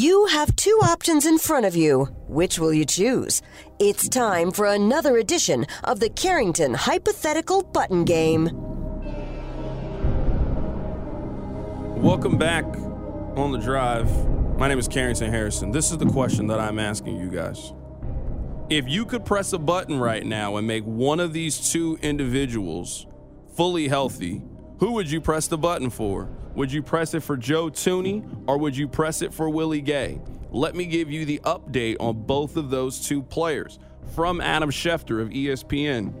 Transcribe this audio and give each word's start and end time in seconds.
You 0.00 0.24
have 0.24 0.56
two 0.56 0.80
options 0.82 1.26
in 1.26 1.36
front 1.36 1.66
of 1.66 1.76
you. 1.76 2.06
Which 2.26 2.58
will 2.58 2.72
you 2.72 2.86
choose? 2.86 3.42
It's 3.78 4.08
time 4.08 4.50
for 4.50 4.64
another 4.64 5.18
edition 5.18 5.66
of 5.84 6.00
the 6.00 6.08
Carrington 6.08 6.72
Hypothetical 6.72 7.62
Button 7.64 8.06
Game. 8.06 8.48
Welcome 12.00 12.38
back 12.38 12.64
on 13.36 13.52
the 13.52 13.58
drive. 13.58 14.08
My 14.56 14.68
name 14.68 14.78
is 14.78 14.88
Carrington 14.88 15.30
Harrison. 15.30 15.70
This 15.70 15.90
is 15.90 15.98
the 15.98 16.06
question 16.06 16.46
that 16.46 16.60
I'm 16.60 16.78
asking 16.78 17.18
you 17.18 17.28
guys. 17.28 17.74
If 18.70 18.88
you 18.88 19.04
could 19.04 19.26
press 19.26 19.52
a 19.52 19.58
button 19.58 20.00
right 20.00 20.24
now 20.24 20.56
and 20.56 20.66
make 20.66 20.84
one 20.84 21.20
of 21.20 21.34
these 21.34 21.70
two 21.70 21.98
individuals 22.00 23.06
fully 23.54 23.86
healthy, 23.88 24.40
who 24.80 24.92
would 24.92 25.10
you 25.10 25.20
press 25.20 25.46
the 25.46 25.58
button 25.58 25.90
for? 25.90 26.26
Would 26.54 26.72
you 26.72 26.82
press 26.82 27.12
it 27.12 27.20
for 27.20 27.36
Joe 27.36 27.68
Thuney 27.68 28.24
or 28.48 28.56
would 28.56 28.74
you 28.74 28.88
press 28.88 29.20
it 29.20 29.32
for 29.32 29.50
Willie 29.50 29.82
Gay? 29.82 30.22
Let 30.50 30.74
me 30.74 30.86
give 30.86 31.10
you 31.10 31.26
the 31.26 31.38
update 31.44 31.96
on 32.00 32.22
both 32.22 32.56
of 32.56 32.70
those 32.70 33.06
two 33.06 33.22
players 33.22 33.78
from 34.14 34.40
Adam 34.40 34.70
Schefter 34.70 35.20
of 35.20 35.28
ESPN. 35.28 36.14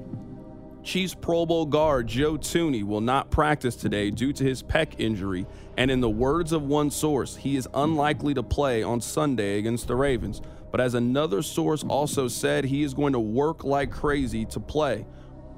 Chiefs 0.82 1.14
Pro 1.14 1.46
Bowl 1.46 1.64
guard 1.64 2.06
Joe 2.06 2.36
Thuney 2.36 2.84
will 2.84 3.00
not 3.00 3.30
practice 3.30 3.76
today 3.76 4.10
due 4.10 4.32
to 4.34 4.44
his 4.44 4.62
pec 4.62 4.94
injury, 4.98 5.46
and 5.78 5.90
in 5.90 6.00
the 6.00 6.10
words 6.10 6.52
of 6.52 6.62
one 6.62 6.90
source, 6.90 7.36
he 7.36 7.56
is 7.56 7.66
unlikely 7.72 8.34
to 8.34 8.42
play 8.42 8.82
on 8.82 9.00
Sunday 9.00 9.58
against 9.58 9.88
the 9.88 9.96
Ravens. 9.96 10.42
But 10.70 10.82
as 10.82 10.92
another 10.92 11.40
source 11.40 11.82
also 11.82 12.28
said, 12.28 12.66
he 12.66 12.82
is 12.82 12.92
going 12.92 13.14
to 13.14 13.20
work 13.20 13.64
like 13.64 13.90
crazy 13.90 14.44
to 14.46 14.60
play. 14.60 15.06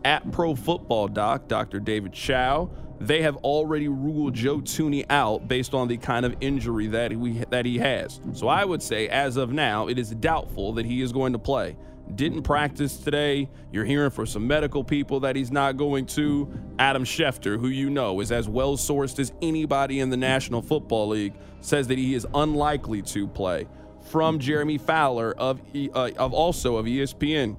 At 0.05 0.31
Pro 0.33 0.55
Football 0.55 1.09
Doc, 1.09 1.47
Dr. 1.47 1.79
David 1.79 2.13
Chao, 2.13 2.71
they 3.07 3.23
have 3.23 3.37
already 3.39 3.89
ruled 3.89 4.35
Joe 4.35 4.59
Thuney 4.59 5.05
out 5.11 5.49
based 5.49 5.75
on 5.75 5.89
the 5.89 5.97
kind 5.97 6.25
of 6.25 6.37
injury 6.41 6.87
that 6.89 7.11
he, 7.11 7.45
that 7.51 7.67
he 7.67 7.79
has. 7.79 8.21
So 8.33 8.49
I 8.49 8.65
would 8.65 8.83
say, 8.83 9.09
as 9.09 9.37
of 9.37 9.53
now, 9.53 9.89
it 9.89 9.99
is 9.99 10.11
doubtful 10.11 10.75
that 10.75 10.87
he 10.87 11.03
is 11.03 11.13
going 11.13 11.33
to 11.33 11.39
play. 11.39 11.77
Didn't 12.15 12.43
practice 12.43 12.99
today. 12.99 13.49
You're 13.73 13.85
hearing 13.85 14.11
from 14.11 14.27
some 14.27 14.47
medical 14.47 14.85
people 14.85 15.21
that 15.21 15.35
he's 15.35 15.51
not 15.51 15.77
going 15.77 16.07
to. 16.07 16.49
Adam 16.79 17.05
Schefter, 17.05 17.59
who 17.59 17.69
you 17.69 17.91
know 17.91 18.21
is 18.21 18.31
as 18.31 18.49
well 18.49 18.77
sourced 18.77 19.19
as 19.19 19.33
anybody 19.41 20.01
in 20.01 20.11
the 20.11 20.17
National 20.17 20.63
Football 20.63 21.09
League, 21.09 21.35
says 21.61 21.89
that 21.89 21.99
he 21.99 22.15
is 22.15 22.27
unlikely 22.35 23.03
to 23.03 23.27
play 23.27 23.67
from 24.11 24.39
Jeremy 24.39 24.79
Fowler 24.79 25.33
of 25.33 25.61
uh, 25.95 26.11
of 26.19 26.33
also 26.35 26.77
of 26.77 26.87
ESPN. 26.87 27.57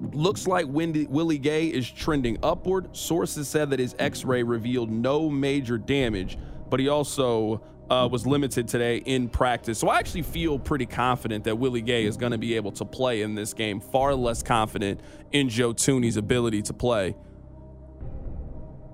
Looks 0.00 0.46
like 0.46 0.66
Wendy, 0.68 1.06
Willie 1.06 1.38
Gay 1.38 1.66
is 1.66 1.90
trending 1.90 2.38
upward. 2.42 2.96
Sources 2.96 3.48
said 3.48 3.70
that 3.70 3.80
his 3.80 3.96
X-ray 3.98 4.44
revealed 4.44 4.90
no 4.90 5.28
major 5.28 5.76
damage, 5.76 6.38
but 6.70 6.78
he 6.78 6.88
also 6.88 7.62
uh, 7.90 8.08
was 8.10 8.26
limited 8.26 8.68
today 8.68 8.98
in 8.98 9.28
practice. 9.28 9.78
So 9.78 9.88
I 9.88 9.98
actually 9.98 10.22
feel 10.22 10.58
pretty 10.58 10.86
confident 10.86 11.44
that 11.44 11.56
Willie 11.56 11.82
Gay 11.82 12.04
is 12.04 12.16
going 12.16 12.32
to 12.32 12.38
be 12.38 12.54
able 12.54 12.72
to 12.72 12.84
play 12.84 13.22
in 13.22 13.34
this 13.34 13.52
game. 13.52 13.80
Far 13.80 14.14
less 14.14 14.42
confident 14.42 15.00
in 15.32 15.48
Joe 15.48 15.72
Thuney's 15.72 16.16
ability 16.16 16.62
to 16.62 16.72
play. 16.72 17.16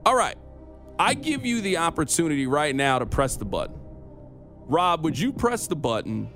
All 0.06 0.14
right, 0.14 0.36
I 0.98 1.14
give 1.14 1.44
you 1.44 1.60
the 1.60 1.78
opportunity 1.78 2.46
right 2.46 2.74
now 2.74 2.98
to 2.98 3.06
press 3.06 3.36
the 3.36 3.44
button. 3.44 3.78
Rob, 4.66 5.04
would 5.04 5.18
you 5.18 5.32
press 5.32 5.66
the 5.66 5.76
button 5.76 6.30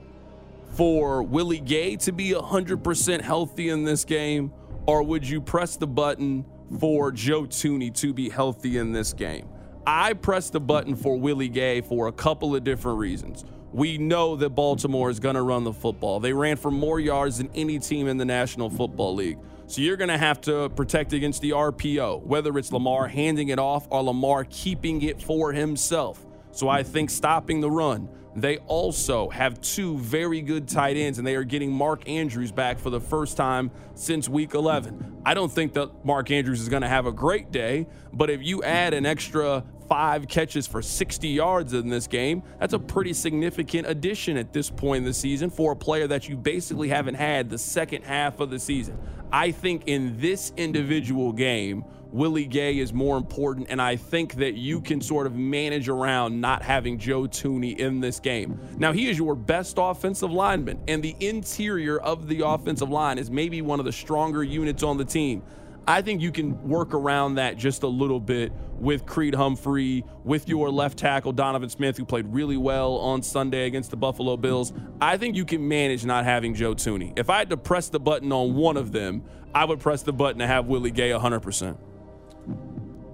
for 0.74 1.22
Willie 1.22 1.60
Gay 1.60 1.96
to 1.96 2.12
be 2.12 2.30
100% 2.30 3.20
healthy 3.20 3.68
in 3.68 3.84
this 3.84 4.04
game? 4.04 4.52
Or 4.88 5.02
would 5.02 5.28
you 5.28 5.42
press 5.42 5.76
the 5.76 5.86
button 5.86 6.46
for 6.80 7.12
Joe 7.12 7.42
Thuney 7.42 7.94
to 7.96 8.14
be 8.14 8.30
healthy 8.30 8.78
in 8.78 8.90
this 8.90 9.12
game? 9.12 9.46
I 9.86 10.14
pressed 10.14 10.54
the 10.54 10.60
button 10.60 10.96
for 10.96 11.18
Willie 11.18 11.50
Gay 11.50 11.82
for 11.82 12.06
a 12.06 12.12
couple 12.12 12.56
of 12.56 12.64
different 12.64 12.98
reasons. 12.98 13.44
We 13.70 13.98
know 13.98 14.34
that 14.36 14.48
Baltimore 14.50 15.10
is 15.10 15.20
going 15.20 15.34
to 15.34 15.42
run 15.42 15.64
the 15.64 15.74
football. 15.74 16.20
They 16.20 16.32
ran 16.32 16.56
for 16.56 16.70
more 16.70 16.98
yards 16.98 17.36
than 17.36 17.50
any 17.54 17.78
team 17.78 18.08
in 18.08 18.16
the 18.16 18.24
National 18.24 18.70
Football 18.70 19.14
League. 19.14 19.36
So 19.66 19.82
you're 19.82 19.98
going 19.98 20.08
to 20.08 20.16
have 20.16 20.40
to 20.42 20.70
protect 20.70 21.12
against 21.12 21.42
the 21.42 21.50
RPO, 21.50 22.22
whether 22.22 22.56
it's 22.56 22.72
Lamar 22.72 23.08
handing 23.08 23.48
it 23.48 23.58
off 23.58 23.86
or 23.90 24.02
Lamar 24.02 24.46
keeping 24.48 25.02
it 25.02 25.20
for 25.20 25.52
himself. 25.52 26.24
So 26.50 26.66
I 26.70 26.82
think 26.82 27.10
stopping 27.10 27.60
the 27.60 27.70
run, 27.70 28.08
they 28.42 28.58
also 28.58 29.28
have 29.30 29.60
two 29.60 29.98
very 29.98 30.40
good 30.40 30.68
tight 30.68 30.96
ends, 30.96 31.18
and 31.18 31.26
they 31.26 31.34
are 31.34 31.44
getting 31.44 31.72
Mark 31.72 32.08
Andrews 32.08 32.52
back 32.52 32.78
for 32.78 32.90
the 32.90 33.00
first 33.00 33.36
time 33.36 33.70
since 33.94 34.28
week 34.28 34.54
11. 34.54 35.22
I 35.24 35.34
don't 35.34 35.50
think 35.50 35.74
that 35.74 36.04
Mark 36.04 36.30
Andrews 36.30 36.60
is 36.60 36.68
going 36.68 36.82
to 36.82 36.88
have 36.88 37.06
a 37.06 37.12
great 37.12 37.50
day, 37.50 37.86
but 38.12 38.30
if 38.30 38.42
you 38.42 38.62
add 38.62 38.94
an 38.94 39.06
extra 39.06 39.64
five 39.88 40.28
catches 40.28 40.66
for 40.66 40.82
60 40.82 41.28
yards 41.28 41.72
in 41.72 41.88
this 41.88 42.06
game, 42.06 42.42
that's 42.60 42.74
a 42.74 42.78
pretty 42.78 43.12
significant 43.12 43.88
addition 43.88 44.36
at 44.36 44.52
this 44.52 44.70
point 44.70 44.98
in 44.98 45.04
the 45.04 45.14
season 45.14 45.48
for 45.50 45.72
a 45.72 45.76
player 45.76 46.06
that 46.06 46.28
you 46.28 46.36
basically 46.36 46.88
haven't 46.88 47.14
had 47.14 47.48
the 47.48 47.58
second 47.58 48.02
half 48.02 48.40
of 48.40 48.50
the 48.50 48.58
season. 48.58 48.98
I 49.32 49.50
think 49.50 49.84
in 49.86 50.18
this 50.20 50.52
individual 50.56 51.32
game, 51.32 51.84
Willie 52.10 52.46
Gay 52.46 52.78
is 52.78 52.92
more 52.92 53.18
important, 53.18 53.66
and 53.68 53.82
I 53.82 53.96
think 53.96 54.34
that 54.36 54.54
you 54.54 54.80
can 54.80 55.00
sort 55.00 55.26
of 55.26 55.34
manage 55.34 55.88
around 55.88 56.40
not 56.40 56.62
having 56.62 56.98
Joe 56.98 57.22
Thuney 57.24 57.78
in 57.78 58.00
this 58.00 58.18
game. 58.18 58.58
Now, 58.78 58.92
he 58.92 59.10
is 59.10 59.18
your 59.18 59.34
best 59.34 59.76
offensive 59.78 60.30
lineman, 60.30 60.80
and 60.88 61.02
the 61.02 61.14
interior 61.20 61.98
of 61.98 62.26
the 62.26 62.46
offensive 62.46 62.88
line 62.88 63.18
is 63.18 63.30
maybe 63.30 63.60
one 63.60 63.78
of 63.78 63.84
the 63.84 63.92
stronger 63.92 64.42
units 64.42 64.82
on 64.82 64.96
the 64.96 65.04
team. 65.04 65.42
I 65.86 66.02
think 66.02 66.20
you 66.20 66.32
can 66.32 66.62
work 66.68 66.94
around 66.94 67.36
that 67.36 67.56
just 67.56 67.82
a 67.82 67.88
little 67.88 68.20
bit 68.20 68.52
with 68.78 69.04
Creed 69.04 69.34
Humphrey, 69.34 70.04
with 70.24 70.48
your 70.48 70.70
left 70.70 70.98
tackle, 70.98 71.32
Donovan 71.32 71.68
Smith, 71.68 71.96
who 71.96 72.04
played 72.04 72.26
really 72.26 72.56
well 72.56 72.96
on 72.96 73.22
Sunday 73.22 73.66
against 73.66 73.90
the 73.90 73.96
Buffalo 73.96 74.36
Bills. 74.36 74.72
I 75.00 75.16
think 75.16 75.36
you 75.36 75.44
can 75.44 75.66
manage 75.66 76.04
not 76.04 76.24
having 76.24 76.54
Joe 76.54 76.74
Thuney. 76.74 77.18
If 77.18 77.28
I 77.30 77.38
had 77.38 77.50
to 77.50 77.56
press 77.56 77.88
the 77.88 78.00
button 78.00 78.32
on 78.32 78.54
one 78.54 78.76
of 78.76 78.92
them, 78.92 79.24
I 79.54 79.64
would 79.64 79.80
press 79.80 80.02
the 80.02 80.12
button 80.12 80.38
to 80.40 80.46
have 80.46 80.66
Willie 80.66 80.90
Gay 80.90 81.10
100%. 81.10 81.78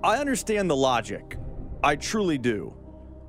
I 0.04 0.18
understand 0.18 0.68
the 0.68 0.76
logic. 0.76 1.38
I 1.82 1.96
truly 1.96 2.36
do. 2.36 2.74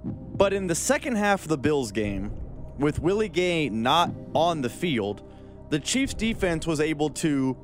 But 0.03 0.51
in 0.51 0.67
the 0.67 0.75
second 0.75 1.15
half 1.15 1.43
of 1.43 1.47
the 1.47 1.57
Bills 1.57 1.93
game, 1.93 2.33
with 2.77 2.99
Willie 2.99 3.29
Gay 3.29 3.69
not 3.69 4.11
on 4.33 4.61
the 4.61 4.69
field, 4.69 5.23
the 5.69 5.79
Chiefs 5.79 6.13
defense 6.13 6.67
was 6.67 6.81
able 6.81 7.11
to 7.11 7.55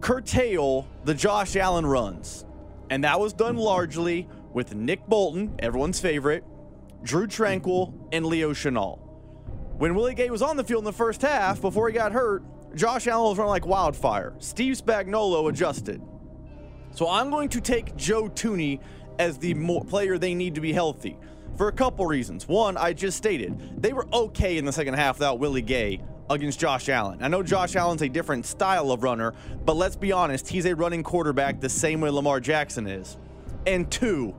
curtail 0.00 0.88
the 1.04 1.14
Josh 1.14 1.54
Allen 1.54 1.86
runs. 1.86 2.44
And 2.90 3.04
that 3.04 3.20
was 3.20 3.32
done 3.32 3.56
largely 3.56 4.28
with 4.52 4.74
Nick 4.74 5.06
Bolton, 5.06 5.54
everyone's 5.60 6.00
favorite, 6.00 6.42
Drew 7.04 7.28
Tranquill, 7.28 7.94
and 8.10 8.26
Leo 8.26 8.52
Chenal. 8.52 8.98
When 9.76 9.94
Willie 9.94 10.16
Gay 10.16 10.30
was 10.30 10.42
on 10.42 10.56
the 10.56 10.64
field 10.64 10.80
in 10.80 10.86
the 10.86 10.92
first 10.92 11.22
half, 11.22 11.60
before 11.60 11.86
he 11.86 11.94
got 11.94 12.10
hurt, 12.10 12.42
Josh 12.74 13.06
Allen 13.06 13.28
was 13.28 13.38
running 13.38 13.50
like 13.50 13.64
wildfire. 13.64 14.34
Steve 14.40 14.74
Spagnuolo 14.74 15.48
adjusted. 15.48 16.02
So 16.92 17.08
I'm 17.08 17.30
going 17.30 17.48
to 17.50 17.60
take 17.60 17.96
Joe 17.96 18.28
Thuney 18.28 18.80
as 19.18 19.38
the 19.38 19.54
player 19.88 20.18
they 20.18 20.34
need 20.34 20.54
to 20.54 20.60
be 20.60 20.72
healthy 20.72 21.16
for 21.56 21.68
a 21.68 21.72
couple 21.72 22.06
reasons. 22.06 22.46
One, 22.46 22.76
I 22.76 22.92
just 22.92 23.16
stated 23.16 23.82
they 23.82 23.92
were 23.92 24.06
okay 24.12 24.58
in 24.58 24.64
the 24.64 24.72
second 24.72 24.94
half 24.94 25.16
without 25.16 25.38
Willie 25.38 25.62
Gay 25.62 26.00
against 26.30 26.60
Josh 26.60 26.88
Allen. 26.88 27.22
I 27.22 27.28
know 27.28 27.42
Josh 27.42 27.74
Allen's 27.74 28.02
a 28.02 28.08
different 28.08 28.46
style 28.46 28.92
of 28.92 29.02
runner, 29.02 29.34
but 29.64 29.76
let's 29.76 29.96
be 29.96 30.12
honest, 30.12 30.48
he's 30.48 30.66
a 30.66 30.74
running 30.74 31.02
quarterback 31.02 31.60
the 31.60 31.68
same 31.68 32.00
way 32.00 32.10
Lamar 32.10 32.38
Jackson 32.38 32.86
is. 32.86 33.16
And 33.66 33.90
two, 33.90 34.34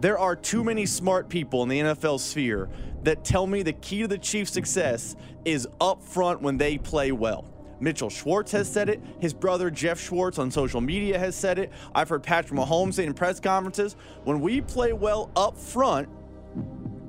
There 0.00 0.18
are 0.18 0.36
too 0.36 0.62
many 0.62 0.84
smart 0.84 1.28
people 1.28 1.62
in 1.62 1.68
the 1.70 1.80
NFL 1.80 2.20
sphere 2.20 2.68
that 3.04 3.24
tell 3.24 3.46
me 3.46 3.62
the 3.62 3.72
key 3.72 4.02
to 4.02 4.08
the 4.08 4.18
Chiefs' 4.18 4.52
success 4.52 5.16
is 5.44 5.66
up 5.80 6.02
front 6.02 6.42
when 6.42 6.58
they 6.58 6.76
play 6.76 7.12
well. 7.12 7.50
Mitchell 7.80 8.10
Schwartz 8.10 8.52
has 8.52 8.70
said 8.70 8.88
it. 8.88 9.00
His 9.20 9.34
brother 9.34 9.70
Jeff 9.70 10.00
Schwartz 10.00 10.38
on 10.38 10.50
social 10.50 10.80
media 10.80 11.18
has 11.18 11.34
said 11.34 11.58
it. 11.58 11.72
I've 11.94 12.08
heard 12.08 12.22
Patrick 12.22 12.58
Mahomes 12.58 12.94
say 12.94 13.04
in 13.04 13.14
press 13.14 13.40
conferences. 13.40 13.96
When 14.24 14.40
we 14.40 14.60
play 14.60 14.92
well 14.92 15.30
up 15.36 15.58
front, 15.58 16.08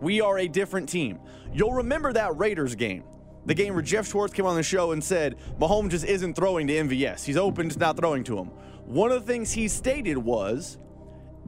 we 0.01 0.21
are 0.21 0.39
a 0.39 0.47
different 0.47 0.89
team. 0.89 1.19
You'll 1.53 1.73
remember 1.73 2.13
that 2.13 2.37
Raiders 2.37 2.75
game. 2.75 3.03
The 3.45 3.53
game 3.53 3.73
where 3.73 3.81
Jeff 3.81 4.07
Schwartz 4.07 4.33
came 4.33 4.45
on 4.45 4.55
the 4.55 4.63
show 4.63 4.91
and 4.91 5.01
said 5.01 5.37
Mahomes 5.59 5.91
just 5.91 6.05
isn't 6.05 6.35
throwing 6.35 6.67
to 6.67 6.73
MVS. 6.73 7.23
He's 7.23 7.37
open, 7.37 7.69
just 7.69 7.79
not 7.79 7.95
throwing 7.95 8.23
to 8.25 8.37
him. 8.37 8.47
One 8.85 9.11
of 9.11 9.25
the 9.25 9.31
things 9.31 9.53
he 9.53 9.69
stated 9.69 10.17
was 10.17 10.77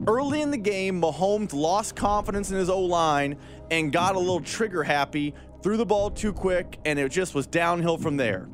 early 0.06 0.40
in 0.40 0.50
the 0.50 0.56
game, 0.56 1.00
Mahomes 1.00 1.52
lost 1.52 1.94
confidence 1.94 2.50
in 2.50 2.56
his 2.56 2.70
O 2.70 2.80
line 2.80 3.36
and 3.70 3.92
got 3.92 4.16
a 4.16 4.18
little 4.18 4.40
trigger 4.40 4.82
happy, 4.82 5.34
threw 5.62 5.76
the 5.76 5.84
ball 5.84 6.10
too 6.10 6.32
quick, 6.32 6.78
and 6.86 6.98
it 6.98 7.10
just 7.10 7.34
was 7.34 7.46
downhill 7.46 7.98
from 7.98 8.16
there. 8.16 8.48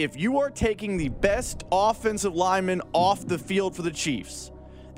If 0.00 0.16
you 0.16 0.38
are 0.38 0.48
taking 0.48 0.96
the 0.96 1.08
best 1.08 1.64
offensive 1.72 2.32
lineman 2.32 2.82
off 2.92 3.26
the 3.26 3.36
field 3.36 3.74
for 3.74 3.82
the 3.82 3.90
Chiefs, 3.90 4.52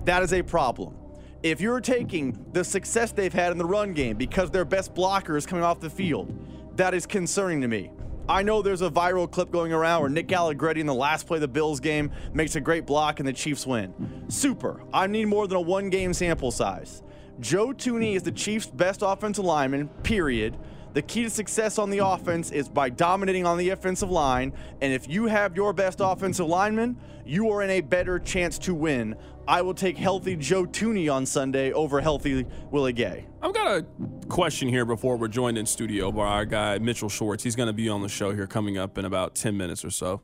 that 0.05 0.23
is 0.23 0.35
a 0.35 0.43
problem. 0.43 0.95
If 1.43 1.59
you're 1.59 1.81
taking 1.81 2.45
the 2.53 2.63
success 2.63 3.11
they've 3.11 3.33
had 3.33 3.51
in 3.51 3.57
the 3.57 3.65
run 3.65 3.95
game 3.95 4.19
because 4.19 4.51
their 4.51 4.67
best 4.67 4.93
blocker 4.93 5.39
is 5.39 5.47
coming 5.47 5.65
off 5.65 5.81
the 5.81 5.89
field, 5.89 6.31
that 6.77 6.93
is 6.93 7.07
concerning 7.07 7.63
to 7.63 7.69
me. 7.69 7.91
I 8.29 8.43
know 8.43 8.61
there's 8.61 8.83
a 8.83 8.91
viral 8.91 9.29
clip 9.31 9.51
going 9.51 9.73
around 9.73 10.03
where 10.03 10.11
Nick 10.11 10.31
Allegretti 10.31 10.81
in 10.83 10.87
the 10.87 10.93
last 10.93 11.27
play 11.27 11.39
of 11.39 11.41
the 11.41 11.49
Bills 11.49 11.81
game 11.81 12.11
makes 12.35 12.55
a 12.57 12.61
great 12.61 12.85
block 12.85 13.21
and 13.21 13.27
the 13.27 13.33
Chiefs 13.33 13.67
win. 13.67 13.95
Super. 14.29 14.83
I 14.93 15.07
need 15.07 15.29
more 15.29 15.49
than 15.49 15.57
a 15.57 15.63
one 15.63 15.89
game 15.89 16.13
sample 16.13 16.51
size. 16.51 17.03
Joe 17.41 17.69
Thuney 17.69 18.17
is 18.17 18.23
the 18.23 18.33
Chiefs' 18.33 18.67
best 18.67 19.01
offensive 19.03 19.47
lineman, 19.47 19.89
period. 20.03 20.59
The 20.93 21.03
key 21.03 21.23
to 21.23 21.31
success 21.31 21.79
on 21.79 21.89
the 21.91 22.05
offense 22.05 22.51
is 22.51 22.69
by 22.69 22.89
dominating 22.89 23.47
on 23.47 23.59
the 23.59 23.69
offensive 23.71 24.11
line. 24.11 24.53
And 24.81 24.93
if 24.93 25.09
you 25.09 25.27
have 25.27 25.55
your 25.55 25.73
best 25.73 26.01
offensive 26.01 26.47
lineman, 26.47 26.97
you 27.25 27.49
are 27.51 27.63
in 27.63 27.71
a 27.71 27.81
better 27.81 28.19
chance 28.19 28.59
to 28.61 28.75
win. 28.75 29.15
I 29.47 29.63
will 29.63 29.75
take 29.75 29.97
healthy 29.97 30.35
Joe 30.35 30.67
Thuney 30.67 31.13
on 31.13 31.27
Sunday 31.27 31.73
over 31.73 32.01
healthy 32.01 32.45
Willie 32.73 32.93
Gay. 32.93 33.27
I've 33.41 33.55
got 33.55 33.69
a 33.69 33.87
question 34.29 34.69
here 34.69 34.85
before 34.85 35.17
we're 35.17 35.29
joined 35.29 35.59
in 35.59 35.67
studio 35.67 36.11
by 36.11 36.27
our 36.27 36.45
guy 36.45 36.79
Mitchell 36.79 37.09
Schwartz. 37.09 37.45
He's 37.45 37.57
going 37.57 37.69
to 37.69 37.73
be 37.73 37.89
on 37.89 38.03
the 38.03 38.09
show 38.09 38.33
here 38.33 38.49
coming 38.49 38.77
up 38.77 38.99
in 38.99 39.05
about 39.05 39.37
10 39.37 39.57
minutes 39.57 39.85
or 39.85 39.91
so. 39.91 40.23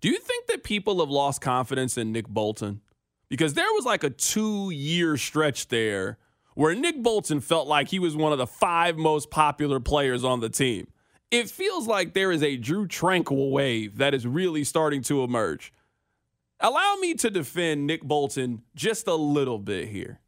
Do 0.00 0.08
you 0.08 0.18
think 0.18 0.48
that 0.48 0.64
people 0.64 0.98
have 0.98 1.08
lost 1.08 1.40
confidence 1.40 1.96
in 1.96 2.10
Nick 2.10 2.26
Bolton? 2.26 2.80
Because 3.28 3.54
there 3.54 3.72
was 3.72 3.84
like 3.84 4.02
a 4.02 4.10
two 4.10 4.70
year 4.70 5.16
stretch 5.16 5.68
there 5.68 6.18
where 6.54 6.74
Nick 6.74 7.02
Bolton 7.02 7.40
felt 7.40 7.68
like 7.68 7.88
he 7.88 7.98
was 7.98 8.16
one 8.16 8.32
of 8.32 8.38
the 8.38 8.46
five 8.46 8.96
most 8.96 9.30
popular 9.30 9.80
players 9.80 10.24
on 10.24 10.40
the 10.40 10.48
team. 10.48 10.88
It 11.30 11.50
feels 11.50 11.86
like 11.86 12.14
there 12.14 12.32
is 12.32 12.42
a 12.42 12.56
Drew 12.56 12.86
Tranquill 12.86 13.50
wave 13.50 13.98
that 13.98 14.14
is 14.14 14.26
really 14.26 14.64
starting 14.64 15.02
to 15.02 15.24
emerge. 15.24 15.72
Allow 16.60 16.96
me 17.00 17.14
to 17.14 17.30
defend 17.30 17.86
Nick 17.86 18.02
Bolton 18.02 18.62
just 18.74 19.06
a 19.06 19.14
little 19.14 19.58
bit 19.58 19.88
here. 19.88 20.20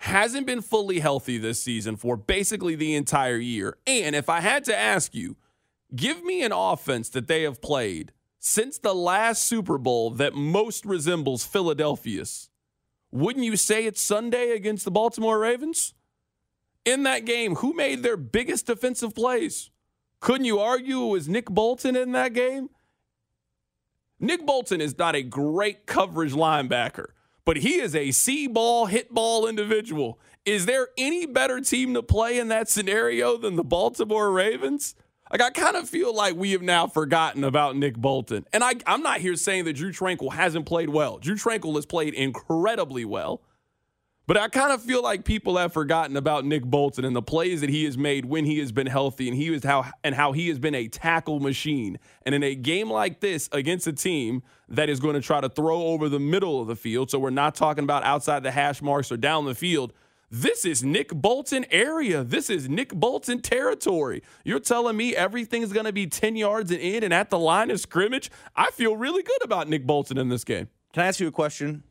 Hasn't 0.00 0.46
been 0.46 0.60
fully 0.60 1.00
healthy 1.00 1.38
this 1.38 1.62
season 1.62 1.96
for 1.96 2.16
basically 2.16 2.76
the 2.76 2.94
entire 2.94 3.38
year. 3.38 3.78
And 3.86 4.14
if 4.14 4.28
I 4.28 4.40
had 4.40 4.64
to 4.64 4.76
ask 4.76 5.14
you, 5.14 5.36
give 5.94 6.22
me 6.22 6.42
an 6.42 6.52
offense 6.52 7.08
that 7.10 7.28
they 7.28 7.42
have 7.42 7.62
played 7.62 8.12
since 8.38 8.78
the 8.78 8.94
last 8.94 9.42
Super 9.44 9.78
Bowl 9.78 10.10
that 10.10 10.34
most 10.34 10.84
resembles 10.84 11.46
Philadelphia's 11.46 12.50
wouldn't 13.16 13.44
you 13.44 13.56
say 13.56 13.84
it's 13.84 14.00
Sunday 14.00 14.50
against 14.50 14.84
the 14.84 14.90
Baltimore 14.90 15.38
Ravens? 15.38 15.94
In 16.84 17.02
that 17.04 17.24
game, 17.24 17.56
who 17.56 17.72
made 17.72 18.02
their 18.02 18.16
biggest 18.16 18.66
defensive 18.66 19.14
plays? 19.14 19.70
Couldn't 20.20 20.44
you 20.44 20.60
argue 20.60 21.02
it 21.02 21.10
was 21.10 21.28
Nick 21.28 21.46
Bolton 21.46 21.96
in 21.96 22.12
that 22.12 22.32
game? 22.32 22.68
Nick 24.20 24.46
Bolton 24.46 24.80
is 24.80 24.96
not 24.96 25.14
a 25.14 25.22
great 25.22 25.86
coverage 25.86 26.32
linebacker, 26.32 27.06
but 27.44 27.58
he 27.58 27.80
is 27.80 27.94
a 27.94 28.12
see 28.12 28.46
ball, 28.46 28.86
hit 28.86 29.12
ball 29.12 29.46
individual. 29.46 30.18
Is 30.44 30.66
there 30.66 30.88
any 30.96 31.26
better 31.26 31.60
team 31.60 31.94
to 31.94 32.02
play 32.02 32.38
in 32.38 32.48
that 32.48 32.68
scenario 32.68 33.36
than 33.36 33.56
the 33.56 33.64
Baltimore 33.64 34.30
Ravens? 34.30 34.94
Like 35.30 35.40
I 35.40 35.50
kind 35.50 35.76
of 35.76 35.88
feel 35.88 36.14
like 36.14 36.36
we 36.36 36.52
have 36.52 36.62
now 36.62 36.86
forgotten 36.86 37.44
about 37.44 37.76
Nick 37.76 37.96
Bolton. 37.96 38.46
And 38.52 38.62
I, 38.62 38.74
I'm 38.86 39.02
not 39.02 39.20
here 39.20 39.36
saying 39.36 39.64
that 39.64 39.74
Drew 39.74 39.92
Tranquill 39.92 40.32
hasn't 40.32 40.66
played 40.66 40.88
well. 40.88 41.18
Drew 41.18 41.34
Tranquill 41.34 41.74
has 41.74 41.86
played 41.86 42.14
incredibly 42.14 43.04
well. 43.04 43.42
But 44.28 44.36
I 44.36 44.48
kind 44.48 44.72
of 44.72 44.82
feel 44.82 45.04
like 45.04 45.24
people 45.24 45.56
have 45.56 45.72
forgotten 45.72 46.16
about 46.16 46.44
Nick 46.44 46.64
Bolton 46.64 47.04
and 47.04 47.14
the 47.14 47.22
plays 47.22 47.60
that 47.60 47.70
he 47.70 47.84
has 47.84 47.96
made 47.96 48.24
when 48.24 48.44
he 48.44 48.58
has 48.58 48.72
been 48.72 48.88
healthy 48.88 49.28
and 49.28 49.36
he 49.36 49.50
was 49.50 49.62
how 49.62 49.88
and 50.02 50.16
how 50.16 50.32
he 50.32 50.48
has 50.48 50.58
been 50.58 50.74
a 50.74 50.88
tackle 50.88 51.38
machine. 51.38 52.00
And 52.24 52.34
in 52.34 52.42
a 52.42 52.56
game 52.56 52.90
like 52.90 53.20
this 53.20 53.48
against 53.52 53.86
a 53.86 53.92
team 53.92 54.42
that 54.68 54.88
is 54.88 54.98
going 54.98 55.14
to 55.14 55.20
try 55.20 55.40
to 55.40 55.48
throw 55.48 55.80
over 55.80 56.08
the 56.08 56.18
middle 56.18 56.60
of 56.60 56.66
the 56.66 56.74
field, 56.74 57.08
so 57.08 57.20
we're 57.20 57.30
not 57.30 57.54
talking 57.54 57.84
about 57.84 58.02
outside 58.02 58.42
the 58.42 58.50
hash 58.50 58.82
marks 58.82 59.12
or 59.12 59.16
down 59.16 59.44
the 59.44 59.54
field, 59.54 59.92
this 60.30 60.64
is 60.64 60.82
Nick 60.82 61.10
Bolton 61.10 61.64
area. 61.70 62.24
This 62.24 62.50
is 62.50 62.68
Nick 62.68 62.94
Bolton 62.94 63.40
territory. 63.40 64.22
You're 64.44 64.60
telling 64.60 64.96
me 64.96 65.14
everything's 65.14 65.72
going 65.72 65.86
to 65.86 65.92
be 65.92 66.06
10 66.06 66.36
yards 66.36 66.70
and 66.70 66.80
in 66.80 67.04
and 67.04 67.14
at 67.14 67.30
the 67.30 67.38
line 67.38 67.70
of 67.70 67.80
scrimmage? 67.80 68.30
I 68.54 68.70
feel 68.72 68.96
really 68.96 69.22
good 69.22 69.42
about 69.44 69.68
Nick 69.68 69.86
Bolton 69.86 70.18
in 70.18 70.28
this 70.28 70.44
game. 70.44 70.68
Can 70.92 71.04
I 71.04 71.06
ask 71.06 71.20
you 71.20 71.28
a 71.28 71.32
question? 71.32 71.84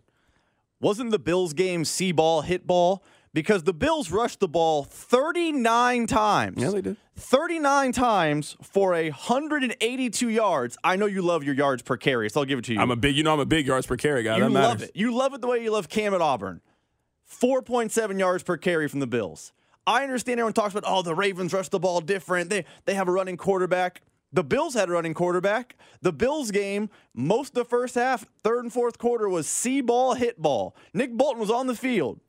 Wasn't 0.82 1.12
the 1.12 1.20
Bills 1.20 1.54
game 1.54 1.86
see 1.86 2.12
ball, 2.12 2.42
hit 2.42 2.68
ball? 2.68 3.04
Because 3.34 3.64
the 3.64 3.74
Bills 3.74 4.12
rushed 4.12 4.40
the 4.40 4.48
ball 4.48 4.84
39 4.86 6.08
times. 6.08 6.62
Yeah, 6.62 6.70
they 6.70 6.82
did. 6.82 6.98
39 7.18 7.92
times 7.92 8.56
for 8.62 8.94
a 8.94 9.10
182 9.10 10.30
yards. 10.30 10.78
I 10.84 10.96
know 10.96 11.06
you 11.06 11.22
love 11.22 11.44
your 11.44 11.56
yards 11.56 11.82
per 11.82 11.98
carry, 11.98 12.30
so 12.30 12.42
I'll 12.42 12.46
give 12.46 12.60
it 12.60 12.66
to 12.66 12.74
you. 12.74 12.80
I'm 12.80 12.92
a 12.92 12.96
big, 12.96 13.16
you 13.16 13.24
know, 13.24 13.34
I'm 13.34 13.40
a 13.40 13.46
big 13.46 13.68
yards 13.68 13.88
per 13.88 13.98
carry 13.98 14.24
guy. 14.24 14.38
you 14.38 14.44
that 14.44 14.50
love 14.52 14.80
matters. 14.80 14.90
it. 14.90 14.96
You 14.96 15.14
love 15.14 15.34
it 15.34 15.42
the 15.42 15.48
way 15.48 15.62
you 15.64 15.72
love 15.72 15.90
Cam 15.90 16.14
at 16.14 16.22
Auburn. 16.22 16.62
4.7 17.42 18.20
yards 18.20 18.44
per 18.44 18.58
carry 18.58 18.88
from 18.88 19.00
the 19.00 19.08
Bills. 19.08 19.52
I 19.88 20.04
understand 20.04 20.40
everyone 20.40 20.54
talks 20.54 20.74
about, 20.74 20.90
oh, 20.90 21.02
the 21.02 21.14
Ravens 21.14 21.54
rush 21.54 21.70
the 21.70 21.80
ball 21.80 22.02
different. 22.02 22.50
They 22.50 22.66
they 22.86 22.96
have 22.96 23.08
a 23.08 23.12
running 23.12 23.38
quarterback. 23.38 24.02
The 24.34 24.44
Bills 24.44 24.74
had 24.74 24.90
a 24.90 24.92
running 24.92 25.14
quarterback. 25.14 25.78
The 26.02 26.12
Bills 26.12 26.52
game, 26.52 26.90
most 27.14 27.50
of 27.50 27.56
the 27.56 27.66
first 27.66 27.96
half, 27.96 28.26
third 28.44 28.64
and 28.64 28.74
fourth 28.74 28.98
quarter 28.98 29.30
was 29.30 29.48
C 29.48 29.82
ball, 29.82 30.16
hit 30.16 30.42
ball. 30.42 30.76
Nick 30.94 31.14
Bolton 31.14 31.40
was 31.40 31.52
on 31.52 31.68
the 31.68 31.76
field. 31.76 32.20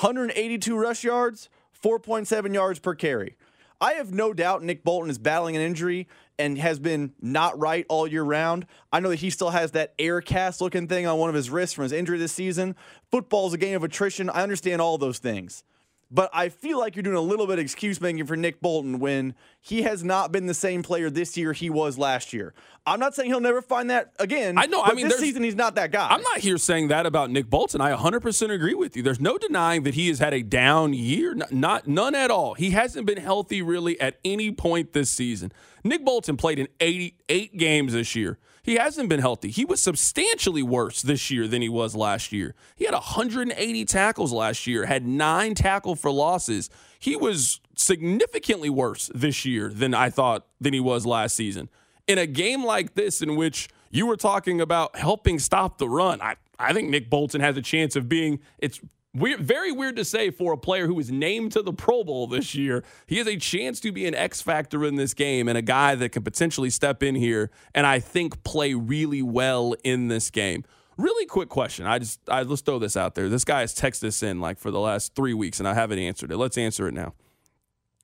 182 0.00 0.76
rush 0.76 1.04
yards, 1.04 1.48
4.7 1.82 2.52
yards 2.52 2.78
per 2.78 2.94
carry. 2.94 3.36
I 3.80 3.92
have 3.92 4.12
no 4.12 4.32
doubt 4.32 4.62
Nick 4.62 4.84
Bolton 4.84 5.10
is 5.10 5.18
battling 5.18 5.56
an 5.56 5.62
injury 5.62 6.08
and 6.38 6.58
has 6.58 6.78
been 6.78 7.12
not 7.20 7.58
right 7.58 7.86
all 7.88 8.06
year 8.06 8.22
round. 8.22 8.66
I 8.92 9.00
know 9.00 9.10
that 9.10 9.16
he 9.16 9.30
still 9.30 9.50
has 9.50 9.72
that 9.72 9.94
air 9.98 10.20
cast 10.20 10.60
looking 10.60 10.88
thing 10.88 11.06
on 11.06 11.18
one 11.18 11.28
of 11.28 11.34
his 11.34 11.50
wrists 11.50 11.74
from 11.74 11.84
his 11.84 11.92
injury 11.92 12.18
this 12.18 12.32
season. 12.32 12.76
Football 13.10 13.48
is 13.48 13.52
a 13.52 13.58
game 13.58 13.76
of 13.76 13.84
attrition. 13.84 14.28
I 14.30 14.42
understand 14.42 14.80
all 14.80 14.98
those 14.98 15.18
things. 15.18 15.64
But 16.10 16.30
I 16.32 16.50
feel 16.50 16.78
like 16.78 16.94
you're 16.94 17.02
doing 17.02 17.16
a 17.16 17.20
little 17.20 17.46
bit 17.46 17.54
of 17.54 17.64
excuse 17.64 18.00
making 18.00 18.26
for 18.26 18.36
Nick 18.36 18.60
Bolton 18.60 19.00
when 19.00 19.34
he 19.60 19.82
has 19.82 20.04
not 20.04 20.30
been 20.30 20.46
the 20.46 20.54
same 20.54 20.84
player 20.84 21.10
this 21.10 21.36
year 21.36 21.52
he 21.52 21.68
was 21.68 21.98
last 21.98 22.32
year. 22.32 22.54
I'm 22.86 23.00
not 23.00 23.16
saying 23.16 23.28
he'll 23.30 23.40
never 23.40 23.60
find 23.60 23.90
that 23.90 24.12
again. 24.20 24.56
I 24.56 24.66
know, 24.66 24.82
I 24.84 24.94
mean, 24.94 25.08
this 25.08 25.18
season 25.18 25.42
he's 25.42 25.56
not 25.56 25.74
that 25.74 25.90
guy. 25.90 26.06
I'm 26.08 26.22
not 26.22 26.38
here 26.38 26.58
saying 26.58 26.88
that 26.88 27.06
about 27.06 27.30
Nick 27.30 27.50
Bolton. 27.50 27.80
I 27.80 27.90
100% 27.96 28.50
agree 28.52 28.74
with 28.74 28.96
you. 28.96 29.02
There's 29.02 29.18
no 29.18 29.36
denying 29.36 29.82
that 29.82 29.94
he 29.94 30.06
has 30.06 30.20
had 30.20 30.32
a 30.32 30.42
down 30.44 30.94
year, 30.94 31.32
N- 31.32 31.42
not 31.50 31.88
none 31.88 32.14
at 32.14 32.30
all. 32.30 32.54
He 32.54 32.70
hasn't 32.70 33.04
been 33.06 33.18
healthy 33.18 33.60
really 33.60 34.00
at 34.00 34.18
any 34.24 34.52
point 34.52 34.92
this 34.92 35.10
season. 35.10 35.50
Nick 35.82 36.04
Bolton 36.04 36.36
played 36.36 36.60
in 36.60 36.68
88 36.78 37.56
games 37.56 37.92
this 37.94 38.14
year. 38.14 38.38
He 38.66 38.74
hasn't 38.74 39.08
been 39.08 39.20
healthy. 39.20 39.50
He 39.50 39.64
was 39.64 39.80
substantially 39.80 40.62
worse 40.62 41.00
this 41.00 41.30
year 41.30 41.48
than 41.48 41.62
he 41.62 41.68
was 41.68 41.96
last 41.96 42.32
year. 42.32 42.54
He 42.76 42.84
had 42.84 42.92
180 42.92 43.84
tackles 43.86 44.32
last 44.32 44.66
year, 44.66 44.84
had 44.84 45.06
9 45.06 45.54
tackle 45.54 45.96
for 45.96 46.10
losses. 46.10 46.68
He 46.98 47.16
was 47.16 47.60
significantly 47.76 48.68
worse 48.68 49.10
this 49.14 49.44
year 49.44 49.70
than 49.70 49.94
I 49.94 50.10
thought 50.10 50.46
than 50.60 50.74
he 50.74 50.80
was 50.80 51.06
last 51.06 51.36
season 51.36 51.70
in 52.06 52.18
a 52.18 52.26
game 52.26 52.64
like 52.64 52.94
this 52.94 53.20
in 53.20 53.36
which 53.36 53.68
you 53.90 54.06
were 54.06 54.16
talking 54.16 54.60
about 54.60 54.96
helping 54.96 55.38
stop 55.38 55.78
the 55.78 55.88
run, 55.88 56.20
I, 56.20 56.36
I 56.58 56.72
think 56.72 56.88
Nick 56.88 57.10
Bolton 57.10 57.40
has 57.40 57.56
a 57.56 57.62
chance 57.62 57.96
of 57.96 58.08
being 58.08 58.40
it's 58.58 58.80
weird, 59.16 59.40
very 59.40 59.72
weird 59.72 59.96
to 59.96 60.04
say 60.04 60.30
for 60.30 60.52
a 60.52 60.56
player 60.56 60.86
who 60.86 60.94
was 60.94 61.10
named 61.10 61.52
to 61.52 61.62
the 61.62 61.72
Pro 61.72 62.04
Bowl 62.04 62.26
this 62.26 62.54
year. 62.54 62.84
He 63.06 63.18
has 63.18 63.26
a 63.26 63.36
chance 63.36 63.80
to 63.80 63.92
be 63.92 64.06
an 64.06 64.14
X 64.14 64.42
factor 64.42 64.84
in 64.84 64.96
this 64.96 65.14
game 65.14 65.48
and 65.48 65.56
a 65.56 65.62
guy 65.62 65.94
that 65.94 66.10
can 66.10 66.22
potentially 66.22 66.70
step 66.70 67.02
in 67.02 67.14
here 67.14 67.50
and 67.74 67.86
I 67.86 67.98
think 68.00 68.44
play 68.44 68.74
really 68.74 69.22
well 69.22 69.74
in 69.84 70.08
this 70.08 70.30
game. 70.30 70.64
Really 70.96 71.26
quick 71.26 71.48
question. 71.48 71.86
I 71.86 71.98
just 71.98 72.20
I 72.28 72.42
let's 72.42 72.62
throw 72.62 72.78
this 72.78 72.96
out 72.96 73.14
there. 73.14 73.28
This 73.28 73.44
guy 73.44 73.60
has 73.60 73.74
texted 73.74 74.00
this 74.00 74.22
in 74.22 74.40
like 74.40 74.58
for 74.58 74.70
the 74.70 74.80
last 74.80 75.14
three 75.14 75.34
weeks 75.34 75.58
and 75.58 75.68
I 75.68 75.74
haven't 75.74 75.98
answered 75.98 76.30
it. 76.30 76.36
Let's 76.36 76.58
answer 76.58 76.88
it 76.88 76.94
now. 76.94 77.14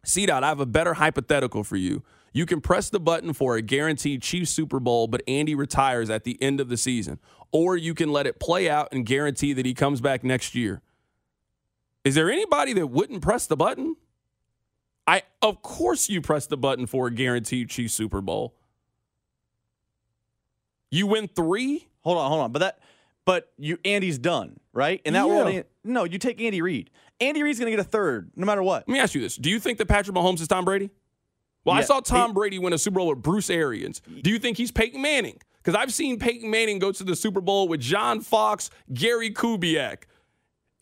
C 0.04 0.26
dot, 0.26 0.42
I 0.44 0.48
have 0.48 0.60
a 0.60 0.66
better 0.66 0.94
hypothetical 0.94 1.64
for 1.64 1.76
you. 1.76 2.02
You 2.32 2.46
can 2.46 2.60
press 2.60 2.88
the 2.88 2.98
button 2.98 3.34
for 3.34 3.56
a 3.56 3.62
guaranteed 3.62 4.22
Chiefs 4.22 4.50
Super 4.50 4.80
Bowl, 4.80 5.06
but 5.06 5.22
Andy 5.28 5.54
retires 5.54 6.08
at 6.08 6.24
the 6.24 6.42
end 6.42 6.60
of 6.60 6.68
the 6.68 6.78
season. 6.78 7.18
Or 7.52 7.76
you 7.76 7.94
can 7.94 8.10
let 8.10 8.26
it 8.26 8.40
play 8.40 8.70
out 8.70 8.88
and 8.90 9.04
guarantee 9.04 9.52
that 9.52 9.66
he 9.66 9.74
comes 9.74 10.00
back 10.00 10.24
next 10.24 10.54
year. 10.54 10.80
Is 12.04 12.14
there 12.14 12.30
anybody 12.30 12.72
that 12.74 12.88
wouldn't 12.88 13.22
press 13.22 13.46
the 13.46 13.56
button? 13.56 13.96
I 15.06 15.22
of 15.40 15.62
course 15.62 16.08
you 16.08 16.20
press 16.20 16.46
the 16.46 16.56
button 16.56 16.86
for 16.86 17.08
a 17.08 17.10
guaranteed 17.10 17.68
Chiefs 17.70 17.94
Super 17.94 18.20
Bowl. 18.20 18.54
You 20.90 21.06
win 21.06 21.28
three. 21.28 21.88
Hold 22.02 22.18
on, 22.18 22.28
hold 22.30 22.40
on. 22.42 22.52
But 22.52 22.58
that, 22.60 22.78
but 23.24 23.52
you 23.58 23.78
Andy's 23.84 24.18
done, 24.18 24.58
right? 24.72 25.00
and 25.04 25.14
that 25.14 25.26
Yeah. 25.26 25.44
world, 25.44 25.64
no, 25.84 26.04
you 26.04 26.18
take 26.18 26.40
Andy 26.40 26.60
Reid. 26.62 26.90
Andy 27.20 27.42
Reid's 27.42 27.58
gonna 27.58 27.70
get 27.70 27.80
a 27.80 27.84
third, 27.84 28.30
no 28.36 28.44
matter 28.46 28.62
what. 28.62 28.86
Let 28.88 28.92
me 28.92 28.98
ask 28.98 29.14
you 29.14 29.20
this: 29.20 29.36
Do 29.36 29.48
you 29.50 29.58
think 29.60 29.78
that 29.78 29.86
Patrick 29.86 30.16
Mahomes 30.16 30.40
is 30.40 30.48
Tom 30.48 30.64
Brady? 30.64 30.90
Well, 31.64 31.76
I 31.76 31.82
saw 31.82 32.00
Tom 32.00 32.30
he- 32.30 32.34
Brady 32.34 32.58
win 32.58 32.72
a 32.72 32.78
Super 32.78 32.96
Bowl 32.98 33.08
with 33.08 33.22
Bruce 33.22 33.48
Arians. 33.48 34.02
Do 34.22 34.30
you 34.30 34.38
think 34.40 34.56
he's 34.56 34.72
Peyton 34.72 35.00
Manning? 35.00 35.38
Because 35.62 35.76
I've 35.76 35.94
seen 35.94 36.18
Peyton 36.18 36.50
Manning 36.50 36.80
go 36.80 36.90
to 36.90 37.04
the 37.04 37.14
Super 37.14 37.40
Bowl 37.40 37.68
with 37.68 37.80
John 37.80 38.20
Fox, 38.20 38.68
Gary 38.92 39.30
Kubiak. 39.30 40.02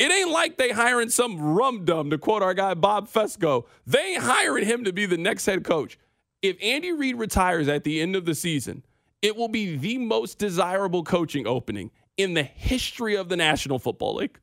It 0.01 0.11
ain't 0.11 0.31
like 0.31 0.57
they 0.57 0.71
hiring 0.71 1.11
some 1.11 1.39
rum 1.39 1.85
dum 1.85 2.09
to 2.09 2.17
quote 2.17 2.43
our 2.43 2.55
guy 2.55 2.73
Bob 2.73 3.07
Fescoe. 3.07 3.67
They 3.87 4.15
ain't 4.15 4.23
hiring 4.23 4.65
him 4.65 4.83
to 4.85 4.95
be 4.95 5.05
the 5.05 5.19
next 5.19 5.45
head 5.45 5.63
coach. 5.63 5.99
If 6.41 6.57
Andy 6.63 6.91
Reid 6.91 7.17
retires 7.17 7.69
at 7.69 7.85
the 7.85 8.01
end 8.01 8.17
of 8.17 8.25
the 8.25 8.35
season, 8.35 8.83
it 9.21 9.37
will 9.37 9.49
be 9.49 9.77
the 9.77 9.99
most 9.99 10.39
desirable 10.39 11.05
coaching 11.05 11.47
opening 11.47 11.91
in 12.17 12.33
the 12.33 12.43
history 12.43 13.15
of 13.15 13.29
the 13.29 13.37
National 13.37 13.79
Football 13.79 14.15
League. 14.17 14.41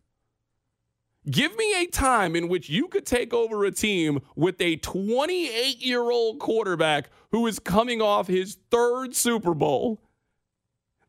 Give 1.27 1.55
me 1.57 1.81
a 1.81 1.87
time 1.87 2.35
in 2.35 2.49
which 2.49 2.69
you 2.69 2.87
could 2.87 3.07
take 3.07 3.33
over 3.33 3.65
a 3.65 3.71
team 3.71 4.19
with 4.35 4.61
a 4.61 4.75
28 4.75 5.83
year 5.83 6.11
old 6.11 6.37
quarterback 6.37 7.09
who 7.31 7.47
is 7.47 7.57
coming 7.57 7.99
off 7.99 8.27
his 8.27 8.59
third 8.69 9.15
Super 9.15 9.55
Bowl. 9.55 10.03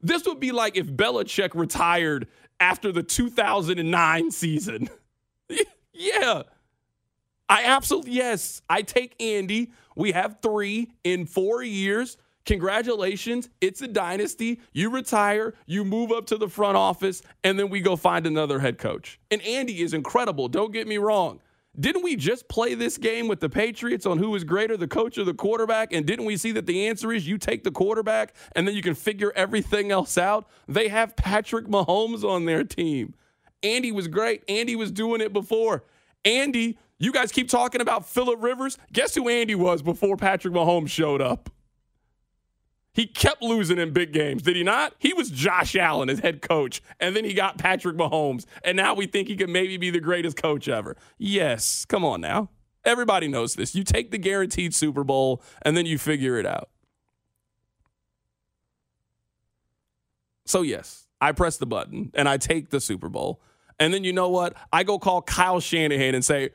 This 0.01 0.25
would 0.25 0.41
be 0.41 0.53
like 0.53 0.79
if 0.79 0.87
Belichick 0.87 1.51
retired 1.55 2.29
after 2.61 2.93
the 2.93 3.03
2009 3.03 4.31
season. 4.31 4.89
yeah. 5.93 6.43
I 7.49 7.65
absolutely, 7.65 8.13
yes. 8.13 8.63
I 8.69 8.83
take 8.83 9.15
Andy. 9.21 9.73
We 9.97 10.13
have 10.13 10.39
three 10.43 10.91
in 11.05 11.27
four 11.27 11.63
years. 11.63 12.17
Congratulations. 12.45 13.49
It's 13.61 13.83
a 13.83 13.89
dynasty. 13.89 14.61
You 14.73 14.91
retire, 14.91 15.55
you 15.67 15.85
move 15.85 16.13
up 16.13 16.27
to 16.27 16.37
the 16.37 16.49
front 16.49 16.77
office, 16.77 17.21
and 17.45 17.59
then 17.59 17.69
we 17.69 17.81
go 17.81 17.95
find 17.95 18.27
another 18.27 18.59
head 18.59 18.79
coach. 18.79 19.21
And 19.31 19.43
Andy 19.43 19.83
is 19.83 19.93
incredible. 19.93 20.49
Don't 20.49 20.73
get 20.73 20.89
me 20.89 20.99
wrong. 20.99 21.41
Didn't 21.79 22.03
we 22.03 22.17
just 22.17 22.49
play 22.49 22.75
this 22.75 22.99
game 22.99 23.29
with 23.29 23.41
the 23.41 23.49
Patriots 23.49 24.05
on 24.05 24.19
who 24.19 24.35
is 24.35 24.43
greater, 24.43 24.77
the 24.77 24.89
coach 24.89 25.17
or 25.17 25.25
the 25.25 25.35
quarterback? 25.35 25.93
And 25.93 26.05
didn't 26.05 26.25
we 26.25 26.37
see 26.37 26.51
that 26.53 26.67
the 26.67 26.89
answer 26.89 27.13
is 27.13 27.29
you 27.29 27.39
take 27.39 27.63
the 27.63 27.71
quarterback 27.71 28.35
and 28.57 28.67
then 28.67 28.75
you 28.75 28.83
can 28.83 28.95
figure 28.95 29.33
everything 29.37 29.93
else 29.93 30.19
out? 30.19 30.49
They 30.67 30.89
have 30.89 31.15
Patrick 31.15 31.67
Mahomes 31.67 32.25
on 32.25 32.47
their 32.47 32.65
team. 32.65 33.15
Andy 33.63 33.93
was 33.93 34.09
great. 34.09 34.43
Andy 34.49 34.75
was 34.75 34.91
doing 34.91 35.21
it 35.21 35.33
before. 35.33 35.85
Andy, 36.25 36.79
you 36.99 37.13
guys 37.13 37.31
keep 37.31 37.49
talking 37.49 37.81
about 37.81 38.09
Philip 38.09 38.43
Rivers. 38.43 38.77
Guess 38.93 39.15
who 39.15 39.29
Andy 39.29 39.55
was 39.55 39.81
before 39.83 40.17
Patrick 40.17 40.55
Mahomes 40.55 40.89
showed 40.89 41.23
up? 41.23 41.49
He 42.99 43.07
kept 43.07 43.43
losing 43.43 43.79
in 43.79 43.93
big 43.93 44.13
games, 44.13 44.43
did 44.43 44.57
he 44.57 44.65
not? 44.65 44.93
He 44.99 45.13
was 45.13 45.31
Josh 45.31 45.77
Allen 45.77 46.11
as 46.11 46.19
head 46.19 46.43
coach, 46.43 46.83
and 46.99 47.15
then 47.15 47.25
he 47.25 47.33
got 47.33 47.57
Patrick 47.57 47.97
Mahomes, 47.97 48.45
and 48.65 48.77
now 48.77 48.93
we 48.93 49.07
think 49.07 49.29
he 49.29 49.37
could 49.37 49.49
maybe 49.49 49.77
be 49.77 49.91
the 49.91 50.01
greatest 50.01 50.37
coach 50.37 50.67
ever. 50.67 50.97
Yes, 51.17 51.85
come 51.85 52.05
on 52.05 52.21
now. 52.21 52.51
Everybody 52.85 53.29
knows 53.29 53.55
this. 53.55 53.73
You 53.77 53.85
take 53.85 54.11
the 54.11 54.19
guaranteed 54.19 54.75
Super 54.75 55.05
Bowl, 55.05 55.41
and 55.63 55.77
then 55.77 55.87
you 55.87 55.97
figure 55.97 56.39
it 56.39 56.45
out. 56.45 56.71
So, 60.45 60.63
yes, 60.63 61.07
I 61.21 61.31
press 61.31 61.57
the 61.57 61.67
button 61.67 62.11
and 62.15 62.29
I 62.29 62.37
take 62.37 62.71
the 62.71 62.81
Super 62.81 63.09
Bowl. 63.09 63.41
And 63.79 63.95
then 63.95 64.03
you 64.03 64.13
know 64.13 64.29
what? 64.29 64.55
I 64.73 64.83
go 64.83 64.99
call 64.99 65.23
Kyle 65.23 65.61
Shanahan 65.61 66.17
and 66.17 66.25
say, 66.25 66.51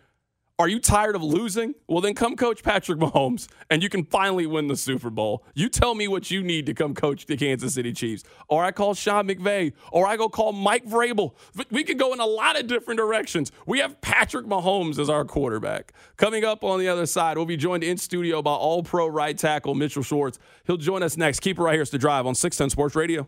Are 0.59 0.67
you 0.67 0.79
tired 0.79 1.15
of 1.15 1.23
losing? 1.23 1.73
Well, 1.87 1.99
then 1.99 2.13
come 2.13 2.35
coach 2.35 2.61
Patrick 2.61 2.99
Mahomes 2.99 3.47
and 3.71 3.81
you 3.81 3.89
can 3.89 4.03
finally 4.05 4.45
win 4.45 4.67
the 4.67 4.77
Super 4.77 5.09
Bowl. 5.09 5.43
You 5.55 5.67
tell 5.67 5.95
me 5.95 6.07
what 6.07 6.29
you 6.29 6.43
need 6.43 6.67
to 6.67 6.75
come 6.75 6.93
coach 6.93 7.25
the 7.25 7.35
Kansas 7.35 7.73
City 7.73 7.91
Chiefs. 7.91 8.23
Or 8.47 8.63
I 8.63 8.71
call 8.71 8.93
Sean 8.93 9.27
McVay. 9.27 9.73
Or 9.91 10.05
I 10.05 10.15
go 10.15 10.29
call 10.29 10.51
Mike 10.51 10.85
Vrabel. 10.85 11.33
We 11.71 11.83
could 11.83 11.97
go 11.97 12.13
in 12.13 12.19
a 12.19 12.25
lot 12.27 12.59
of 12.59 12.67
different 12.67 12.99
directions. 12.99 13.51
We 13.65 13.79
have 13.79 13.99
Patrick 14.01 14.45
Mahomes 14.45 14.99
as 14.99 15.09
our 15.09 15.25
quarterback. 15.25 15.91
Coming 16.17 16.45
up 16.45 16.63
on 16.63 16.79
the 16.79 16.87
other 16.87 17.07
side, 17.07 17.35
we'll 17.35 17.47
be 17.47 17.57
joined 17.57 17.83
in 17.83 17.97
studio 17.97 18.43
by 18.43 18.51
all 18.51 18.83
pro 18.83 19.07
right 19.07 19.35
tackle 19.35 19.73
Mitchell 19.73 20.03
Schwartz. 20.03 20.37
He'll 20.67 20.77
join 20.77 21.01
us 21.01 21.17
next. 21.17 21.39
Keep 21.39 21.57
it 21.57 21.63
right 21.63 21.73
here. 21.73 21.81
It's 21.81 21.89
The 21.89 21.97
Drive 21.97 22.27
on 22.27 22.35
610 22.35 22.69
Sports 22.69 22.95
Radio. 22.95 23.27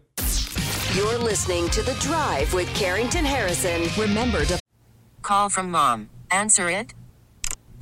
You're 0.93 1.17
listening 1.17 1.69
to 1.69 1.81
The 1.81 1.95
Drive 1.95 2.53
with 2.53 2.67
Carrington 2.75 3.25
Harrison. 3.25 3.87
Remember 3.97 4.45
to 4.45 4.59
Call 5.23 5.49
from 5.49 5.71
mom. 5.71 6.11
Answer 6.29 6.69
it. 6.69 6.93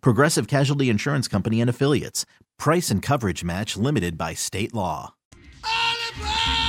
Progressive 0.00 0.46
Casualty 0.46 0.90
Insurance 0.90 1.28
Company 1.28 1.60
and 1.60 1.70
Affiliates. 1.70 2.24
Price 2.58 2.90
and 2.90 3.02
coverage 3.02 3.42
match 3.44 3.76
limited 3.76 4.16
by 4.18 4.34
state 4.34 4.74
law. 4.74 5.14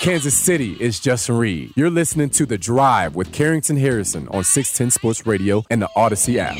Kansas 0.00 0.34
City 0.36 0.76
is 0.80 0.98
Justin 0.98 1.36
Reid. 1.36 1.72
You're 1.76 1.88
listening 1.88 2.30
to 2.30 2.44
The 2.44 2.58
Drive 2.58 3.14
with 3.14 3.32
Carrington 3.32 3.76
Harrison 3.76 4.26
on 4.28 4.42
610 4.42 4.90
Sports 4.90 5.24
Radio 5.28 5.62
and 5.70 5.80
the 5.80 5.88
Odyssey 5.94 6.40
app. 6.40 6.56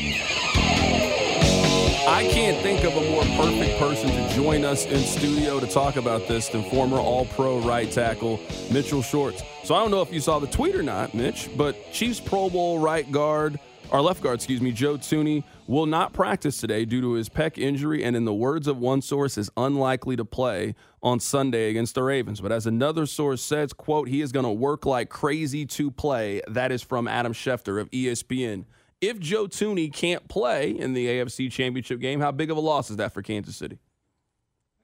I 2.07 2.25
can't 2.31 2.61
think 2.63 2.85
of 2.85 2.95
a 2.95 3.01
more 3.09 3.23
perfect 3.35 3.77
person 3.79 4.09
to 4.11 4.29
join 4.33 4.63
us 4.63 4.85
in 4.85 4.99
studio 4.99 5.59
to 5.59 5.67
talk 5.67 5.97
about 5.97 6.25
this 6.29 6.47
than 6.47 6.63
former 6.69 6.95
All 6.97 7.25
Pro 7.25 7.59
right 7.59 7.91
tackle 7.91 8.39
Mitchell 8.71 9.01
Schwartz. 9.01 9.43
So 9.65 9.75
I 9.75 9.81
don't 9.81 9.91
know 9.91 10.01
if 10.01 10.13
you 10.13 10.21
saw 10.21 10.39
the 10.39 10.47
tweet 10.47 10.73
or 10.73 10.83
not, 10.83 11.13
Mitch, 11.13 11.49
but 11.57 11.91
Chiefs 11.91 12.21
Pro 12.21 12.49
Bowl 12.49 12.79
right 12.79 13.11
guard, 13.11 13.59
our 13.93 14.01
left 14.01 14.23
guard, 14.23 14.35
excuse 14.35 14.59
me, 14.59 14.71
Joe 14.71 14.97
Thuney, 14.97 15.43
will 15.67 15.85
not 15.85 16.13
practice 16.13 16.59
today 16.59 16.83
due 16.83 16.99
to 17.01 17.13
his 17.13 17.29
pec 17.29 17.59
injury, 17.59 18.03
and 18.03 18.15
in 18.15 18.25
the 18.25 18.33
words 18.33 18.67
of 18.67 18.79
one 18.79 19.03
source, 19.03 19.37
is 19.37 19.51
unlikely 19.55 20.15
to 20.15 20.25
play 20.25 20.73
on 21.03 21.19
Sunday 21.19 21.69
against 21.69 21.93
the 21.93 22.01
Ravens. 22.01 22.41
But 22.41 22.51
as 22.51 22.65
another 22.65 23.05
source 23.05 23.43
says, 23.43 23.71
quote, 23.71 24.09
he 24.09 24.21
is 24.21 24.31
going 24.31 24.45
to 24.45 24.51
work 24.51 24.87
like 24.87 25.09
crazy 25.09 25.67
to 25.67 25.91
play. 25.91 26.41
That 26.47 26.71
is 26.71 26.81
from 26.81 27.07
Adam 27.07 27.33
Schefter 27.33 27.79
of 27.79 27.89
ESPN. 27.91 28.65
If 28.99 29.19
Joe 29.19 29.45
Thuney 29.45 29.93
can't 29.93 30.27
play 30.27 30.71
in 30.71 30.93
the 30.93 31.05
AFC 31.05 31.51
Championship 31.51 31.99
game, 31.99 32.19
how 32.19 32.31
big 32.31 32.49
of 32.49 32.57
a 32.57 32.61
loss 32.61 32.89
is 32.89 32.97
that 32.97 33.13
for 33.13 33.21
Kansas 33.21 33.55
City? 33.55 33.77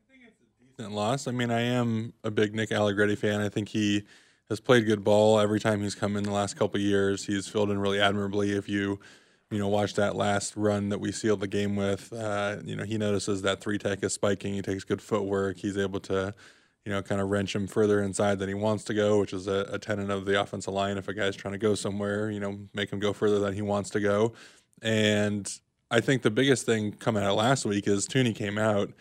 I 0.08 0.12
think 0.12 0.24
it's 0.28 0.38
a 0.40 0.64
decent 0.64 0.94
loss. 0.94 1.26
I 1.26 1.32
mean, 1.32 1.50
I 1.50 1.62
am 1.62 2.14
a 2.24 2.30
big 2.30 2.54
Nick 2.54 2.72
Allegretti 2.72 3.16
fan. 3.16 3.42
I 3.42 3.50
think 3.50 3.70
he 3.70 4.04
has 4.50 4.60
played 4.60 4.86
good 4.86 5.04
ball 5.04 5.40
every 5.40 5.60
time 5.60 5.82
he's 5.82 5.96
come 5.96 6.16
in 6.18 6.24
the 6.24 6.32
last 6.32 6.58
couple 6.58 6.80
years. 6.80 7.26
He's 7.26 7.48
filled 7.48 7.70
in 7.70 7.80
really 7.80 8.00
admirably. 8.00 8.52
If 8.52 8.68
you 8.68 9.00
you 9.52 9.58
know, 9.58 9.68
watch 9.68 9.96
that 9.96 10.16
last 10.16 10.56
run 10.56 10.90
that 10.90 11.00
we 11.00 11.12
sealed 11.12 11.40
the 11.40 11.48
game 11.48 11.76
with. 11.76 12.14
Uh, 12.14 12.58
you 12.64 12.76
know, 12.76 12.84
he 12.84 12.98
notices 12.98 13.42
that 13.42 13.62
three 13.62 13.78
tech 13.78 14.04
is 14.04 14.14
spiking. 14.14 14.54
He 14.54 14.62
takes 14.62 14.84
good 14.84 15.02
footwork. 15.02 15.58
He's 15.58 15.78
able 15.78 16.00
to, 16.02 16.34
you 16.86 16.92
know, 16.92 17.02
kind 17.02 17.20
of 17.20 17.30
wrench 17.30 17.56
him 17.56 17.66
further 17.66 18.02
inside 18.04 18.38
than 18.38 18.48
he 18.48 18.54
wants 18.54 18.84
to 18.86 18.94
go, 18.94 19.20
which 19.20 19.34
is 19.34 19.48
a, 19.48 19.68
a 19.72 19.80
tenet 19.80 20.12
of 20.12 20.26
the 20.26 20.40
offensive 20.40 20.74
line. 20.74 20.98
If 20.98 21.08
a 21.08 21.14
guy's 21.14 21.36
trying 21.36 21.54
to 21.54 21.58
go 21.58 21.74
somewhere, 21.74 22.30
you 22.30 22.40
know, 22.40 22.60
make 22.76 22.92
him 22.92 23.00
go 23.00 23.12
further 23.12 23.40
than 23.40 23.54
he 23.54 23.64
wants 23.64 23.90
to 23.92 24.00
go. 24.00 24.34
And 24.84 25.52
I 25.90 26.00
think 26.00 26.22
the 26.22 26.32
biggest 26.32 26.66
thing 26.68 26.92
coming 26.92 27.24
out 27.24 27.36
last 27.36 27.66
week 27.66 27.88
is 27.88 28.08
Thuney 28.08 28.36
came 28.36 28.60
out. 28.60 28.92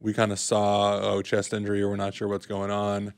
We 0.00 0.12
kind 0.12 0.32
of 0.32 0.38
saw, 0.38 1.00
oh, 1.00 1.22
chest 1.22 1.54
injury, 1.54 1.80
or 1.80 1.88
we're 1.88 1.96
not 1.96 2.12
sure 2.12 2.28
what's 2.28 2.46
going 2.46 2.70
on. 2.70 3.14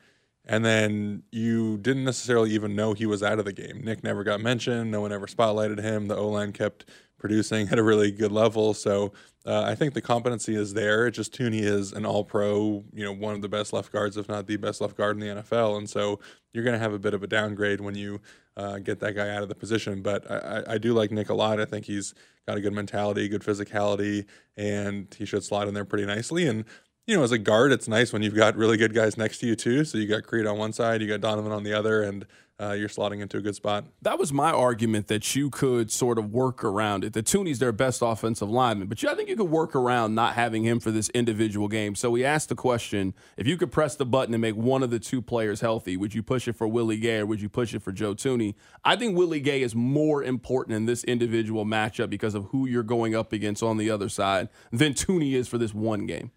And 0.50 0.64
then 0.64 1.22
you 1.30 1.78
didn't 1.78 2.02
necessarily 2.02 2.50
even 2.50 2.74
know 2.74 2.92
he 2.92 3.06
was 3.06 3.22
out 3.22 3.38
of 3.38 3.44
the 3.44 3.52
game. 3.52 3.82
Nick 3.84 4.02
never 4.02 4.24
got 4.24 4.40
mentioned. 4.40 4.90
No 4.90 5.00
one 5.00 5.12
ever 5.12 5.28
spotlighted 5.28 5.80
him. 5.80 6.08
The 6.08 6.16
O 6.16 6.26
line 6.26 6.52
kept 6.52 6.86
producing 7.18 7.68
at 7.68 7.78
a 7.78 7.84
really 7.84 8.10
good 8.10 8.32
level. 8.32 8.74
So 8.74 9.12
uh, 9.46 9.62
I 9.62 9.76
think 9.76 9.94
the 9.94 10.00
competency 10.00 10.56
is 10.56 10.74
there. 10.74 11.06
It 11.06 11.12
just 11.12 11.38
Thuney 11.38 11.60
is 11.60 11.92
an 11.92 12.04
all 12.04 12.24
pro, 12.24 12.82
you 12.92 13.04
know, 13.04 13.12
one 13.12 13.34
of 13.34 13.42
the 13.42 13.48
best 13.48 13.72
left 13.72 13.92
guards, 13.92 14.16
if 14.16 14.28
not 14.28 14.48
the 14.48 14.56
best 14.56 14.80
left 14.80 14.96
guard 14.96 15.20
in 15.20 15.20
the 15.20 15.40
NFL. 15.40 15.78
And 15.78 15.88
so 15.88 16.18
you're 16.52 16.64
going 16.64 16.74
to 16.74 16.82
have 16.82 16.94
a 16.94 16.98
bit 16.98 17.14
of 17.14 17.22
a 17.22 17.28
downgrade 17.28 17.80
when 17.80 17.94
you 17.94 18.20
uh, 18.56 18.80
get 18.80 18.98
that 18.98 19.14
guy 19.14 19.28
out 19.28 19.44
of 19.44 19.48
the 19.48 19.54
position. 19.54 20.02
But 20.02 20.28
I, 20.28 20.64
I 20.66 20.78
do 20.78 20.94
like 20.94 21.12
Nick 21.12 21.28
a 21.28 21.34
lot. 21.34 21.60
I 21.60 21.64
think 21.64 21.86
he's 21.86 22.12
got 22.48 22.56
a 22.56 22.60
good 22.60 22.72
mentality, 22.72 23.28
good 23.28 23.44
physicality, 23.44 24.26
and 24.56 25.14
he 25.16 25.24
should 25.24 25.44
slot 25.44 25.68
in 25.68 25.74
there 25.74 25.84
pretty 25.84 26.06
nicely. 26.06 26.48
And 26.48 26.64
you 27.10 27.16
know, 27.16 27.24
as 27.24 27.32
a 27.32 27.38
guard, 27.38 27.72
it's 27.72 27.88
nice 27.88 28.12
when 28.12 28.22
you've 28.22 28.36
got 28.36 28.54
really 28.54 28.76
good 28.76 28.94
guys 28.94 29.16
next 29.16 29.38
to 29.38 29.46
you 29.46 29.56
too. 29.56 29.84
So 29.84 29.98
you 29.98 30.06
got 30.06 30.22
Creed 30.22 30.46
on 30.46 30.56
one 30.58 30.72
side, 30.72 31.02
you 31.02 31.08
got 31.08 31.20
Donovan 31.20 31.50
on 31.50 31.64
the 31.64 31.72
other, 31.72 32.04
and 32.04 32.24
uh, 32.60 32.72
you're 32.72 32.88
slotting 32.88 33.20
into 33.20 33.36
a 33.36 33.40
good 33.40 33.56
spot. 33.56 33.86
That 34.02 34.16
was 34.16 34.32
my 34.32 34.52
argument 34.52 35.08
that 35.08 35.34
you 35.34 35.50
could 35.50 35.90
sort 35.90 36.18
of 36.18 36.30
work 36.30 36.62
around 36.62 37.02
it. 37.02 37.12
The 37.12 37.22
Thuney's 37.22 37.58
their 37.58 37.72
best 37.72 38.00
offensive 38.00 38.48
lineman, 38.48 38.86
but 38.86 39.02
I 39.02 39.16
think 39.16 39.28
you 39.28 39.34
could 39.34 39.50
work 39.50 39.74
around 39.74 40.14
not 40.14 40.34
having 40.34 40.62
him 40.62 40.78
for 40.78 40.92
this 40.92 41.08
individual 41.08 41.66
game. 41.66 41.96
So 41.96 42.10
we 42.10 42.24
asked 42.24 42.48
the 42.48 42.54
question: 42.54 43.12
If 43.36 43.48
you 43.48 43.56
could 43.56 43.72
press 43.72 43.96
the 43.96 44.06
button 44.06 44.32
and 44.32 44.40
make 44.40 44.54
one 44.54 44.84
of 44.84 44.90
the 44.90 45.00
two 45.00 45.20
players 45.20 45.62
healthy, 45.62 45.96
would 45.96 46.14
you 46.14 46.22
push 46.22 46.46
it 46.46 46.54
for 46.54 46.68
Willie 46.68 46.98
Gay 46.98 47.18
or 47.18 47.26
would 47.26 47.40
you 47.40 47.48
push 47.48 47.74
it 47.74 47.82
for 47.82 47.90
Joe 47.90 48.14
Thuney? 48.14 48.54
I 48.84 48.94
think 48.94 49.16
Willie 49.16 49.40
Gay 49.40 49.62
is 49.62 49.74
more 49.74 50.22
important 50.22 50.76
in 50.76 50.86
this 50.86 51.02
individual 51.04 51.64
matchup 51.64 52.08
because 52.08 52.36
of 52.36 52.44
who 52.50 52.66
you're 52.66 52.84
going 52.84 53.16
up 53.16 53.32
against 53.32 53.64
on 53.64 53.78
the 53.78 53.90
other 53.90 54.08
side 54.08 54.48
than 54.70 54.92
Thuney 54.92 55.32
is 55.32 55.48
for 55.48 55.58
this 55.58 55.74
one 55.74 56.06
game. 56.06 56.30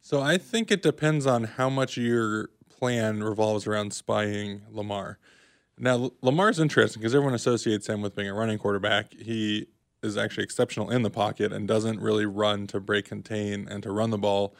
So 0.00 0.20
I 0.22 0.38
think 0.38 0.70
it 0.70 0.82
depends 0.82 1.26
on 1.26 1.44
how 1.44 1.68
much 1.68 1.96
your 1.96 2.50
plan 2.68 3.22
revolves 3.22 3.66
around 3.66 3.92
spying 3.92 4.62
Lamar. 4.70 5.18
Now, 5.78 6.10
Lamar's 6.22 6.58
interesting 6.58 7.00
because 7.00 7.14
everyone 7.14 7.34
associates 7.34 7.88
him 7.88 8.00
with 8.00 8.14
being 8.14 8.28
a 8.28 8.34
running 8.34 8.58
quarterback. 8.58 9.12
He 9.12 9.66
is 10.02 10.16
actually 10.16 10.44
exceptional 10.44 10.90
in 10.90 11.02
the 11.02 11.10
pocket 11.10 11.52
and 11.52 11.66
doesn't 11.68 12.00
really 12.00 12.26
run 12.26 12.66
to 12.68 12.80
break 12.80 13.04
contain 13.04 13.66
and 13.68 13.82
to 13.82 13.92
run 13.92 14.10
the 14.10 14.18
ball 14.18 14.54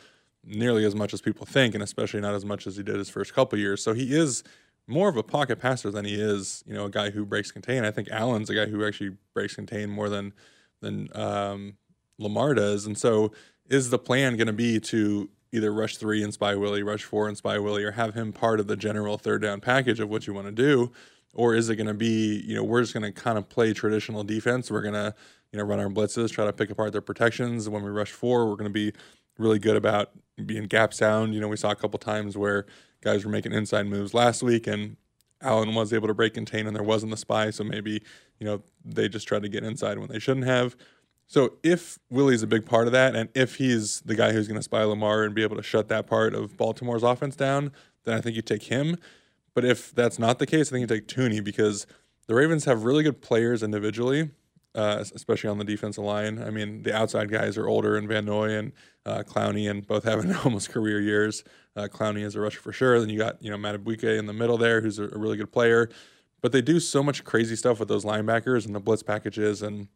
nearly 0.45 0.85
as 0.85 0.95
much 0.95 1.13
as 1.13 1.21
people 1.21 1.47
think, 1.47 1.75
and 1.75 1.83
especially 1.83 2.21
not 2.21 2.35
as 2.35 2.45
much 2.45 2.67
as 2.67 2.77
he 2.77 2.83
did 2.83 2.97
his 2.97 3.11
first 3.11 3.35
couple 3.35 3.59
years. 3.59 3.83
So 3.83 3.93
he 3.93 4.15
is 4.17 4.43
more 4.87 5.09
of 5.09 5.17
a 5.17 5.23
pocket 5.23 5.61
passer 5.61 5.91
than 5.91 6.05
he 6.05 6.15
is, 6.15 6.65
you 6.67 6.75
know, 6.75 6.87
a 6.87 6.91
guy 6.91 7.11
who 7.11 7.25
breaks 7.25 7.51
contain. 7.51 7.85
I 7.85 7.91
think 7.91 8.09
Allen's 8.11 8.49
a 8.49 8.55
guy 8.55 8.67
who 8.67 8.85
actually 8.87 9.17
breaks 9.35 9.55
contain 9.55 9.91
more 9.91 10.09
than 10.09 10.33
than 10.81 11.09
um, 11.15 11.77
Lamar 12.19 12.55
does. 12.55 12.87
And 12.87 12.97
so, 12.97 13.33
is 13.69 13.91
the 13.91 13.99
plan 13.99 14.37
going 14.37 14.47
to 14.47 14.53
be 14.53 14.81
to 14.81 15.29
either 15.53 15.73
rush 15.73 15.97
three 15.97 16.23
and 16.23 16.33
spy 16.33 16.55
Willie, 16.55 16.83
rush 16.83 17.05
four 17.05 17.29
and 17.29 17.37
spy 17.37 17.59
Willie, 17.59 17.85
or 17.85 17.93
have 17.93 18.15
him 18.15 18.33
part 18.33 18.61
of 18.61 18.67
the 18.67 18.77
general 18.77 19.19
third 19.19 19.43
down 19.43 19.61
package 19.61 20.01
of 20.01 20.09
what 20.09 20.27
you 20.27 20.35
want 20.35 20.47
to 20.47 20.53
do? 20.53 20.93
Or 21.35 21.55
is 21.55 21.69
it 21.69 21.77
going 21.77 21.87
to 21.87 21.95
be, 21.95 22.43
you 22.47 22.55
know, 22.55 22.65
we're 22.65 22.81
just 22.81 22.95
going 22.95 23.05
to 23.05 23.13
kind 23.13 23.39
of 23.39 23.49
play 23.49 23.73
traditional 23.73 24.25
defense. 24.25 24.71
We're 24.71 24.83
going 24.83 24.95
to, 24.95 25.15
you 25.53 25.59
know, 25.59 25.65
run 25.65 25.79
our 25.79 25.89
blitzes, 25.89 26.31
try 26.31 26.45
to 26.45 26.53
pick 26.53 26.71
apart 26.71 26.93
their 26.93 27.01
protections. 27.01 27.69
When 27.69 27.83
we 27.83 27.91
rush 27.91 28.11
four, 28.11 28.47
we're 28.49 28.57
going 28.57 28.65
to 28.65 28.71
be 28.71 28.93
really 29.39 29.59
good 29.59 29.77
about 29.77 30.11
being 30.45 30.65
gap 30.65 30.93
sound. 30.93 31.35
You 31.35 31.41
know, 31.41 31.49
we 31.49 31.57
saw 31.57 31.71
a 31.71 31.77
couple 31.77 31.99
times 31.99 32.37
where 32.37 32.67
guys 33.03 33.25
were 33.25 33.31
making 33.31 33.53
inside 33.53 33.87
moves 33.87 34.15
last 34.15 34.43
week 34.43 34.67
and 34.67 34.97
Allen 35.41 35.75
was 35.75 35.93
able 35.93 36.09
to 36.09 36.15
break 36.15 36.35
contain 36.35 36.67
and 36.67 36.75
there 36.75 36.83
wasn't 36.83 37.11
the 37.11 37.17
spy. 37.17 37.51
So 37.51 37.63
maybe, 37.63 38.03
you 38.41 38.47
know, 38.47 38.63
they 38.85 39.09
just 39.09 39.29
tried 39.29 39.43
to 39.43 39.49
get 39.49 39.63
inside 39.63 39.99
when 39.99 40.09
they 40.09 40.19
shouldn't 40.19 40.47
have. 40.47 40.77
So 41.29 41.59
if 41.63 41.99
Willie's 42.11 42.43
a 42.43 42.47
big 42.47 42.65
part 42.65 42.87
of 42.87 42.93
that, 42.95 43.15
and 43.15 43.29
if 43.35 43.57
he's 43.57 44.01
the 44.01 44.15
guy 44.15 44.33
who's 44.33 44.49
going 44.49 44.59
to 44.59 44.63
spy 44.63 44.83
Lamar 44.83 45.25
and 45.25 45.35
be 45.35 45.43
able 45.43 45.57
to 45.57 45.63
shut 45.63 45.89
that 45.89 46.07
part 46.07 46.35
of 46.35 46.57
Baltimore's 46.57 47.03
offense 47.03 47.37
down, 47.37 47.71
then 48.05 48.17
I 48.17 48.23
think 48.23 48.35
you 48.35 48.41
take 48.41 48.65
him. 48.65 48.97
But 49.55 49.67
if 49.67 49.95
that's 49.95 50.19
not 50.19 50.39
the 50.39 50.47
case, 50.47 50.69
I 50.69 50.71
think 50.73 50.91
you 50.91 50.97
take 50.97 51.07
Thuney 51.07 51.45
because 51.45 51.87
the 52.29 52.35
Ravens 52.35 52.65
have 52.65 52.85
really 52.85 53.03
good 53.03 53.21
players 53.21 53.63
individually, 53.63 54.31
uh, 54.75 55.05
especially 55.15 55.51
on 55.51 55.59
the 55.59 55.65
defensive 55.65 56.03
line. 56.03 56.43
I 56.43 56.49
mean, 56.49 56.83
the 56.83 56.97
outside 56.97 57.31
guys 57.31 57.59
are 57.59 57.69
older, 57.69 57.99
and 57.99 58.09
Van 58.09 58.25
Noy 58.25 58.51
and 58.53 58.73
uh, 59.05 59.23
Clowney, 59.23 59.71
and 59.71 59.87
both 59.87 60.05
having 60.05 60.35
almost 60.45 60.71
career 60.71 60.99
years. 60.99 61.45
Uh, 61.77 61.89
Clowney 61.89 62.25
is 62.25 62.37
a 62.37 62.41
rusher 62.41 62.61
for 62.61 62.73
sure. 62.73 62.99
Then 63.01 63.11
you 63.11 63.19
got 63.19 63.43
you 63.43 63.51
know 63.51 63.59
Madubuike 63.59 64.19
in 64.19 64.25
the 64.25 64.33
middle 64.33 64.57
there, 64.57 64.81
who's 64.81 64.99
a, 64.99 65.05
a 65.05 65.19
really 65.19 65.37
good 65.37 65.53
player. 65.53 65.91
But 66.41 66.53
they 66.53 66.63
do 66.63 66.81
so 66.81 67.03
much 67.03 67.25
crazy 67.25 67.57
stuff 67.57 67.81
with 67.81 67.89
those 67.89 68.05
linebackers 68.05 68.65
and 68.65 68.75
the 68.75 68.81
blitz 68.81 69.03
packages 69.03 69.61
and 69.61 69.89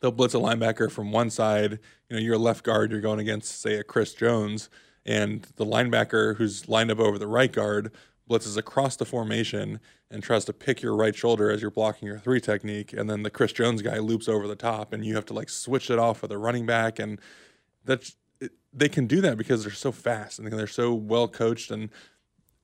they'll 0.00 0.12
blitz 0.12 0.34
a 0.34 0.38
linebacker 0.38 0.90
from 0.90 1.12
one 1.12 1.30
side. 1.30 1.78
You 2.08 2.16
know, 2.16 2.18
you're 2.18 2.34
a 2.34 2.38
left 2.38 2.64
guard, 2.64 2.90
you're 2.90 3.00
going 3.00 3.20
against, 3.20 3.60
say, 3.60 3.74
a 3.74 3.84
Chris 3.84 4.14
Jones, 4.14 4.70
and 5.04 5.46
the 5.56 5.66
linebacker 5.66 6.36
who's 6.36 6.68
lined 6.68 6.90
up 6.90 6.98
over 6.98 7.18
the 7.18 7.26
right 7.26 7.52
guard 7.52 7.92
blitzes 8.28 8.56
across 8.56 8.96
the 8.96 9.06
formation 9.06 9.80
and 10.10 10.22
tries 10.22 10.44
to 10.44 10.52
pick 10.52 10.82
your 10.82 10.94
right 10.94 11.14
shoulder 11.14 11.50
as 11.50 11.62
you're 11.62 11.70
blocking 11.70 12.06
your 12.08 12.18
three 12.18 12.40
technique. 12.40 12.92
And 12.92 13.08
then 13.08 13.22
the 13.22 13.30
Chris 13.30 13.52
Jones 13.52 13.82
guy 13.82 13.98
loops 13.98 14.28
over 14.28 14.46
the 14.46 14.56
top, 14.56 14.92
and 14.92 15.04
you 15.04 15.14
have 15.14 15.26
to 15.26 15.34
like 15.34 15.48
switch 15.48 15.90
it 15.90 15.98
off 15.98 16.22
with 16.22 16.32
a 16.32 16.38
running 16.38 16.66
back. 16.66 16.98
And 16.98 17.20
that's, 17.84 18.16
they 18.72 18.88
can 18.88 19.06
do 19.06 19.20
that 19.22 19.38
because 19.38 19.64
they're 19.64 19.72
so 19.72 19.92
fast 19.92 20.38
and 20.38 20.52
they're 20.52 20.66
so 20.66 20.92
well 20.92 21.26
coached. 21.26 21.70
And 21.70 21.90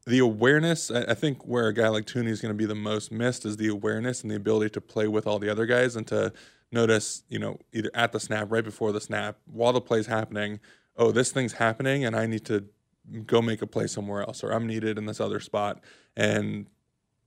the 0.06 0.18
awareness, 0.18 0.90
I 0.90 1.14
think, 1.14 1.46
where 1.46 1.68
a 1.68 1.74
guy 1.74 1.88
like 1.88 2.04
Thuney 2.04 2.28
is 2.28 2.40
going 2.40 2.52
to 2.52 2.58
be 2.58 2.66
the 2.66 2.74
most 2.74 3.10
missed 3.10 3.46
is 3.46 3.56
the 3.56 3.68
awareness 3.68 4.22
and 4.22 4.30
the 4.30 4.36
ability 4.36 4.70
to 4.70 4.80
play 4.80 5.08
with 5.08 5.26
all 5.26 5.38
the 5.38 5.48
other 5.48 5.64
guys 5.64 5.96
and 5.96 6.06
to 6.08 6.32
notice, 6.74 7.24
you 7.28 7.38
know, 7.38 7.58
either 7.72 7.90
at 7.94 8.12
the 8.12 8.20
snap, 8.20 8.48
right 8.50 8.64
before 8.64 8.92
the 8.92 9.00
snap, 9.00 9.38
while 9.46 9.72
the 9.72 9.80
play's 9.80 10.06
happening, 10.06 10.60
oh, 10.96 11.10
this 11.10 11.32
thing's 11.32 11.54
happening 11.54 12.04
and 12.04 12.14
I 12.14 12.26
need 12.26 12.44
to 12.46 12.66
go 13.26 13.40
make 13.40 13.62
a 13.62 13.66
play 13.66 13.86
somewhere 13.86 14.22
else 14.22 14.44
or 14.44 14.50
I'm 14.50 14.66
needed 14.66 14.98
in 14.98 15.06
this 15.06 15.20
other 15.20 15.40
spot. 15.40 15.80
And 16.16 16.66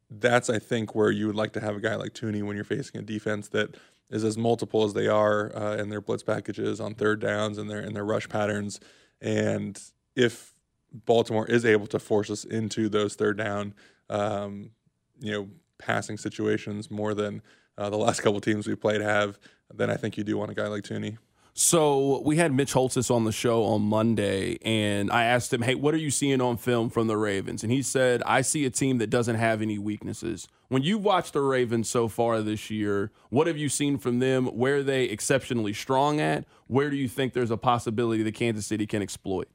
that's, 0.10 0.50
I 0.50 0.60
think, 0.60 0.96
where 0.96 1.12
you 1.12 1.28
would 1.28 1.36
like 1.36 1.54
to 1.54 1.60
have 1.60 1.76
a 1.76 1.80
guy 1.80 1.96
like 1.96 2.14
Thuney 2.14 2.44
when 2.44 2.56
you're 2.56 2.66
facing 2.66 3.00
a 3.00 3.04
defense 3.04 3.50
that 3.50 3.76
is 4.10 4.24
as 4.24 4.38
multiple 4.38 4.84
as 4.84 4.94
they 4.94 5.08
are 5.08 5.56
uh, 5.56 5.76
in 5.76 5.90
their 5.90 6.02
blitz 6.02 6.24
packages 6.24 6.80
on 6.80 6.96
third 6.96 7.20
downs 7.20 7.58
and 7.58 7.70
their 7.70 7.82
in 7.82 7.94
their 7.94 8.06
rush 8.06 8.30
patterns. 8.30 8.80
And 9.22 9.80
if 10.16 10.54
Baltimore 10.94 11.46
is 11.46 11.66
able 11.66 11.88
to 11.88 12.00
force 12.00 12.30
us 12.30 12.46
into 12.46 12.88
those 12.88 13.16
third 13.16 13.38
down, 13.38 13.74
um, 14.10 14.72
you 15.20 15.32
know, 15.32 15.50
passing 15.78 16.18
situations 16.18 16.90
more 16.90 17.14
than 17.14 17.42
uh, 17.78 17.90
the 17.90 17.98
last 17.98 18.22
couple 18.22 18.40
teams 18.42 18.68
we 18.68 18.76
played 18.76 19.02
have, 19.02 19.40
then 19.74 19.90
I 19.90 19.96
think 19.96 20.18
you 20.18 20.24
do 20.24 20.38
want 20.38 20.52
a 20.52 20.54
guy 20.54 20.68
like 20.68 20.84
Thuney. 20.84 21.18
So 21.60 22.22
we 22.24 22.36
had 22.36 22.54
Mitch 22.54 22.74
Holthus 22.74 23.10
on 23.10 23.24
the 23.24 23.32
show 23.32 23.64
on 23.64 23.82
Monday, 23.82 24.60
and 24.62 25.12
I 25.12 25.24
asked 25.24 25.52
him, 25.52 25.64
"Hey, 25.64 25.74
what 25.74 25.96
are 25.96 25.98
you 25.98 26.12
seeing 26.12 26.40
on 26.40 26.56
film 26.56 26.92
from 26.92 27.08
the 27.08 27.18
Ravens?" 27.18 27.64
And 27.64 27.72
he 27.72 27.82
said, 27.82 28.22
"I 28.28 28.42
see 28.42 28.64
a 28.66 28.70
team 28.70 29.00
that 29.00 29.10
doesn't 29.10 29.38
have 29.38 29.60
any 29.60 29.80
weaknesses." 29.80 30.48
When 30.68 30.84
you've 30.84 31.04
watched 31.04 31.34
the 31.34 31.42
Ravens 31.42 31.90
so 31.90 32.08
far 32.10 32.44
this 32.44 32.70
year, 32.70 33.12
what 33.32 33.48
have 33.48 33.58
you 33.58 33.70
seen 33.70 33.98
from 33.98 34.20
them? 34.20 34.46
Where 34.46 34.78
are 34.78 34.84
they 34.84 35.06
exceptionally 35.06 35.74
strong 35.74 36.20
at? 36.20 36.46
Where 36.68 36.92
do 36.92 36.96
you 36.96 37.08
think 37.08 37.34
there's 37.34 37.50
a 37.50 37.58
possibility 37.58 38.22
that 38.22 38.36
Kansas 38.36 38.68
City 38.68 38.86
can 38.86 39.02
exploit? 39.02 39.48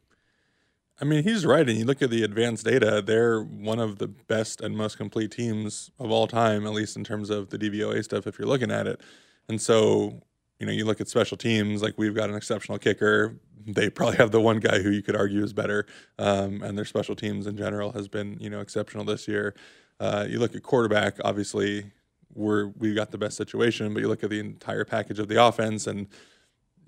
I 1.02 1.04
mean, 1.04 1.24
he's 1.24 1.44
right. 1.44 1.68
And 1.68 1.76
you 1.76 1.84
look 1.84 2.00
at 2.00 2.10
the 2.10 2.22
advanced 2.22 2.64
data, 2.64 3.02
they're 3.04 3.42
one 3.42 3.80
of 3.80 3.98
the 3.98 4.06
best 4.06 4.60
and 4.60 4.76
most 4.76 4.96
complete 4.96 5.32
teams 5.32 5.90
of 5.98 6.12
all 6.12 6.28
time, 6.28 6.64
at 6.64 6.72
least 6.72 6.96
in 6.96 7.02
terms 7.02 7.28
of 7.28 7.50
the 7.50 7.58
DVOA 7.58 8.04
stuff, 8.04 8.28
if 8.28 8.38
you're 8.38 8.46
looking 8.46 8.70
at 8.70 8.86
it. 8.86 9.00
And 9.48 9.60
so, 9.60 10.22
you 10.60 10.66
know, 10.66 10.70
you 10.70 10.84
look 10.84 11.00
at 11.00 11.08
special 11.08 11.36
teams, 11.36 11.82
like 11.82 11.94
we've 11.96 12.14
got 12.14 12.30
an 12.30 12.36
exceptional 12.36 12.78
kicker. 12.78 13.36
They 13.66 13.90
probably 13.90 14.16
have 14.18 14.30
the 14.30 14.40
one 14.40 14.60
guy 14.60 14.80
who 14.80 14.90
you 14.90 15.02
could 15.02 15.16
argue 15.16 15.42
is 15.42 15.52
better. 15.52 15.86
Um, 16.20 16.62
and 16.62 16.78
their 16.78 16.84
special 16.84 17.16
teams 17.16 17.48
in 17.48 17.56
general 17.56 17.90
has 17.92 18.06
been, 18.06 18.38
you 18.38 18.48
know, 18.48 18.60
exceptional 18.60 19.04
this 19.04 19.26
year. 19.26 19.56
Uh, 19.98 20.26
you 20.28 20.38
look 20.38 20.54
at 20.54 20.62
quarterback, 20.62 21.16
obviously, 21.24 21.90
we're, 22.32 22.68
we've 22.78 22.94
got 22.94 23.10
the 23.10 23.18
best 23.18 23.36
situation, 23.36 23.92
but 23.92 24.00
you 24.02 24.08
look 24.08 24.22
at 24.22 24.30
the 24.30 24.38
entire 24.38 24.84
package 24.84 25.18
of 25.18 25.26
the 25.26 25.44
offense 25.44 25.88
and, 25.88 26.06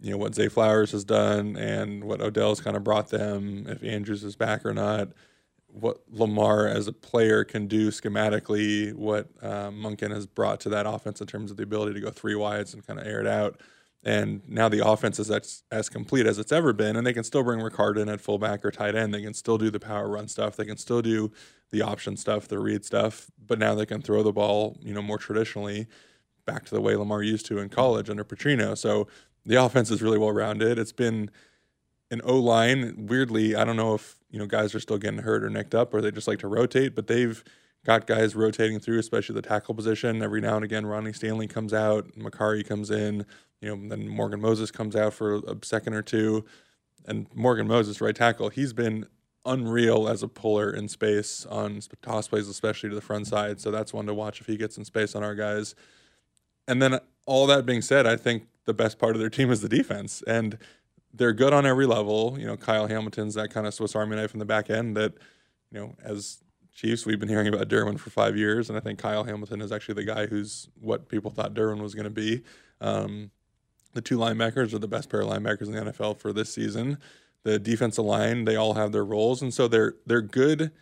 you 0.05 0.11
know 0.11 0.19
what 0.19 0.35
Zay 0.35 0.49
Flowers 0.49 0.93
has 0.93 1.03
done 1.03 1.57
and 1.57 2.05
what 2.05 2.21
Odell's 2.21 2.61
kind 2.61 2.77
of 2.77 2.85
brought 2.85 3.09
them, 3.09 3.67
if 3.67 3.83
Andrews 3.83 4.23
is 4.23 4.37
back 4.37 4.67
or 4.67 4.75
not, 4.75 5.09
what 5.67 6.03
Lamar 6.13 6.67
as 6.69 6.87
a 6.87 6.93
player 6.93 7.43
can 7.43 7.67
do 7.67 7.89
schematically, 7.91 8.93
what 8.93 9.31
um, 9.41 9.81
Monken 9.83 10.11
has 10.11 10.27
brought 10.27 10.61
to 10.61 10.69
that 10.69 10.85
offense 10.85 11.23
in 11.23 11.27
terms 11.27 11.51
of 11.51 11.57
the 11.57 11.63
ability 11.63 11.95
to 11.95 12.01
go 12.01 12.11
three 12.11 12.35
wides 12.35 12.75
and 12.75 12.87
kind 12.87 13.01
of 13.01 13.07
air 13.07 13.19
it 13.19 13.27
out. 13.27 13.59
And 14.05 14.47
now 14.47 14.69
the 14.69 14.87
offense 14.87 15.19
is 15.19 15.31
as, 15.31 15.63
as 15.73 15.89
complete 15.89 16.27
as 16.27 16.39
it's 16.39 16.53
ever 16.53 16.75
been, 16.75 16.97
and 16.97 17.07
they 17.07 17.15
can 17.15 17.25
still 17.25 17.43
bring 17.43 17.61
Ricard 17.61 17.97
in 17.97 18.11
at 18.11 18.21
fullback 18.21 18.63
or 18.63 18.71
tight 18.71 18.95
end. 18.95 19.15
They 19.15 19.23
can 19.23 19.33
still 19.33 19.57
do 19.57 19.71
the 19.71 19.81
power 19.81 20.11
run 20.11 20.29
stuff. 20.29 20.55
They 20.55 20.67
can 20.67 20.77
still 20.77 21.01
do 21.01 21.33
the 21.71 21.81
option 21.81 22.19
stuff, 22.19 22.47
the 22.47 22.59
read 22.59 22.85
stuff. 22.85 23.31
But 23.47 23.59
now 23.59 23.75
they 23.75 23.87
can 23.87 24.03
throw 24.03 24.23
the 24.23 24.33
ball, 24.33 24.77
you 24.83 24.93
know, 24.93 25.01
more 25.01 25.17
traditionally 25.17 25.87
back 26.45 26.67
to 26.67 26.75
the 26.75 26.83
way 26.83 26.95
Lamar 26.95 27.23
used 27.23 27.47
to 27.47 27.59
in 27.59 27.71
college 27.71 28.11
under 28.11 28.23
Petrino. 28.23 28.77
So 28.77 29.09
the 29.45 29.63
offense 29.63 29.91
is 29.91 30.03
really 30.03 30.19
well 30.19 30.33
rounded. 30.33 30.79
It's 30.79 30.93
been 30.93 31.31
an 32.11 32.21
O 32.25 32.39
line. 32.39 33.07
Weirdly, 33.09 33.55
I 33.55 33.65
don't 33.65 33.77
know 33.77 33.95
if 33.95 34.17
you 34.31 34.39
know 34.39 34.47
guys 34.47 34.75
are 34.75 34.81
still 34.81 34.99
getting 34.99 35.21
hurt 35.21 35.45
or 35.45 35.51
nicked 35.51 35.75
up, 35.75 35.93
or 35.95 36.01
they 36.01 36.11
just 36.11 36.29
like 36.29 36.39
to 36.41 36.49
rotate, 36.49 36.95
but 36.95 37.07
they've 37.07 37.43
got 37.85 38.07
guys 38.07 38.35
rotating 38.35 38.81
through, 38.81 38.99
especially 38.99 39.35
the 39.35 39.43
tackle 39.43 39.75
position. 39.75 40.23
Every 40.23 40.41
now 40.41 40.57
and 40.57 40.65
again, 40.65 40.87
Ronnie 40.87 41.13
Stanley 41.13 41.47
comes 41.47 41.75
out, 41.75 42.09
Mekari 42.17 42.67
comes 42.67 42.91
in, 42.91 43.27
you 43.61 43.77
know, 43.77 43.89
then 43.89 44.09
Morgan 44.09 44.41
Moses 44.41 44.71
comes 44.71 44.97
out 44.97 45.13
for 45.13 45.37
a 45.37 45.57
second 45.63 45.95
or 45.95 46.03
two. 46.03 46.45
And 47.07 47.27
Morgan 47.35 47.69
Moses, 47.69 48.01
right 48.01 48.17
tackle, 48.17 48.49
he's 48.49 48.73
been 48.73 49.07
unreal 49.45 50.09
as 50.09 50.23
a 50.23 50.29
puller 50.29 50.71
in 50.71 50.89
space 50.89 51.45
on 51.47 51.81
toss 52.01 52.29
plays, 52.29 52.49
especially 52.49 52.89
to 52.89 52.95
the 52.95 53.03
front 53.03 53.27
side. 53.27 53.61
So 53.61 53.71
that's 53.71 53.93
one 53.93 54.07
to 54.07 54.15
watch 54.15 54.41
if 54.41 54.47
he 54.47 54.57
gets 54.57 54.79
in 54.79 54.87
space 54.87 55.15
on 55.15 55.23
our 55.23 55.35
guys. 55.35 55.75
And 56.67 56.81
then 56.81 56.99
all 57.27 57.47
that 57.49 57.67
being 57.67 57.83
said, 57.83 58.07
I 58.07 58.17
think 58.17 58.47
the 58.65 58.75
best 58.75 58.99
part 58.99 59.15
of 59.15 59.21
their 59.21 59.31
team 59.31 59.51
is 59.51 59.61
the 59.61 59.69
defense. 59.69 60.23
And 60.27 60.59
they're 61.13 61.33
good 61.33 61.53
on 61.53 61.65
every 61.67 61.87
level. 61.87 62.37
You 62.39 62.47
know, 62.47 62.57
Kyle 62.57 62.87
Hamilton's 62.87 63.35
that 63.35 63.51
kind 63.51 63.67
of 63.67 63.75
Swiss 63.75 63.95
Army 63.95 64.17
knife 64.17 64.33
in 64.33 64.39
the 64.39 64.45
back 64.45 64.71
end 64.71 64.97
that, 64.97 65.15
you 65.71 65.81
know, 65.81 65.95
as 66.03 66.39
Chiefs, 66.75 67.07
we've 67.07 67.21
been 67.21 67.29
hearing 67.29 67.47
about 67.47 67.69
Derwin 67.69 68.01
for 68.01 68.11
five 68.11 68.37
years, 68.37 68.69
and 68.69 68.77
I 68.77 68.81
think 68.81 68.99
Kyle 68.99 69.23
Hamilton 69.23 69.61
is 69.61 69.71
actually 69.71 69.95
the 69.95 70.05
guy 70.05 70.27
who's 70.27 70.69
what 70.81 71.09
people 71.09 71.31
thought 71.31 71.55
Derwin 71.55 71.81
was 71.81 71.95
going 71.95 72.05
to 72.05 72.11
be. 72.11 72.43
Um, 72.81 73.31
the 73.93 74.01
two 74.01 74.19
linebackers 74.19 74.75
are 74.75 74.81
the 74.81 74.89
best 74.89 75.09
pair 75.09 75.21
of 75.21 75.29
linebackers 75.29 75.67
in 75.67 75.73
the 75.73 75.93
NFL 75.93 76.19
for 76.19 76.33
this 76.33 76.53
season. 76.53 76.99
The 77.45 77.61
defensive 77.61 78.05
line, 78.05 78.45
they 78.45 78.57
all 78.57 78.75
have 78.75 78.91
their 78.91 79.05
roles, 79.05 79.41
and 79.41 79.55
so 79.55 79.69
they're 79.69 79.95
they're 80.05 80.21
good 80.21 80.73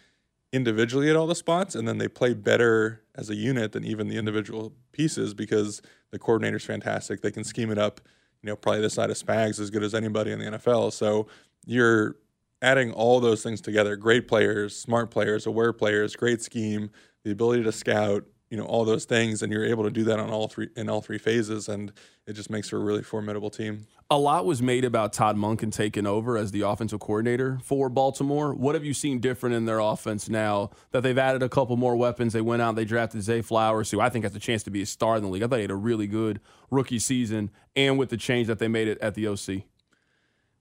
individually 0.53 1.09
at 1.09 1.17
all 1.17 1.27
the 1.27 1.35
spots, 1.35 1.75
and 1.75 1.88
then 1.88 1.99
they 1.99 2.09
play 2.09 2.35
better 2.35 3.03
as 3.15 3.31
a 3.31 3.35
unit 3.35 3.73
than 3.73 3.85
even 3.85 4.09
the 4.09 4.17
individual 4.17 4.73
pieces 4.93 5.35
because 5.35 5.81
the 6.11 6.19
coordinator's 6.19 6.65
fantastic. 6.65 7.23
They 7.23 7.31
can 7.31 7.45
scheme 7.45 7.71
it 7.71 7.79
up, 7.79 8.01
you 8.43 8.49
know, 8.49 8.57
probably 8.57 8.83
this 8.83 8.95
side 8.95 9.11
of 9.11 9.17
Spags 9.17 9.59
as 9.59 9.71
good 9.71 9.83
as 9.83 9.95
anybody 9.95 10.31
in 10.31 10.38
the 10.38 10.45
NFL. 10.59 10.93
So 10.93 11.27
you're 11.65 12.17
adding 12.61 12.93
all 12.93 13.19
those 13.19 13.43
things 13.43 13.61
together 13.61 13.97
great 13.97 14.29
players, 14.29 14.77
smart 14.77 15.11
players, 15.11 15.47
aware 15.47 15.73
players, 15.73 16.15
great 16.15 16.43
scheme, 16.43 16.91
the 17.25 17.33
ability 17.33 17.62
to 17.65 17.73
scout, 17.73 18.25
you 18.53 18.59
know, 18.59 18.65
all 18.65 18.85
those 18.85 19.07
things, 19.07 19.43
and 19.43 19.51
you're 19.51 19.65
able 19.65 19.83
to 19.83 19.91
do 19.91 20.05
that 20.05 20.21
on 20.21 20.29
all 20.29 20.47
three 20.47 20.69
in 20.77 20.91
all 20.91 21.01
three 21.01 21.17
phases, 21.17 21.71
and 21.71 21.91
it 22.27 22.35
just 22.35 22.51
makes 22.51 22.69
for 22.69 22.77
a 22.77 22.81
really 22.81 23.03
formidable 23.03 23.49
team. 23.49 23.87
A 24.11 24.19
lot 24.19 24.45
was 24.45 24.61
made 24.61 24.85
about 24.85 25.15
Todd 25.15 25.38
Monken 25.38 25.73
taking 25.73 26.07
over 26.07 26.37
as 26.37 26.53
the 26.53 26.61
offensive 26.61 27.01
coordinator 27.01 27.61
for 27.65 27.88
Baltimore. 27.88 28.53
What 28.53 28.75
have 28.75 28.85
you 28.85 28.93
seen 28.93 29.21
different 29.21 29.55
in 29.55 29.65
their 29.65 29.79
offense 29.79 30.29
now 30.29 30.69
that 30.91 31.01
they've 31.01 31.17
added 31.17 31.43
a 31.43 31.49
couple 31.49 31.79
more 31.79 31.97
weapons? 31.97 32.35
They 32.35 32.43
went 32.43 32.61
out, 32.61 32.75
they 32.75 32.85
drafted 32.85 33.23
Zay 33.23 33.41
Flowers, 33.41 33.91
who 33.91 34.03
I 34.03 34.11
think 34.11 34.27
has 34.27 34.37
a 34.37 34.38
chance 34.38 34.62
to 34.65 34.71
be 34.71 34.83
a 34.83 34.87
star 34.87 35.17
in 35.17 35.23
the 35.23 35.31
league. 35.31 35.43
I 35.43 35.47
thought 35.47 35.57
he 35.57 35.62
had 35.62 35.71
a 35.71 35.75
really 35.75 36.07
good 36.07 36.38
rookie 36.71 36.99
season, 36.99 37.51
and 37.75 37.99
with 37.99 38.11
the 38.11 38.19
change 38.19 38.49
that 38.49 38.59
they 38.59 38.69
made 38.69 38.87
it 38.87 38.99
at 38.99 39.15
the 39.15 39.29
OC. 39.29 39.62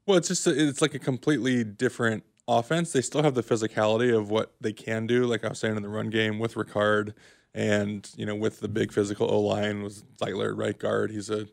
Well, 0.06 0.17
it's 0.17 0.30
just 0.30 0.47
a, 0.47 0.69
it's 0.69 0.82
like 0.82 0.93
a 0.93 0.99
completely 0.99 1.65
different 1.65 2.23
offense. 2.47 2.93
They 2.93 3.01
still 3.01 3.23
have 3.23 3.36
the 3.36 3.43
physicality 3.43 4.17
of 4.17 4.30
what 4.30 4.54
they 4.62 4.71
can 4.71 5.08
do, 5.08 5.25
like 5.25 5.43
I 5.43 5.49
was 5.49 5.60
saying 5.60 5.75
in 5.75 5.84
the 5.84 5.89
run 5.89 6.10
game 6.10 6.39
with 6.39 6.54
Ricard, 6.54 7.13
and 7.53 8.09
you 8.15 8.25
know 8.25 8.35
with 8.35 8.59
the 8.59 8.67
big 8.67 8.91
physical 8.91 9.29
O 9.29 9.39
line 9.39 9.83
was 9.83 10.03
Zeitler 10.21 10.53
right 10.55 10.77
guard. 10.77 11.11
He's 11.11 11.29
a 11.29 11.47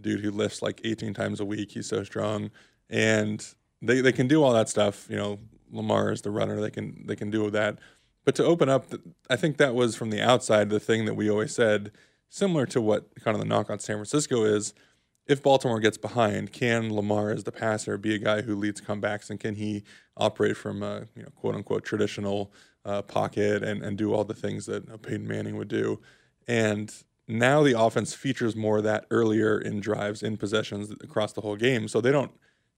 dude 0.00 0.20
who 0.20 0.30
lifts 0.30 0.62
like 0.62 0.80
18 0.84 1.14
times 1.14 1.40
a 1.40 1.44
week. 1.44 1.72
He's 1.72 1.88
so 1.88 2.04
strong, 2.04 2.50
and 2.88 3.46
they 3.82 4.00
they 4.00 4.12
can 4.12 4.28
do 4.28 4.42
all 4.42 4.52
that 4.52 4.68
stuff. 4.68 5.06
You 5.10 5.16
know, 5.16 5.38
Lamar 5.70 6.12
is 6.12 6.22
the 6.22 6.30
runner. 6.30 6.60
They 6.60 6.70
can 6.70 7.06
they 7.06 7.16
can 7.16 7.30
do 7.30 7.50
that. 7.50 7.78
But 8.24 8.34
to 8.36 8.44
open 8.44 8.68
up, 8.68 8.86
I 9.28 9.36
think 9.36 9.58
that 9.58 9.74
was 9.74 9.96
from 9.96 10.10
the 10.10 10.22
outside 10.22 10.70
the 10.70 10.80
thing 10.80 11.04
that 11.04 11.14
we 11.14 11.30
always 11.30 11.54
said, 11.54 11.92
similar 12.30 12.64
to 12.66 12.80
what 12.80 13.08
kind 13.22 13.34
of 13.34 13.40
the 13.40 13.46
knock 13.46 13.68
on 13.68 13.78
San 13.78 13.96
Francisco 13.96 14.44
is 14.44 14.72
if 15.26 15.42
Baltimore 15.42 15.80
gets 15.80 15.96
behind, 15.96 16.52
can 16.52 16.94
Lamar 16.94 17.30
as 17.30 17.44
the 17.44 17.52
passer 17.52 17.96
be 17.96 18.14
a 18.14 18.18
guy 18.18 18.42
who 18.42 18.54
leads 18.54 18.80
comebacks 18.80 19.30
and 19.30 19.40
can 19.40 19.54
he 19.54 19.82
operate 20.16 20.56
from 20.56 20.82
a 20.82 21.06
you 21.16 21.22
know 21.22 21.30
quote 21.34 21.54
unquote 21.54 21.84
traditional 21.84 22.52
uh, 22.84 23.02
pocket 23.02 23.62
and, 23.62 23.82
and 23.82 23.96
do 23.96 24.12
all 24.12 24.24
the 24.24 24.34
things 24.34 24.66
that 24.66 24.88
a 24.90 24.98
Peyton 24.98 25.26
Manning 25.26 25.56
would 25.56 25.68
do? 25.68 26.00
And 26.46 26.92
now 27.26 27.62
the 27.62 27.78
offense 27.78 28.14
features 28.14 28.54
more 28.54 28.78
of 28.78 28.84
that 28.84 29.06
earlier 29.10 29.58
in 29.58 29.80
drives, 29.80 30.22
in 30.22 30.36
possessions 30.36 30.90
across 31.02 31.32
the 31.32 31.40
whole 31.40 31.56
game. 31.56 31.88
So 31.88 32.00
they 32.00 32.12
don't 32.12 32.32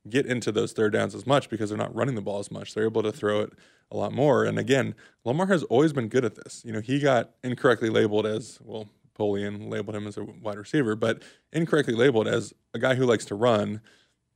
get 0.09 0.27
into 0.27 0.53
those 0.53 0.73
third 0.73 0.93
downs 0.93 1.15
as 1.15 1.27
much 1.27 1.51
because 1.51 1.71
they're 1.71 1.79
not 1.79 1.95
running 1.95 2.15
the 2.15 2.21
ball 2.23 2.39
as 2.39 2.51
much. 2.51 2.75
They're 2.75 2.85
able 2.85 3.03
to 3.03 3.13
throw 3.13 3.41
it 3.41 3.53
a 3.91 3.97
lot 3.97 4.13
more. 4.13 4.45
And 4.45 4.59
again, 4.59 4.95
Lamar 5.25 5.47
has 5.47 5.65
always 5.65 5.93
been 5.93 6.09
good 6.09 6.25
at 6.25 6.37
this. 6.37 6.63
You 6.65 6.73
know, 6.73 6.81
he 6.81 7.01
got 7.01 7.31
incorrectly 7.43 7.91
labeled 7.91 8.27
as, 8.27 8.59
well, 8.63 8.89
Polian 9.19 9.71
labeled 9.71 9.97
him 9.97 10.07
as 10.07 10.17
a 10.17 10.25
wide 10.25 10.59
receiver, 10.59 10.95
but 10.95 11.23
incorrectly 11.53 11.95
labeled 11.95 12.29
as 12.29 12.53
a 12.75 12.79
guy 12.79 12.95
who 12.95 13.07
likes 13.07 13.25
to 13.27 13.35
run 13.35 13.81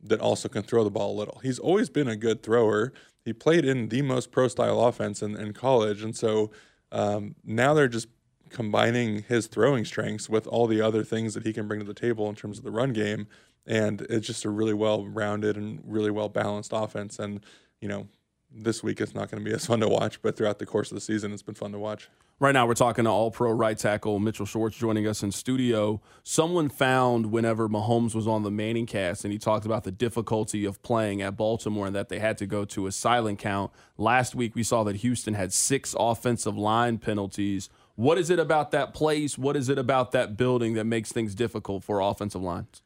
that 0.03 0.21
also 0.21 0.49
can 0.49 0.63
throw 0.63 0.85
the 0.85 0.91
ball 0.91 1.13
a 1.13 1.19
little. 1.19 1.41
He's 1.43 1.59
always 1.59 1.91
been 1.91 2.09
a 2.09 2.17
good 2.17 2.43
thrower. 2.43 2.93
He 3.25 3.33
played 3.33 3.65
in 3.65 3.89
the 3.89 4.03
most 4.03 4.31
pro 4.31 4.49
style 4.49 4.81
offense 4.81 5.23
in, 5.23 5.37
in 5.37 5.53
college. 5.53 6.03
And 6.03 6.17
so 6.17 6.51
um, 6.93 7.35
now 7.45 7.75
they're 7.75 7.89
just 7.89 8.09
combining 8.49 9.23
his 9.25 9.47
throwing 9.47 9.85
strengths 9.85 10.29
with 10.29 10.47
all 10.47 10.67
the 10.67 10.81
other 10.81 11.05
things 11.05 11.35
that 11.35 11.45
he 11.45 11.53
can 11.53 11.69
bring 11.69 11.81
to 11.81 11.87
the 11.87 11.95
table 11.95 12.29
in 12.29 12.35
terms 12.35 12.59
of 12.59 12.65
the 12.65 12.71
run 12.71 12.93
game. 12.93 13.27
And 13.67 14.01
it's 14.03 14.27
just 14.27 14.45
a 14.45 14.51
really 14.51 14.75
well 14.75 15.07
rounded 15.07 15.57
and 15.57 15.81
really 15.85 16.11
well 16.11 16.29
balanced 16.29 16.73
offense. 16.75 17.19
And, 17.19 17.45
you 17.81 17.89
know, 17.89 18.09
this 18.53 18.83
week 18.83 19.01
it's 19.01 19.15
not 19.15 19.31
going 19.31 19.43
to 19.43 19.49
be 19.49 19.55
as 19.55 19.67
fun 19.67 19.81
to 19.81 19.89
watch, 19.89 20.21
but 20.23 20.37
throughout 20.37 20.59
the 20.59 20.67
course 20.67 20.91
of 20.91 20.95
the 20.95 21.01
season, 21.01 21.33
it's 21.33 21.43
been 21.43 21.55
fun 21.55 21.73
to 21.73 21.79
watch. 21.79 22.09
Right 22.39 22.53
now, 22.53 22.67
we're 22.67 22.73
talking 22.73 23.05
to 23.05 23.11
All 23.11 23.31
Pro 23.31 23.53
right 23.53 23.77
tackle 23.77 24.19
Mitchell 24.19 24.47
Schwartz 24.47 24.75
joining 24.75 25.07
us 25.07 25.23
in 25.23 25.31
studio. 25.31 26.01
Someone 26.23 26.71
found 26.71 27.27
whenever 27.27 27.69
Mahomes 27.69 28.15
was 28.15 28.27
on 28.27 28.45
the 28.45 28.51
Manning 28.51 28.87
cast, 28.87 29.25
and 29.25 29.33
he 29.33 29.39
talked 29.39 29.67
about 29.67 29.85
the 29.85 29.93
difficulty 29.93 30.65
of 30.65 30.83
playing 30.83 31.21
at 31.21 31.37
Baltimore 31.37 31.87
and 31.87 31.95
that 31.95 32.09
they 32.09 32.19
had 32.19 32.39
to 32.39 32.47
go 32.47 32.65
to 32.65 32.87
a 32.87 32.93
silent 32.93 33.39
count. 33.39 33.71
Last 33.99 34.35
week, 34.35 34.55
we 34.55 34.63
saw 34.63 34.85
that 34.85 34.97
Houston 34.97 35.35
had 35.35 35.53
six 35.53 35.95
offensive 35.99 36.57
line 36.57 36.97
penalties. 36.97 37.69
What 37.97 38.17
is 38.17 38.31
it 38.31 38.39
about 38.39 38.71
that 38.71 38.95
place? 38.95 39.37
What 39.37 39.55
is 39.55 39.69
it 39.69 39.79
about 39.79 40.13
that 40.13 40.39
building 40.39 40.73
that 40.75 40.85
makes 40.85 41.13
things 41.13 41.35
difficult 41.35 41.85
for 41.85 42.01
offensive 42.01 42.41
lines? 42.41 42.81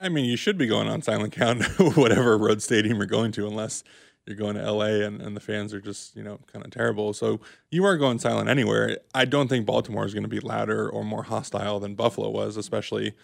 I 0.00 0.08
mean, 0.08 0.24
you 0.24 0.36
should 0.36 0.56
be 0.56 0.66
going 0.66 0.88
on 0.88 1.02
silent 1.02 1.34
count, 1.34 1.62
whatever 1.96 2.38
road 2.38 2.62
stadium 2.62 2.96
you're 2.96 3.06
going 3.06 3.32
to, 3.32 3.46
unless 3.46 3.84
you're 4.28 4.36
going 4.36 4.56
to 4.56 4.72
LA 4.72 5.04
and, 5.06 5.22
and 5.22 5.34
the 5.34 5.40
fans 5.40 5.72
are 5.72 5.80
just, 5.80 6.14
you 6.14 6.22
know, 6.22 6.38
kind 6.52 6.64
of 6.64 6.70
terrible. 6.70 7.12
So 7.14 7.40
you 7.70 7.84
are 7.84 7.96
going 7.96 8.18
silent 8.18 8.48
anywhere. 8.48 8.98
I 9.14 9.24
don't 9.24 9.48
think 9.48 9.64
Baltimore 9.64 10.04
is 10.04 10.12
going 10.12 10.22
to 10.22 10.28
be 10.28 10.40
louder 10.40 10.88
or 10.88 11.02
more 11.02 11.22
hostile 11.22 11.80
than 11.80 11.94
Buffalo 11.94 12.28
was, 12.28 12.56
especially 12.56 13.14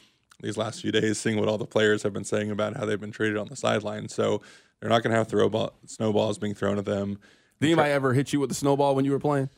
these 0.40 0.56
last 0.56 0.80
few 0.80 0.90
days, 0.90 1.18
seeing 1.18 1.38
what 1.38 1.48
all 1.48 1.58
the 1.58 1.66
players 1.66 2.02
have 2.02 2.12
been 2.12 2.24
saying 2.24 2.50
about 2.50 2.76
how 2.76 2.86
they've 2.86 3.00
been 3.00 3.12
treated 3.12 3.36
on 3.36 3.48
the 3.48 3.56
sideline. 3.56 4.08
So 4.08 4.40
they're 4.80 4.88
not 4.88 5.02
going 5.02 5.12
to 5.12 5.18
have 5.18 5.28
throw 5.28 5.48
ball, 5.48 5.74
snowballs 5.86 6.38
being 6.38 6.54
thrown 6.54 6.78
at 6.78 6.86
them. 6.86 7.18
Did 7.60 7.66
anybody 7.66 7.90
ever 7.90 8.14
hit 8.14 8.32
you 8.32 8.40
with 8.40 8.50
a 8.50 8.54
snowball 8.54 8.94
when 8.94 9.04
you 9.04 9.12
were 9.12 9.20
playing? 9.20 9.50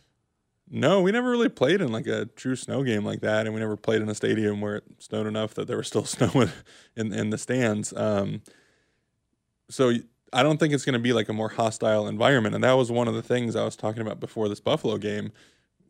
No, 0.68 1.00
we 1.00 1.12
never 1.12 1.30
really 1.30 1.48
played 1.48 1.80
in 1.80 1.92
like 1.92 2.08
a 2.08 2.26
true 2.26 2.56
snow 2.56 2.82
game 2.82 3.04
like 3.04 3.20
that, 3.20 3.46
and 3.46 3.54
we 3.54 3.60
never 3.60 3.76
played 3.76 4.02
in 4.02 4.08
a 4.08 4.14
stadium 4.14 4.60
where 4.60 4.76
it 4.76 4.84
snowed 4.98 5.28
enough 5.28 5.54
that 5.54 5.68
there 5.68 5.76
was 5.76 5.86
still 5.86 6.04
snow 6.04 6.48
in 6.96 7.12
in 7.12 7.30
the 7.30 7.38
stands. 7.38 7.92
Um, 7.96 8.42
so 9.70 9.92
I 10.32 10.42
don't 10.42 10.58
think 10.58 10.74
it's 10.74 10.84
going 10.84 10.94
to 10.94 10.98
be 10.98 11.12
like 11.12 11.28
a 11.28 11.32
more 11.32 11.50
hostile 11.50 12.06
environment. 12.08 12.54
And 12.54 12.64
that 12.64 12.72
was 12.72 12.90
one 12.90 13.08
of 13.08 13.14
the 13.14 13.22
things 13.22 13.54
I 13.54 13.64
was 13.64 13.76
talking 13.76 14.02
about 14.02 14.20
before 14.20 14.48
this 14.48 14.60
Buffalo 14.60 14.98
game. 14.98 15.32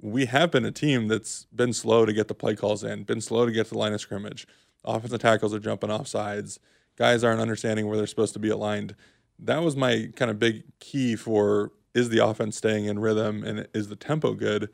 We 0.00 0.26
have 0.26 0.50
been 0.50 0.64
a 0.64 0.70
team 0.70 1.08
that's 1.08 1.46
been 1.54 1.72
slow 1.72 2.04
to 2.04 2.12
get 2.12 2.28
the 2.28 2.34
play 2.34 2.54
calls 2.54 2.84
in, 2.84 3.04
been 3.04 3.20
slow 3.20 3.46
to 3.46 3.52
get 3.52 3.64
to 3.66 3.72
the 3.72 3.78
line 3.78 3.94
of 3.94 4.00
scrimmage. 4.00 4.46
Offensive 4.84 5.20
tackles 5.20 5.54
are 5.54 5.58
jumping 5.58 5.90
off 5.90 6.06
sides. 6.06 6.60
Guys 6.96 7.24
aren't 7.24 7.40
understanding 7.40 7.86
where 7.86 7.96
they're 7.96 8.06
supposed 8.06 8.34
to 8.34 8.38
be 8.38 8.50
aligned. 8.50 8.94
That 9.38 9.62
was 9.62 9.74
my 9.74 10.10
kind 10.16 10.30
of 10.30 10.38
big 10.38 10.64
key 10.80 11.16
for 11.16 11.72
is 11.94 12.10
the 12.10 12.24
offense 12.24 12.56
staying 12.56 12.84
in 12.84 12.98
rhythm 12.98 13.42
and 13.42 13.66
is 13.72 13.88
the 13.88 13.96
tempo 13.96 14.34
good? 14.34 14.68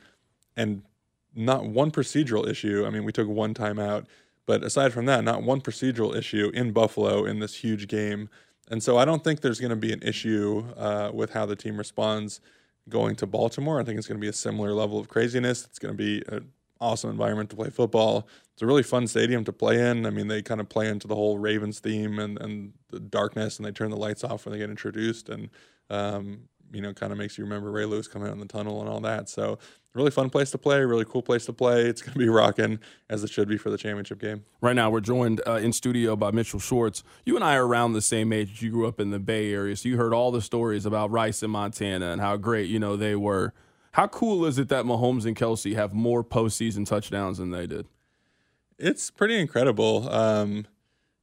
And 0.57 0.83
not 1.35 1.65
one 1.65 1.91
procedural 1.91 2.49
issue. 2.49 2.85
I 2.85 2.91
mean, 2.91 3.05
we 3.05 3.13
took 3.13 3.29
one 3.29 3.55
timeout, 3.55 4.07
but 4.45 4.65
aside 4.65 4.93
from 4.93 5.07
that, 5.07 5.25
not 5.25 5.43
one 5.43 5.61
procedural 5.61 6.17
issue 6.17 6.51
in 6.53 6.73
Buffalo 6.73 7.25
in 7.25 7.39
this 7.39 7.57
huge 7.57 7.87
game 7.87 8.29
and 8.73 8.83
so 8.83 8.97
I 8.97 9.05
don't 9.05 9.23
think 9.23 9.43
there's 9.43 9.61
going 9.61 9.71
to 9.71 9.77
be 9.77 9.93
an 9.93 10.03
issue 10.03 10.65
uh, 10.79 11.11
with 11.13 11.31
how 11.31 11.45
the 11.45 11.55
team 11.55 11.77
responds 11.77 12.41
going 12.89 13.15
to 13.17 13.27
Baltimore. 13.27 13.79
I 13.79 13.85
think 13.85 13.99
it's 13.99 14.09
going 14.09 14.19
to 14.19 14.21
be 14.21 14.29
a 14.29 14.33
similar 14.33 14.73
level 14.73 14.99
of 14.99 15.09
craziness. 15.09 15.67
It's 15.67 15.79
going 15.79 15.95
to 15.95 15.99
be 15.99 16.23
an 16.29 16.51
awesome 16.81 17.11
environment 17.11 17.51
to 17.51 17.57
play 17.57 17.69
football. 17.69 18.27
It's 18.55 18.63
a 18.63 18.67
really 18.67 18.83
fun 18.83 19.07
stadium 19.07 19.45
to 19.45 19.53
play 19.53 19.79
in. 19.79 20.07
I 20.07 20.11
mean, 20.11 20.27
they 20.27 20.41
kind 20.41 20.59
of 20.59 20.71
play 20.71 20.89
into 20.89 21.07
the 21.07 21.15
whole 21.15 21.37
Ravens 21.37 21.81
theme 21.81 22.19
and, 22.19 22.41
and 22.41 22.73
the 22.89 22.99
darkness, 22.99 23.59
and 23.59 23.67
they 23.67 23.73
turn 23.73 23.91
the 23.91 23.97
lights 23.97 24.25
off 24.25 24.47
when 24.47 24.55
they 24.55 24.59
get 24.59 24.71
introduced. 24.71 25.29
And 25.29 25.51
um, 25.91 26.49
you 26.73 26.81
know, 26.81 26.93
kind 26.93 27.13
of 27.13 27.19
makes 27.19 27.39
you 27.39 27.45
remember 27.45 27.71
Ray 27.71 27.85
Lewis 27.85 28.09
coming 28.09 28.29
out 28.29 28.35
in 28.35 28.41
the 28.41 28.47
tunnel 28.47 28.81
and 28.81 28.89
all 28.89 29.01
that. 29.01 29.29
So, 29.29 29.59
really 29.95 30.11
fun 30.11 30.31
place 30.31 30.51
to 30.53 30.59
play, 30.59 30.81
really 30.81 31.05
cool 31.05 31.23
place 31.23 31.45
to 31.47 31.53
play. 31.53 31.83
It's 31.83 32.01
going 32.01 32.15
to 32.15 32.19
be 32.19 32.29
rocking 32.29 32.79
as 33.11 33.23
it 33.23 33.31
should 33.31 33.49
be 33.49 33.59
for 33.59 33.71
the 33.71 33.77
championship 33.77 34.19
game. 34.21 34.45
Right 34.61 34.75
now, 34.75 34.91
we're 34.91 35.01
joined 35.01 35.41
uh, 35.47 35.55
in 35.55 35.73
studio 35.73 36.17
by 36.17 36.31
Mitchell 36.31 36.61
Schwartz. 36.61 37.05
You 37.25 37.37
and 37.37 37.45
I 37.45 37.57
are 37.57 37.67
around 37.67 37.93
the 37.93 38.03
same 38.03 38.33
age. 38.33 38.63
You 38.63 38.71
grew 38.71 38.87
up 38.87 39.01
in 39.01 39.11
the 39.11 39.19
Bay 39.19 39.53
Area, 39.53 39.77
so 39.77 39.89
you 39.89 39.97
heard 39.97 40.15
all 40.15 40.31
the 40.31 40.43
stories 40.43 40.87
about 40.87 41.11
Rice 41.11 41.43
and 41.43 41.53
Montana 41.53 42.11
and 42.11 42.21
how 42.21 42.37
great 42.37 42.69
you 42.69 42.79
know 42.79 42.97
they 42.97 43.15
were. 43.15 43.53
How 43.93 44.07
cool 44.07 44.47
is 44.47 44.59
it 44.59 44.69
that 44.69 44.87
Mahomes 44.87 45.27
and 45.27 45.37
Kelce 45.37 45.75
have 45.75 45.93
more 45.93 46.25
postseason 46.25 46.87
touchdowns 46.87 47.39
than 47.39 47.51
they 47.51 47.67
did? 47.67 47.87
It's 48.79 49.11
pretty 49.11 49.39
incredible. 49.39 50.09
Um, 50.09 50.67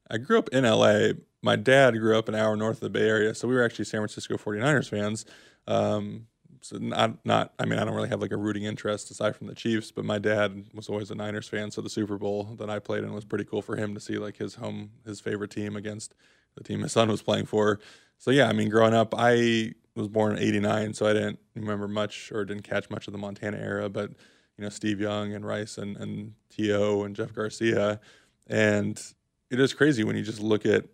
I 0.09 0.17
grew 0.17 0.37
up 0.37 0.49
in 0.49 0.63
LA. 0.63 1.13
My 1.41 1.55
dad 1.55 1.97
grew 1.99 2.17
up 2.17 2.27
an 2.27 2.35
hour 2.35 2.55
north 2.55 2.77
of 2.77 2.81
the 2.81 2.89
Bay 2.89 3.07
Area, 3.07 3.33
so 3.33 3.47
we 3.47 3.55
were 3.55 3.63
actually 3.63 3.85
San 3.85 3.99
Francisco 3.99 4.37
49ers 4.37 4.89
fans. 4.89 5.25
Um, 5.67 6.27
so 6.61 6.77
not 6.77 7.25
not 7.25 7.53
I 7.57 7.65
mean 7.65 7.79
I 7.79 7.85
don't 7.85 7.95
really 7.95 8.09
have 8.09 8.21
like 8.21 8.31
a 8.31 8.37
rooting 8.37 8.63
interest 8.63 9.09
aside 9.11 9.35
from 9.35 9.47
the 9.47 9.55
Chiefs, 9.55 9.91
but 9.91 10.05
my 10.05 10.19
dad 10.19 10.65
was 10.73 10.89
always 10.89 11.11
a 11.11 11.15
Niners 11.15 11.47
fan, 11.47 11.71
so 11.71 11.81
the 11.81 11.89
Super 11.89 12.17
Bowl 12.17 12.55
that 12.59 12.69
I 12.69 12.79
played 12.79 13.03
in 13.03 13.13
was 13.13 13.25
pretty 13.25 13.45
cool 13.45 13.61
for 13.61 13.75
him 13.75 13.93
to 13.93 13.99
see 13.99 14.17
like 14.17 14.37
his 14.37 14.55
home 14.55 14.91
his 15.05 15.19
favorite 15.19 15.51
team 15.51 15.75
against 15.75 16.13
the 16.55 16.63
team 16.63 16.81
his 16.81 16.91
son 16.91 17.09
was 17.09 17.21
playing 17.21 17.45
for. 17.45 17.79
So 18.17 18.31
yeah, 18.31 18.47
I 18.49 18.53
mean 18.53 18.69
growing 18.69 18.93
up 18.93 19.13
I 19.17 19.73
was 19.95 20.07
born 20.07 20.33
in 20.33 20.43
89, 20.43 20.93
so 20.93 21.07
I 21.07 21.13
didn't 21.13 21.39
remember 21.55 21.87
much 21.87 22.31
or 22.31 22.45
didn't 22.45 22.63
catch 22.63 22.89
much 22.89 23.07
of 23.07 23.13
the 23.13 23.19
Montana 23.19 23.57
era, 23.57 23.89
but 23.89 24.11
you 24.57 24.63
know 24.63 24.69
Steve 24.69 24.99
Young 24.99 25.33
and 25.33 25.45
Rice 25.45 25.77
and 25.77 25.95
and 25.97 26.33
T.O. 26.49 27.03
and 27.03 27.15
Jeff 27.15 27.33
Garcia 27.33 27.99
and 28.47 29.01
it 29.49 29.59
is 29.59 29.73
crazy 29.73 30.03
when 30.03 30.15
you 30.15 30.23
just 30.23 30.41
look 30.41 30.65
at 30.65 30.85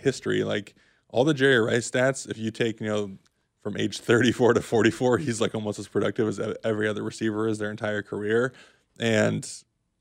history 0.00 0.44
like 0.44 0.74
all 1.08 1.24
the 1.24 1.34
Jerry 1.34 1.58
Rice 1.58 1.90
stats 1.90 2.28
if 2.28 2.38
you 2.38 2.50
take 2.50 2.80
you 2.80 2.86
know 2.86 3.18
from 3.66 3.76
age 3.78 3.98
34 3.98 4.54
to 4.54 4.62
44, 4.62 5.18
he's 5.18 5.40
like 5.40 5.52
almost 5.52 5.80
as 5.80 5.88
productive 5.88 6.28
as 6.28 6.56
every 6.62 6.86
other 6.86 7.02
receiver 7.02 7.48
is 7.48 7.58
their 7.58 7.72
entire 7.72 8.00
career. 8.00 8.52
And, 9.00 9.44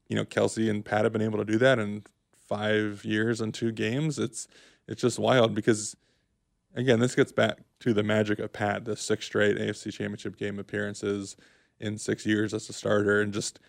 you 0.07 0.15
know, 0.15 0.23
Kelce 0.23 0.69
and 0.69 0.85
Pat 0.85 1.03
have 1.03 1.11
been 1.11 1.23
able 1.23 1.39
to 1.39 1.45
do 1.45 1.57
that 1.57 1.79
in 1.79 2.03
five 2.47 3.03
years 3.03 3.41
and 3.41 3.51
two 3.51 3.71
games. 3.71 4.19
It's 4.19 4.47
it's 4.87 5.01
just 5.01 5.17
wild 5.17 5.55
because 5.55 5.97
again, 6.75 6.99
this 6.99 7.15
gets 7.15 7.31
back 7.31 7.57
to 7.79 7.91
the 7.91 8.03
magic 8.03 8.37
of 8.37 8.53
Pat, 8.53 8.85
the 8.85 8.95
six 8.95 9.25
straight 9.25 9.57
AFC 9.57 9.91
championship 9.91 10.37
game 10.37 10.59
appearances 10.59 11.35
in 11.79 11.97
six 11.97 12.23
years 12.23 12.53
as 12.53 12.69
a 12.69 12.73
starter 12.73 13.19
and 13.21 13.33
just 13.33 13.59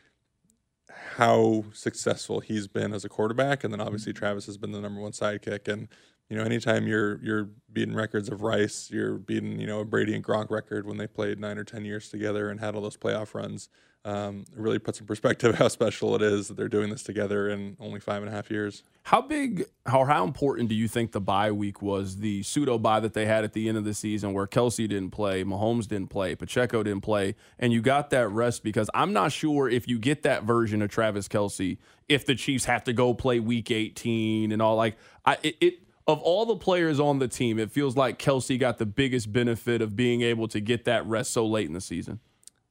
how 0.91 1.65
successful 1.73 2.41
he's 2.41 2.69
been 2.69 2.93
as 2.93 3.07
a 3.07 3.09
quarterback. 3.09 3.65
And 3.65 3.73
then 3.73 3.81
obviously 3.81 4.12
mm-hmm. 4.12 4.19
Travis 4.19 4.45
has 4.45 4.59
been 4.59 4.73
the 4.73 4.81
number 4.83 5.01
one 5.01 5.12
sidekick. 5.12 5.69
And 5.69 5.89
you 6.29 6.37
know, 6.37 6.43
anytime 6.43 6.87
you're 6.87 7.23
you're 7.23 7.51
beating 7.73 7.95
records 7.95 8.29
of 8.29 8.43
Rice, 8.43 8.91
you're 8.91 9.15
beating 9.15 9.61
you 9.61 9.67
know 9.67 9.81
a 9.81 9.85
Brady 9.85 10.15
and 10.15 10.25
Gronk 10.25 10.51
record 10.51 10.87
when 10.87 10.97
they 10.97 11.07
played 11.07 11.39
nine 11.39 11.59
or 11.59 11.65
ten 11.65 11.85
years 11.85 12.09
together 12.09 12.51
and 12.51 12.59
had 12.61 12.75
all 12.75 12.83
those 12.83 12.97
playoff 12.97 13.35
runs. 13.35 13.69
Um, 14.05 14.45
it 14.53 14.59
really 14.59 14.79
puts 14.79 15.01
in 15.01 15.07
perspective 15.07 15.55
how 15.59 15.67
special 15.67 16.15
it 16.15 16.23
is 16.23 16.47
that 16.47 16.57
they're 16.57 16.69
doing 16.69 16.91
this 16.91 17.03
together 17.03 17.49
in 17.49 17.77
only 17.81 17.99
five 17.99 18.23
and 18.23 18.31
a 18.31 18.33
half 18.33 18.53
years. 18.53 18.85
How 19.03 19.21
big, 19.21 19.65
how 19.85 20.05
how 20.05 20.25
important 20.25 20.69
do 20.69 20.77
you 20.77 20.87
think 20.89 21.12
the 21.12 21.21
bye 21.21 21.51
week 21.51 21.83
was? 21.83 22.19
The 22.19 22.43
pseudo 22.45 22.79
bye 22.79 23.01
that 23.01 23.15
they 23.15 23.27
had 23.27 23.45
at 23.45 23.53
the 23.53 23.69
end 23.69 23.79
of 23.79 23.85
the 23.85 23.95
season, 23.95 24.33
where 24.33 24.47
Kelce 24.47 24.89
didn't 24.89 25.11
play, 25.11 25.45
Mahomes 25.45 25.89
didn't 25.89 26.11
play, 26.11 26.35
Pacheco 26.35 26.83
didn't 26.83 27.03
play, 27.03 27.35
and 27.59 27.73
you 27.73 27.83
got 27.83 28.11
that 28.11 28.29
rest 28.29 28.65
because 28.65 28.89
I'm 28.95 29.12
not 29.12 29.33
sure 29.33 29.69
if 29.69 29.87
you 29.87 29.99
get 29.99 30.23
that 30.23 30.45
version 30.45 30.83
of 30.83 30.91
Travis 30.91 31.29
Kelce 31.29 31.79
if 32.09 32.25
the 32.27 32.37
Chiefs 32.37 32.65
have 32.67 32.85
to 32.85 32.93
go 32.93 33.12
play 33.12 33.41
Week 33.41 33.71
18 33.71 34.53
and 34.53 34.62
all. 34.62 34.77
Like, 34.77 34.97
I 35.25 35.39
it, 35.43 35.57
it 35.61 35.86
of 36.07 36.21
all 36.21 36.47
the 36.47 36.57
players 36.57 37.01
on 37.01 37.19
the 37.19 37.29
team, 37.29 37.59
it 37.59 37.73
feels 37.73 37.97
like 37.97 38.19
Kelce 38.19 38.59
got 38.59 38.79
the 38.79 38.87
biggest 38.87 39.33
benefit 39.33 39.83
of 39.83 39.97
being 39.97 40.23
able 40.23 40.47
to 40.49 40.61
get 40.61 40.85
that 40.85 41.05
rest 41.07 41.33
so 41.33 41.45
late 41.45 41.66
in 41.66 41.73
the 41.73 41.81
season. 41.81 42.21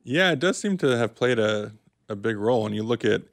Yeah, 0.03 0.31
it 0.31 0.39
does 0.39 0.57
seem 0.57 0.77
to 0.77 0.97
have 0.97 1.15
played 1.15 1.39
a, 1.39 1.73
a 2.07 2.15
big 2.15 2.37
role. 2.37 2.65
And 2.65 2.75
you 2.75 2.83
look 2.83 3.03
at 3.03 3.23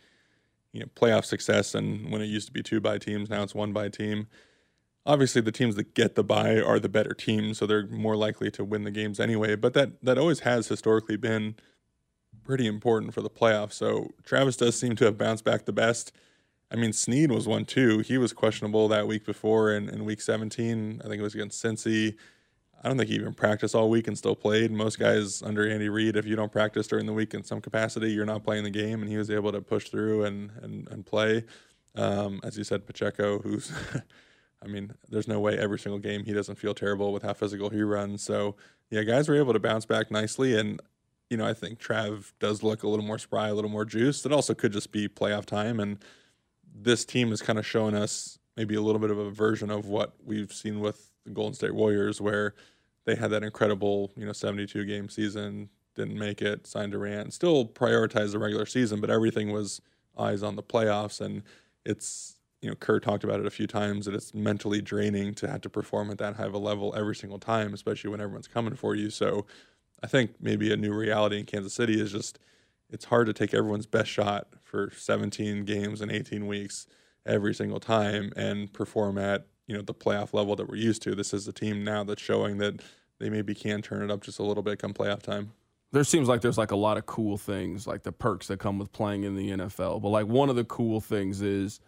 you 0.73 0.81
know 0.81 0.87
playoff 0.97 1.25
success, 1.25 1.75
and 1.75 2.11
when 2.11 2.21
it 2.21 2.27
used 2.27 2.47
to 2.49 2.53
be 2.53 2.63
two 2.63 2.81
bye 2.81 2.99
teams, 2.99 3.31
now 3.31 3.43
it's 3.43 3.55
one 3.55 3.73
bye 3.73 3.89
team. 3.89 4.27
Obviously, 5.05 5.41
the 5.41 5.53
teams 5.53 5.77
that 5.77 5.95
get 5.95 6.15
the 6.15 6.25
bye 6.25 6.61
are 6.61 6.79
the 6.79 6.89
better 6.89 7.13
teams, 7.13 7.59
so 7.59 7.67
they're 7.67 7.87
more 7.89 8.17
likely 8.17 8.51
to 8.53 8.65
win 8.65 8.85
the 8.85 8.91
games 8.91 9.21
anyway. 9.21 9.55
But 9.55 9.75
that 9.75 10.03
that 10.03 10.19
always 10.19 10.41
has 10.41 10.69
historically 10.69 11.17
been 11.17 11.57
pretty 12.45 12.67
important 12.67 13.15
for 13.15 13.21
the 13.21 13.31
playoffs. 13.31 13.75
So 13.75 14.11
Travis 14.25 14.57
does 14.57 14.79
seem 14.79 14.97
to 14.97 15.05
have 15.05 15.19
bounced 15.19 15.45
back 15.45 15.65
the 15.65 15.73
best. 15.73 16.13
I 16.73 16.77
mean, 16.77 16.93
Sneed 16.93 17.31
was 17.31 17.47
one 17.47 17.67
too. 17.67 17.99
He 17.99 18.17
was 18.17 18.33
questionable 18.33 18.89
that 18.89 19.07
week 19.07 19.27
before 19.27 19.73
in, 19.73 19.91
in 19.91 20.07
week 20.07 20.23
17. 20.23 21.03
I 21.05 21.09
think 21.09 21.21
it 21.21 21.23
was 21.23 21.35
against 21.35 21.63
Cincy. 21.63 22.17
I 22.83 22.89
don't 22.89 22.97
think 22.97 23.11
he 23.11 23.15
even 23.17 23.35
practiced 23.35 23.75
all 23.75 23.91
week 23.91 24.09
and 24.09 24.17
still 24.17 24.35
played. 24.35 24.73
Most 24.73 24.99
guys 24.99 25.43
under 25.43 25.71
Andy 25.71 25.89
Reid, 25.91 26.17
if 26.17 26.27
you 26.27 26.35
don't 26.35 26.51
practice 26.51 26.89
during 26.89 27.07
the 27.07 27.13
week 27.13 27.35
in 27.35 27.45
some 27.45 27.61
capacity, 27.61 28.11
you're 28.11 28.25
not 28.25 28.43
playing 28.43 28.65
the 28.65 28.71
game. 28.71 29.03
And 29.03 29.11
he 29.11 29.19
was 29.19 29.31
able 29.31 29.53
to 29.53 29.61
push 29.61 29.89
through 29.89 30.25
and 30.25 30.51
and, 30.63 30.89
and 30.89 31.05
play. 31.05 31.45
Um, 31.95 32.41
as 32.43 32.57
you 32.57 32.65
said, 32.65 32.87
Pacheco, 32.87 33.39
who's, 33.41 33.71
I 34.63 34.67
mean, 34.67 34.95
there's 35.11 35.29
no 35.29 35.41
way 35.41 35.59
every 35.59 35.79
single 35.79 35.99
game 35.99 36.25
he 36.25 36.33
doesn't 36.33 36.57
feel 36.57 36.73
terrible 36.73 37.13
with 37.13 37.23
how 37.23 37.35
physical 37.35 37.69
he 37.69 37.83
runs. 37.83 38.23
So 38.23 38.57
yeah, 38.91 39.03
guys 39.03 39.29
were 39.29 39.37
able 39.37 39.53
to 39.53 39.61
bounce 39.61 39.85
back 39.85 40.11
nicely. 40.11 40.59
And 40.59 40.81
you 41.29 41.37
know, 41.37 41.47
I 41.47 41.55
think 41.55 41.79
Trav 41.79 42.33
does 42.41 42.63
look 42.63 42.83
a 42.83 42.89
little 42.89 43.05
more 43.05 43.19
spry, 43.19 43.49
a 43.49 43.55
little 43.55 43.71
more 43.71 43.85
juiced. 43.85 44.25
It 44.25 44.33
also 44.33 44.55
could 44.55 44.73
just 44.73 44.91
be 44.91 45.07
playoff 45.07 45.45
time 45.45 45.79
and 45.79 45.99
this 46.75 47.05
team 47.05 47.33
is 47.33 47.43
kind 47.43 47.59
of 47.59 47.67
showing 47.67 47.95
us 47.95 48.39
maybe 48.57 48.75
a 48.75 48.81
little 48.83 49.01
bit 49.01 49.11
of 49.11 49.19
a 49.19 49.31
version 49.31 49.71
of 49.71 49.87
what 49.87 50.15
we've 50.25 50.53
seen 50.53 50.81
with 50.81 51.11
the 51.25 51.31
Golden 51.31 51.55
State 51.55 51.75
Warriors, 51.75 52.21
where 52.21 52.55
they 53.05 53.15
had 53.15 53.31
that 53.31 53.43
incredible, 53.43 54.13
you 54.17 54.27
know, 54.27 54.33
72 54.33 54.85
game 54.85 55.09
season, 55.09 55.69
didn't 55.95 56.19
make 56.19 56.41
it, 56.43 56.67
signed 56.67 56.93
Durant, 56.93 57.33
still 57.33 57.67
prioritized 57.67 58.33
the 58.33 58.39
regular 58.39 58.67
season, 58.67 59.01
but 59.01 59.11
everything 59.11 59.53
was 59.53 59.81
eyes 60.19 60.43
on 60.43 60.57
the 60.57 60.63
playoffs. 60.63 61.21
And 61.21 61.43
it's, 61.85 62.37
you 62.61 62.69
know, 62.69 62.77
Kerr 62.77 63.01
talked 63.01 63.25
about 63.25 63.41
it 63.41 63.47
a 63.47 63.51
few 63.51 63.67
times 63.67 64.07
that 64.07 64.15
it's 64.15 64.35
mentally 64.35 64.81
draining 64.81 65.35
to 65.35 65.49
have 65.49 65.61
to 65.63 65.71
perform 65.71 66.11
at 66.11 66.19
that 66.19 66.37
high 66.37 66.47
of 66.47 66.55
a 66.55 66.59
level 66.59 66.95
every 66.97 67.17
single 67.17 67.39
time, 67.39 67.75
especially 67.75 68.11
when 68.11 68.21
everyone's 68.21 68.49
coming 68.49 68.75
for 68.75 68.95
you. 68.95 69.11
So 69.11 69.47
I 70.03 70.07
think 70.07 70.33
maybe 70.41 70.73
a 70.73 70.77
new 70.77 70.93
reality 70.93 71.39
in 71.39 71.47
Kansas 71.47 71.75
City 71.75 72.01
is 72.01 72.13
just 72.13 72.39
it's 72.93 73.07
hard 73.07 73.27
to 73.27 73.33
take 73.33 73.55
everyone's 73.55 73.87
best 73.87 74.11
shot 74.11 74.49
for 74.63 74.91
17 74.95 75.65
games 75.65 76.01
and 76.01 76.13
18 76.13 76.47
weeks 76.47 76.87
every 77.27 77.55
single 77.55 77.81
time 77.81 78.33
and 78.37 78.73
perform 78.73 79.19
at 79.19 79.47
you 79.67 79.75
know 79.75 79.83
the 79.83 79.95
playoff 79.95 80.35
level 80.35 80.55
that 80.57 80.69
we're 80.69 80.77
used 80.77 81.03
to. 81.03 81.15
This 81.15 81.33
is 81.33 81.49
a 81.49 81.53
team 81.53 81.83
now 81.85 82.05
that's 82.05 82.23
showing 82.23 82.59
that 82.59 82.83
they 83.19 83.31
maybe 83.31 83.55
can 83.55 83.81
turn 83.83 84.03
it 84.03 84.11
up 84.11 84.23
just 84.23 84.39
a 84.39 84.43
little 84.43 84.63
bit 84.63 84.79
come 84.79 84.93
playoff 84.93 85.23
time. 85.23 85.53
There 85.93 86.05
seems 86.05 86.29
like 86.29 86.41
there's 86.41 86.59
like 86.59 86.71
a 86.71 86.77
lot 86.77 86.97
of 86.97 87.07
cool 87.07 87.37
things, 87.37 87.87
like 87.87 88.03
the 88.03 88.13
perks 88.13 88.49
that 88.49 88.59
come 88.59 88.79
with 88.79 88.93
playing 88.93 89.25
in 89.25 89.37
the 89.37 89.51
NFL. 89.51 90.01
But 90.03 90.09
like 90.09 90.27
one 90.27 90.49
of 90.49 90.57
the 90.57 90.65
cool 90.65 91.01
things 91.01 91.43
is 91.43 91.81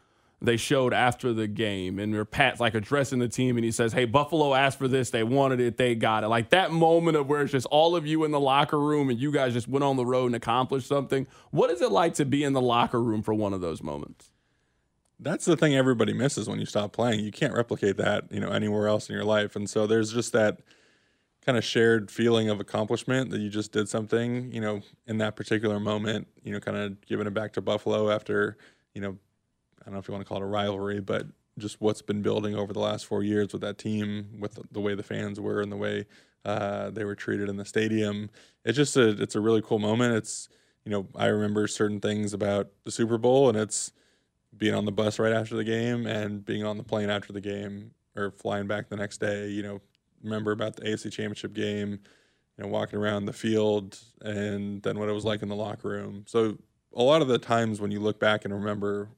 they 0.44 0.56
showed 0.56 0.92
after 0.92 1.32
the 1.32 1.46
game, 1.46 1.98
and 1.98 2.30
Pat's 2.30 2.60
like 2.60 2.74
addressing 2.74 3.18
the 3.18 3.28
team, 3.28 3.56
and 3.56 3.64
he 3.64 3.70
says, 3.70 3.92
"Hey, 3.92 4.04
Buffalo 4.04 4.54
asked 4.54 4.78
for 4.78 4.88
this. 4.88 5.10
They 5.10 5.22
wanted 5.22 5.60
it. 5.60 5.76
They 5.76 5.94
got 5.94 6.24
it." 6.24 6.28
Like 6.28 6.50
that 6.50 6.70
moment 6.70 7.16
of 7.16 7.28
where 7.28 7.42
it's 7.42 7.52
just 7.52 7.66
all 7.70 7.96
of 7.96 8.06
you 8.06 8.24
in 8.24 8.30
the 8.30 8.40
locker 8.40 8.78
room, 8.78 9.10
and 9.10 9.18
you 9.18 9.32
guys 9.32 9.52
just 9.52 9.68
went 9.68 9.84
on 9.84 9.96
the 9.96 10.06
road 10.06 10.26
and 10.26 10.34
accomplished 10.34 10.86
something. 10.86 11.26
What 11.50 11.70
is 11.70 11.80
it 11.80 11.90
like 11.90 12.14
to 12.14 12.24
be 12.24 12.44
in 12.44 12.52
the 12.52 12.60
locker 12.60 13.02
room 13.02 13.22
for 13.22 13.34
one 13.34 13.52
of 13.52 13.60
those 13.60 13.82
moments? 13.82 14.30
That's 15.18 15.44
the 15.44 15.56
thing 15.56 15.74
everybody 15.74 16.12
misses 16.12 16.48
when 16.48 16.58
you 16.58 16.66
stop 16.66 16.92
playing. 16.92 17.20
You 17.20 17.30
can't 17.30 17.54
replicate 17.54 17.96
that, 17.98 18.24
you 18.32 18.40
know, 18.40 18.50
anywhere 18.50 18.88
else 18.88 19.08
in 19.08 19.14
your 19.14 19.24
life, 19.24 19.56
and 19.56 19.68
so 19.68 19.86
there's 19.86 20.12
just 20.12 20.32
that 20.32 20.60
kind 21.44 21.58
of 21.58 21.64
shared 21.64 22.10
feeling 22.10 22.48
of 22.48 22.58
accomplishment 22.58 23.30
that 23.30 23.40
you 23.40 23.50
just 23.50 23.70
did 23.72 23.88
something, 23.88 24.50
you 24.50 24.60
know, 24.60 24.80
in 25.06 25.18
that 25.18 25.36
particular 25.36 25.78
moment. 25.78 26.26
You 26.42 26.52
know, 26.52 26.60
kind 26.60 26.76
of 26.76 27.00
giving 27.06 27.26
it 27.26 27.34
back 27.34 27.52
to 27.54 27.60
Buffalo 27.60 28.10
after 28.10 28.56
you 28.94 29.00
know 29.00 29.18
I 29.84 29.90
don't 29.90 29.94
know 29.94 30.00
if 30.00 30.08
you 30.08 30.14
want 30.14 30.24
to 30.24 30.28
call 30.28 30.38
it 30.38 30.44
a 30.44 30.46
rivalry, 30.46 31.00
but 31.00 31.26
just 31.58 31.80
what's 31.80 32.02
been 32.02 32.22
building 32.22 32.54
over 32.54 32.72
the 32.72 32.80
last 32.80 33.06
four 33.06 33.22
years 33.22 33.52
with 33.52 33.62
that 33.62 33.78
team, 33.78 34.38
with 34.40 34.58
the 34.72 34.80
way 34.80 34.94
the 34.94 35.02
fans 35.02 35.38
were 35.38 35.60
and 35.60 35.70
the 35.70 35.76
way 35.76 36.06
uh, 36.44 36.90
they 36.90 37.04
were 37.04 37.14
treated 37.14 37.48
in 37.48 37.56
the 37.56 37.64
stadium. 37.64 38.30
It's 38.64 38.76
just 38.76 38.96
a 38.96 39.10
it's 39.22 39.34
a 39.34 39.40
really 39.40 39.62
cool 39.62 39.78
moment. 39.78 40.14
It's 40.14 40.48
you 40.84 40.90
know 40.90 41.06
I 41.14 41.26
remember 41.26 41.66
certain 41.66 42.00
things 42.00 42.32
about 42.32 42.68
the 42.84 42.90
Super 42.90 43.18
Bowl, 43.18 43.48
and 43.48 43.58
it's 43.58 43.92
being 44.56 44.74
on 44.74 44.84
the 44.84 44.92
bus 44.92 45.18
right 45.18 45.32
after 45.32 45.56
the 45.56 45.64
game 45.64 46.06
and 46.06 46.44
being 46.44 46.64
on 46.64 46.76
the 46.76 46.84
plane 46.84 47.10
after 47.10 47.32
the 47.32 47.40
game 47.40 47.90
or 48.16 48.30
flying 48.30 48.66
back 48.66 48.88
the 48.88 48.96
next 48.96 49.18
day. 49.18 49.48
You 49.48 49.62
know, 49.62 49.80
remember 50.22 50.52
about 50.52 50.76
the 50.76 50.82
AFC 50.82 51.12
Championship 51.12 51.54
game. 51.54 52.00
You 52.56 52.64
know, 52.64 52.70
walking 52.70 53.00
around 53.00 53.24
the 53.24 53.32
field 53.32 53.98
and 54.22 54.80
then 54.82 54.96
what 54.96 55.08
it 55.08 55.12
was 55.12 55.24
like 55.24 55.42
in 55.42 55.48
the 55.48 55.56
locker 55.56 55.88
room. 55.88 56.22
So 56.28 56.56
a 56.94 57.02
lot 57.02 57.20
of 57.20 57.26
the 57.26 57.36
times 57.36 57.80
when 57.80 57.90
you 57.90 57.98
look 57.98 58.20
back 58.20 58.44
and 58.44 58.54
remember 58.54 59.08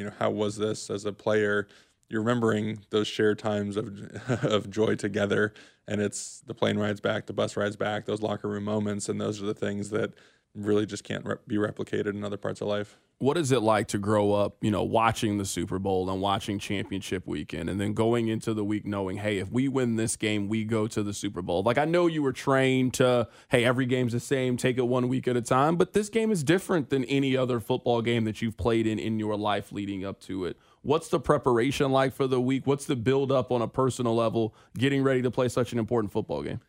you 0.00 0.06
know, 0.06 0.12
how 0.18 0.30
was 0.30 0.56
this 0.56 0.88
as 0.88 1.04
a 1.04 1.12
player? 1.12 1.68
You're 2.08 2.22
remembering 2.22 2.78
those 2.88 3.06
shared 3.06 3.38
times 3.38 3.76
of 3.76 3.86
of 4.42 4.70
joy 4.70 4.94
together, 4.94 5.52
and 5.86 6.00
it's 6.00 6.40
the 6.46 6.54
plane 6.54 6.78
rides 6.78 7.02
back, 7.02 7.26
the 7.26 7.34
bus 7.34 7.54
rides 7.54 7.76
back, 7.76 8.06
those 8.06 8.22
locker 8.22 8.48
room 8.48 8.64
moments, 8.64 9.10
and 9.10 9.20
those 9.20 9.42
are 9.42 9.46
the 9.46 9.52
things 9.52 9.90
that 9.90 10.14
really 10.54 10.86
just 10.86 11.04
can't 11.04 11.24
re- 11.24 11.36
be 11.46 11.56
replicated 11.56 12.08
in 12.08 12.24
other 12.24 12.36
parts 12.36 12.60
of 12.60 12.68
life. 12.68 12.98
What 13.18 13.36
is 13.36 13.52
it 13.52 13.60
like 13.60 13.88
to 13.88 13.98
grow 13.98 14.32
up, 14.32 14.56
you 14.62 14.70
know, 14.70 14.82
watching 14.82 15.36
the 15.36 15.44
Super 15.44 15.78
Bowl 15.78 16.08
and 16.08 16.22
watching 16.22 16.58
championship 16.58 17.26
weekend 17.26 17.68
and 17.68 17.78
then 17.78 17.92
going 17.92 18.28
into 18.28 18.54
the 18.54 18.64
week 18.64 18.86
knowing, 18.86 19.18
hey, 19.18 19.36
if 19.36 19.52
we 19.52 19.68
win 19.68 19.96
this 19.96 20.16
game, 20.16 20.48
we 20.48 20.64
go 20.64 20.86
to 20.86 21.02
the 21.02 21.12
Super 21.12 21.42
Bowl? 21.42 21.62
Like, 21.62 21.76
I 21.76 21.84
know 21.84 22.06
you 22.06 22.22
were 22.22 22.32
trained 22.32 22.94
to, 22.94 23.28
hey, 23.50 23.66
every 23.66 23.84
game's 23.84 24.14
the 24.14 24.20
same, 24.20 24.56
take 24.56 24.78
it 24.78 24.86
one 24.86 25.06
week 25.08 25.28
at 25.28 25.36
a 25.36 25.42
time, 25.42 25.76
but 25.76 25.92
this 25.92 26.08
game 26.08 26.32
is 26.32 26.42
different 26.42 26.88
than 26.88 27.04
any 27.04 27.36
other 27.36 27.60
football 27.60 28.00
game 28.00 28.24
that 28.24 28.40
you've 28.40 28.56
played 28.56 28.86
in 28.86 28.98
in 28.98 29.18
your 29.18 29.36
life 29.36 29.70
leading 29.70 30.02
up 30.02 30.18
to 30.20 30.46
it. 30.46 30.56
What's 30.80 31.08
the 31.08 31.20
preparation 31.20 31.92
like 31.92 32.14
for 32.14 32.26
the 32.26 32.40
week? 32.40 32.66
What's 32.66 32.86
the 32.86 32.96
build 32.96 33.30
up 33.30 33.52
on 33.52 33.60
a 33.60 33.68
personal 33.68 34.16
level 34.16 34.54
getting 34.78 35.02
ready 35.02 35.20
to 35.20 35.30
play 35.30 35.48
such 35.48 35.74
an 35.74 35.78
important 35.78 36.10
football 36.10 36.42
game? 36.42 36.60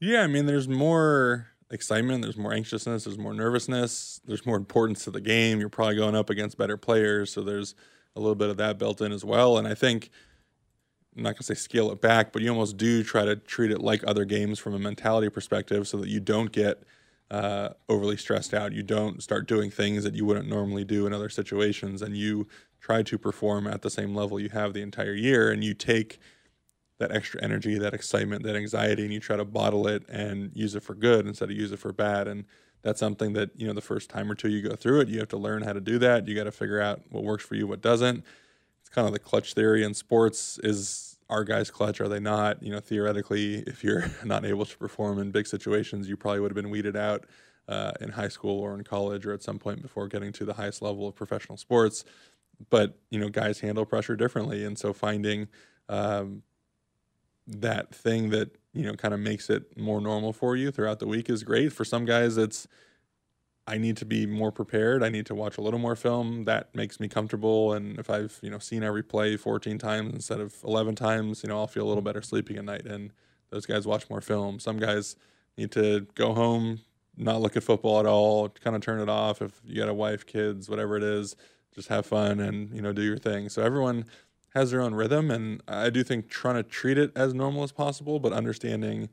Yeah, 0.00 0.22
I 0.22 0.26
mean, 0.26 0.46
there's 0.46 0.68
more 0.68 1.48
excitement, 1.70 2.22
there's 2.22 2.36
more 2.36 2.52
anxiousness, 2.52 3.04
there's 3.04 3.18
more 3.18 3.34
nervousness, 3.34 4.20
there's 4.24 4.44
more 4.44 4.56
importance 4.56 5.04
to 5.04 5.10
the 5.10 5.20
game. 5.20 5.60
You're 5.60 5.68
probably 5.68 5.96
going 5.96 6.16
up 6.16 6.30
against 6.30 6.58
better 6.58 6.76
players, 6.76 7.32
so 7.32 7.42
there's 7.42 7.74
a 8.16 8.20
little 8.20 8.34
bit 8.34 8.50
of 8.50 8.56
that 8.56 8.78
built 8.78 9.00
in 9.00 9.12
as 9.12 9.24
well. 9.24 9.56
And 9.56 9.68
I 9.68 9.74
think 9.74 10.10
I'm 11.16 11.22
not 11.22 11.36
to 11.36 11.42
say 11.42 11.54
scale 11.54 11.90
it 11.90 12.00
back, 12.00 12.32
but 12.32 12.42
you 12.42 12.50
almost 12.50 12.76
do 12.76 13.02
try 13.02 13.24
to 13.24 13.36
treat 13.36 13.70
it 13.70 13.80
like 13.80 14.02
other 14.06 14.24
games 14.24 14.58
from 14.58 14.74
a 14.74 14.78
mentality 14.78 15.28
perspective 15.28 15.86
so 15.88 15.96
that 15.98 16.08
you 16.08 16.20
don't 16.20 16.52
get 16.52 16.82
uh, 17.30 17.70
overly 17.88 18.16
stressed 18.16 18.54
out. 18.54 18.72
You 18.72 18.82
don't 18.82 19.22
start 19.22 19.46
doing 19.46 19.70
things 19.70 20.04
that 20.04 20.14
you 20.14 20.24
wouldn't 20.24 20.48
normally 20.48 20.84
do 20.84 21.06
in 21.06 21.12
other 21.12 21.28
situations, 21.28 22.02
and 22.02 22.16
you 22.16 22.48
try 22.80 23.02
to 23.02 23.18
perform 23.18 23.66
at 23.66 23.82
the 23.82 23.90
same 23.90 24.14
level 24.14 24.40
you 24.40 24.48
have 24.48 24.72
the 24.72 24.82
entire 24.82 25.14
year. 25.14 25.50
And 25.50 25.62
you 25.62 25.74
take 25.74 26.18
that 27.00 27.10
extra 27.10 27.42
energy, 27.42 27.78
that 27.78 27.94
excitement, 27.94 28.44
that 28.44 28.54
anxiety, 28.54 29.02
and 29.02 29.12
you 29.12 29.20
try 29.20 29.36
to 29.36 29.44
bottle 29.44 29.88
it 29.88 30.08
and 30.08 30.50
use 30.54 30.74
it 30.74 30.82
for 30.82 30.94
good 30.94 31.26
instead 31.26 31.50
of 31.50 31.56
use 31.56 31.72
it 31.72 31.78
for 31.78 31.92
bad. 31.92 32.28
And 32.28 32.44
that's 32.82 33.00
something 33.00 33.32
that 33.32 33.50
you 33.56 33.66
know 33.66 33.72
the 33.72 33.80
first 33.80 34.10
time 34.10 34.30
or 34.30 34.34
two 34.34 34.48
you 34.48 34.62
go 34.62 34.76
through 34.76 35.00
it, 35.00 35.08
you 35.08 35.18
have 35.18 35.28
to 35.28 35.36
learn 35.38 35.62
how 35.62 35.72
to 35.72 35.80
do 35.80 35.98
that. 35.98 36.28
You 36.28 36.34
got 36.36 36.44
to 36.44 36.52
figure 36.52 36.80
out 36.80 37.00
what 37.10 37.24
works 37.24 37.44
for 37.44 37.54
you, 37.56 37.66
what 37.66 37.80
doesn't. 37.80 38.24
It's 38.80 38.90
kind 38.90 39.06
of 39.06 39.12
the 39.12 39.18
clutch 39.18 39.54
theory 39.54 39.82
in 39.82 39.94
sports: 39.94 40.60
is 40.62 41.16
are 41.30 41.44
guys 41.44 41.70
clutch? 41.70 42.00
Are 42.00 42.08
they 42.08 42.20
not? 42.20 42.62
You 42.62 42.72
know, 42.72 42.80
theoretically, 42.80 43.64
if 43.66 43.82
you're 43.82 44.04
not 44.24 44.44
able 44.44 44.66
to 44.66 44.76
perform 44.76 45.18
in 45.18 45.30
big 45.30 45.46
situations, 45.46 46.08
you 46.08 46.16
probably 46.16 46.40
would 46.40 46.50
have 46.50 46.56
been 46.56 46.70
weeded 46.70 46.96
out 46.96 47.24
uh, 47.66 47.92
in 48.00 48.10
high 48.10 48.28
school 48.28 48.60
or 48.60 48.74
in 48.74 48.84
college 48.84 49.24
or 49.24 49.32
at 49.32 49.42
some 49.42 49.58
point 49.58 49.80
before 49.80 50.06
getting 50.06 50.32
to 50.32 50.44
the 50.44 50.54
highest 50.54 50.82
level 50.82 51.08
of 51.08 51.14
professional 51.14 51.56
sports. 51.56 52.04
But 52.68 52.98
you 53.08 53.18
know, 53.18 53.30
guys 53.30 53.60
handle 53.60 53.86
pressure 53.86 54.16
differently, 54.16 54.64
and 54.66 54.78
so 54.78 54.92
finding 54.92 55.48
um, 55.88 56.42
that 57.50 57.94
thing 57.94 58.30
that 58.30 58.56
you 58.72 58.84
know 58.84 58.94
kind 58.94 59.14
of 59.14 59.20
makes 59.20 59.50
it 59.50 59.76
more 59.76 60.00
normal 60.00 60.32
for 60.32 60.56
you 60.56 60.70
throughout 60.70 60.98
the 60.98 61.06
week 61.06 61.28
is 61.28 61.42
great. 61.42 61.72
For 61.72 61.84
some 61.84 62.04
guys, 62.04 62.36
it's 62.36 62.66
I 63.66 63.78
need 63.78 63.96
to 63.98 64.04
be 64.04 64.26
more 64.26 64.50
prepared. 64.50 65.02
I 65.02 65.10
need 65.10 65.26
to 65.26 65.34
watch 65.34 65.58
a 65.58 65.60
little 65.60 65.78
more 65.78 65.94
film. 65.96 66.44
That 66.44 66.74
makes 66.74 66.98
me 66.98 67.08
comfortable. 67.08 67.72
And 67.72 67.98
if 67.98 68.10
I've 68.10 68.38
you 68.42 68.50
know 68.50 68.58
seen 68.58 68.82
every 68.82 69.02
play 69.02 69.36
14 69.36 69.78
times 69.78 70.12
instead 70.12 70.40
of 70.40 70.54
11 70.64 70.94
times, 70.96 71.42
you 71.42 71.48
know 71.48 71.58
I'll 71.58 71.66
feel 71.66 71.86
a 71.86 71.88
little 71.88 72.02
better 72.02 72.22
sleeping 72.22 72.56
at 72.56 72.64
night. 72.64 72.86
And 72.86 73.12
those 73.50 73.66
guys 73.66 73.86
watch 73.86 74.08
more 74.08 74.20
film. 74.20 74.58
Some 74.60 74.78
guys 74.78 75.16
need 75.56 75.72
to 75.72 76.06
go 76.14 76.32
home, 76.34 76.80
not 77.16 77.40
look 77.40 77.56
at 77.56 77.62
football 77.62 78.00
at 78.00 78.06
all, 78.06 78.48
kind 78.48 78.76
of 78.76 78.82
turn 78.82 79.00
it 79.00 79.08
off. 79.08 79.42
If 79.42 79.60
you 79.64 79.76
got 79.76 79.88
a 79.88 79.94
wife, 79.94 80.24
kids, 80.26 80.68
whatever 80.68 80.96
it 80.96 81.02
is, 81.02 81.36
just 81.74 81.88
have 81.88 82.06
fun 82.06 82.40
and 82.40 82.74
you 82.74 82.82
know 82.82 82.92
do 82.92 83.02
your 83.02 83.18
thing. 83.18 83.48
So 83.48 83.62
everyone 83.62 84.06
has 84.54 84.70
their 84.70 84.80
own 84.80 84.94
rhythm, 84.94 85.30
and 85.30 85.62
I 85.68 85.90
do 85.90 86.02
think 86.02 86.28
trying 86.28 86.56
to 86.56 86.62
treat 86.62 86.98
it 86.98 87.12
as 87.14 87.34
normal 87.34 87.62
as 87.62 87.72
possible, 87.72 88.18
but 88.18 88.32
understanding 88.32 89.08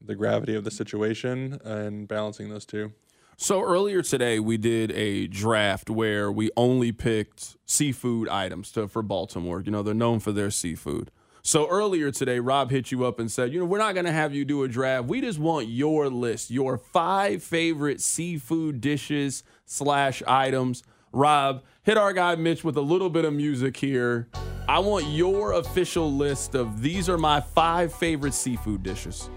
the 0.00 0.14
gravity 0.14 0.54
of 0.54 0.64
the 0.64 0.70
situation 0.70 1.58
and 1.64 2.06
balancing 2.06 2.48
those 2.48 2.64
two. 2.64 2.92
So 3.38 3.62
earlier 3.62 4.00
today, 4.00 4.38
we 4.38 4.56
did 4.56 4.90
a 4.92 5.26
draft 5.26 5.90
where 5.90 6.32
we 6.32 6.50
only 6.56 6.90
picked 6.92 7.56
seafood 7.66 8.28
items 8.28 8.72
to, 8.72 8.88
for 8.88 9.02
Baltimore. 9.02 9.60
You 9.60 9.72
know, 9.72 9.82
they're 9.82 9.92
known 9.94 10.20
for 10.20 10.32
their 10.32 10.50
seafood. 10.50 11.10
So 11.42 11.68
earlier 11.68 12.10
today, 12.10 12.40
Rob 12.40 12.70
hit 12.70 12.90
you 12.90 13.04
up 13.04 13.20
and 13.20 13.30
said, 13.30 13.52
you 13.52 13.60
know, 13.60 13.66
we're 13.66 13.78
not 13.78 13.94
going 13.94 14.06
to 14.06 14.12
have 14.12 14.34
you 14.34 14.44
do 14.44 14.62
a 14.64 14.68
draft. 14.68 15.06
We 15.06 15.20
just 15.20 15.38
want 15.38 15.68
your 15.68 16.08
list, 16.08 16.50
your 16.50 16.78
five 16.78 17.42
favorite 17.42 18.00
seafood 18.00 18.80
dishes 18.80 19.44
slash 19.64 20.22
items. 20.26 20.82
Rob, 21.12 21.62
hit 21.82 21.96
our 21.96 22.12
guy 22.12 22.34
Mitch 22.34 22.64
with 22.64 22.76
a 22.76 22.80
little 22.80 23.10
bit 23.10 23.24
of 23.24 23.32
music 23.32 23.76
here. 23.76 24.28
I 24.68 24.80
want 24.80 25.06
your 25.06 25.52
official 25.52 26.12
list 26.12 26.54
of 26.54 26.82
these 26.82 27.08
are 27.08 27.16
my 27.16 27.40
five 27.40 27.92
favorite 27.92 28.34
seafood 28.34 28.82
dishes. 28.82 29.30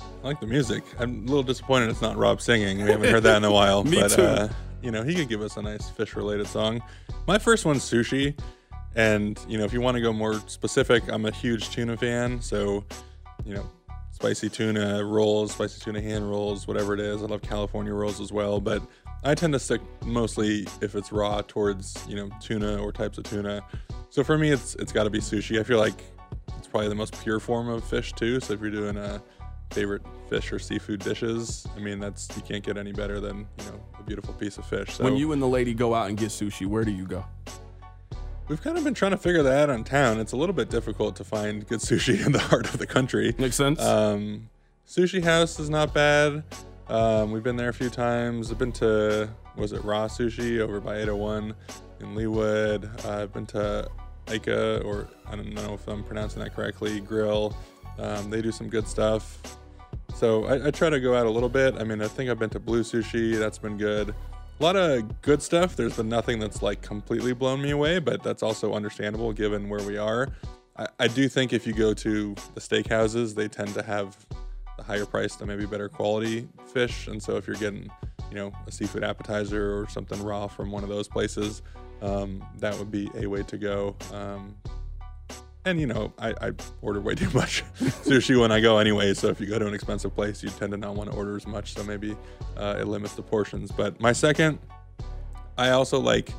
I 0.00 0.26
like 0.26 0.40
the 0.40 0.46
music. 0.46 0.82
I'm 0.98 1.24
a 1.24 1.26
little 1.26 1.42
disappointed 1.42 1.90
it's 1.90 2.00
not 2.00 2.16
Rob 2.16 2.40
singing. 2.40 2.82
We 2.82 2.90
haven't 2.90 3.10
heard 3.10 3.22
that 3.24 3.36
in 3.36 3.44
a 3.44 3.52
while. 3.52 3.84
Me 3.84 4.00
but, 4.00 4.10
too. 4.10 4.22
Uh, 4.22 4.48
you 4.82 4.90
know, 4.90 5.02
he 5.02 5.14
could 5.14 5.28
give 5.28 5.42
us 5.42 5.56
a 5.56 5.62
nice 5.62 5.90
fish 5.90 6.16
related 6.16 6.46
song. 6.46 6.82
My 7.26 7.38
first 7.38 7.64
one's 7.64 7.82
sushi. 7.84 8.38
And, 8.96 9.38
you 9.48 9.58
know, 9.58 9.64
if 9.64 9.72
you 9.72 9.80
want 9.80 9.96
to 9.96 10.00
go 10.00 10.12
more 10.12 10.34
specific, 10.48 11.04
I'm 11.08 11.26
a 11.26 11.30
huge 11.30 11.70
tuna 11.70 11.96
fan. 11.96 12.40
So, 12.40 12.84
you 13.44 13.54
know, 13.54 13.70
spicy 14.10 14.48
tuna 14.48 15.04
rolls, 15.04 15.52
spicy 15.52 15.80
tuna 15.80 16.00
hand 16.00 16.28
rolls, 16.28 16.66
whatever 16.66 16.94
it 16.94 17.00
is. 17.00 17.22
I 17.22 17.26
love 17.26 17.42
California 17.42 17.92
rolls 17.92 18.20
as 18.20 18.32
well. 18.32 18.60
But 18.60 18.82
I 19.24 19.34
tend 19.34 19.52
to 19.52 19.58
stick 19.58 19.80
mostly, 20.04 20.66
if 20.80 20.94
it's 20.94 21.12
raw, 21.12 21.42
towards, 21.46 22.04
you 22.08 22.16
know, 22.16 22.30
tuna 22.40 22.78
or 22.78 22.92
types 22.92 23.18
of 23.18 23.24
tuna. 23.24 23.62
So 24.10 24.22
for 24.22 24.38
me, 24.38 24.50
it's 24.50 24.74
it's 24.76 24.92
got 24.92 25.04
to 25.04 25.10
be 25.10 25.18
sushi. 25.18 25.60
I 25.60 25.64
feel 25.64 25.78
like 25.78 26.02
it's 26.56 26.66
probably 26.66 26.88
the 26.88 26.94
most 26.94 27.20
pure 27.22 27.40
form 27.40 27.68
of 27.68 27.84
fish, 27.84 28.12
too. 28.12 28.40
So 28.40 28.54
if 28.54 28.60
you're 28.60 28.70
doing 28.70 28.96
a 28.96 29.22
favorite 29.70 30.02
fish 30.28 30.52
or 30.52 30.58
seafood 30.58 31.00
dishes. 31.00 31.66
I 31.76 31.80
mean, 31.80 31.98
that's 31.98 32.28
you 32.36 32.42
can't 32.42 32.64
get 32.64 32.76
any 32.76 32.92
better 32.92 33.20
than 33.20 33.38
you 33.58 33.64
know 33.66 33.80
a 33.98 34.02
beautiful 34.02 34.34
piece 34.34 34.58
of 34.58 34.64
fish. 34.64 34.94
So 34.94 35.04
when 35.04 35.16
you 35.16 35.32
and 35.32 35.42
the 35.42 35.48
lady 35.48 35.74
go 35.74 35.94
out 35.94 36.08
and 36.08 36.16
get 36.16 36.28
sushi, 36.28 36.66
where 36.66 36.84
do 36.84 36.90
you 36.90 37.06
go? 37.06 37.24
we've 38.48 38.62
kind 38.62 38.78
of 38.78 38.84
been 38.84 38.94
trying 38.94 39.10
to 39.10 39.16
figure 39.18 39.42
that 39.42 39.68
out 39.68 39.76
in 39.76 39.84
town. 39.84 40.18
It's 40.18 40.32
a 40.32 40.36
little 40.36 40.54
bit 40.54 40.70
difficult 40.70 41.16
to 41.16 41.24
find 41.24 41.66
good 41.66 41.80
sushi 41.80 42.24
in 42.24 42.32
the 42.32 42.38
heart 42.38 42.72
of 42.72 42.78
the 42.78 42.86
country. 42.86 43.34
Makes 43.38 43.56
sense. 43.56 43.80
Um, 43.80 44.48
sushi 44.86 45.22
House 45.22 45.58
is 45.60 45.70
not 45.70 45.94
bad. 45.94 46.42
Um, 46.88 47.32
we've 47.32 47.42
been 47.42 47.56
there 47.56 47.68
a 47.68 47.74
few 47.74 47.90
times. 47.90 48.50
I've 48.50 48.58
been 48.58 48.72
to 48.72 49.28
was 49.56 49.72
it 49.72 49.84
Raw 49.84 50.06
Sushi 50.06 50.60
over 50.60 50.80
by 50.80 50.96
801 50.96 51.54
in 52.00 52.14
Leawood. 52.14 53.04
Uh, 53.04 53.22
I've 53.22 53.32
been 53.32 53.46
to 53.46 53.88
Aika 54.26 54.84
or 54.84 55.08
I 55.26 55.36
don't 55.36 55.52
know 55.52 55.74
if 55.74 55.86
I'm 55.86 56.02
pronouncing 56.02 56.42
that 56.42 56.54
correctly. 56.54 57.00
Grill. 57.00 57.54
Um, 57.98 58.30
they 58.30 58.40
do 58.40 58.52
some 58.52 58.68
good 58.68 58.86
stuff. 58.86 59.38
So 60.14 60.44
I, 60.44 60.68
I, 60.68 60.70
try 60.70 60.88
to 60.88 61.00
go 61.00 61.14
out 61.14 61.26
a 61.26 61.30
little 61.30 61.48
bit. 61.48 61.74
I 61.78 61.84
mean, 61.84 62.00
I 62.00 62.08
think 62.08 62.30
I've 62.30 62.38
been 62.38 62.50
to 62.50 62.60
Blue 62.60 62.82
Sushi. 62.82 63.38
That's 63.38 63.58
been 63.58 63.76
good. 63.76 64.14
A 64.60 64.62
lot 64.62 64.76
of 64.76 65.20
good 65.20 65.42
stuff. 65.42 65.76
There's 65.76 65.96
been 65.96 66.08
nothing 66.08 66.38
that's 66.38 66.62
like 66.62 66.80
completely 66.80 67.32
blown 67.32 67.60
me 67.60 67.70
away, 67.70 67.98
but 67.98 68.22
that's 68.22 68.42
also 68.42 68.74
understandable 68.74 69.32
given 69.32 69.68
where 69.68 69.82
we 69.82 69.98
are. 69.98 70.28
I, 70.76 70.86
I 71.00 71.08
do 71.08 71.28
think 71.28 71.52
if 71.52 71.66
you 71.66 71.72
go 71.72 71.92
to 71.94 72.34
the 72.54 72.60
steakhouses, 72.60 73.34
they 73.34 73.48
tend 73.48 73.74
to 73.74 73.82
have 73.82 74.16
the 74.78 74.84
higher 74.84 75.04
priced 75.04 75.40
and 75.40 75.48
maybe 75.48 75.66
better 75.66 75.88
quality 75.88 76.48
fish. 76.72 77.08
And 77.08 77.22
so 77.22 77.36
if 77.36 77.46
you're 77.46 77.56
getting, 77.56 77.90
you 78.30 78.36
know, 78.36 78.52
a 78.66 78.72
seafood 78.72 79.04
appetizer 79.04 79.78
or 79.78 79.88
something 79.88 80.22
raw 80.22 80.46
from 80.46 80.70
one 80.70 80.82
of 80.82 80.88
those 80.88 81.08
places, 81.08 81.62
um, 82.00 82.42
that 82.58 82.78
would 82.78 82.90
be 82.90 83.10
a 83.16 83.26
way 83.26 83.42
to 83.42 83.58
go. 83.58 83.96
Um, 84.12 84.56
and 85.64 85.78
you 85.80 85.86
know, 85.86 86.12
I, 86.18 86.32
I, 86.40 86.52
order 86.80 87.00
way 87.00 87.14
too 87.16 87.30
much 87.30 87.64
sushi 87.78 88.40
when 88.40 88.52
I 88.52 88.60
go 88.60 88.78
anyway. 88.78 89.12
So 89.14 89.28
if 89.28 89.40
you 89.40 89.46
go 89.46 89.58
to 89.58 89.66
an 89.66 89.74
expensive 89.74 90.14
place, 90.14 90.42
you 90.42 90.48
tend 90.50 90.70
to 90.70 90.78
not 90.78 90.94
want 90.94 91.10
to 91.10 91.16
order 91.16 91.36
as 91.36 91.46
much. 91.46 91.74
So 91.74 91.82
maybe 91.82 92.16
uh, 92.56 92.76
it 92.80 92.86
limits 92.86 93.14
the 93.14 93.22
portions. 93.22 93.70
But 93.70 94.00
my 94.00 94.12
second, 94.12 94.60
I 95.58 95.70
also 95.70 95.98
like 95.98 96.32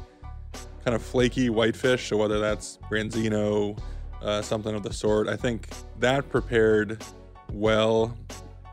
kind 0.86 0.96
of 0.96 1.04
flaky 1.04 1.50
whitefish. 1.50 2.08
So 2.08 2.16
whether 2.16 2.40
that's 2.40 2.80
branzino, 2.90 3.78
uh, 4.22 4.42
something 4.42 4.74
of 4.74 4.84
the 4.84 4.94
sort, 4.94 5.28
I 5.28 5.36
think 5.36 5.70
that 6.00 6.30
prepared 6.30 7.04
well. 7.52 8.18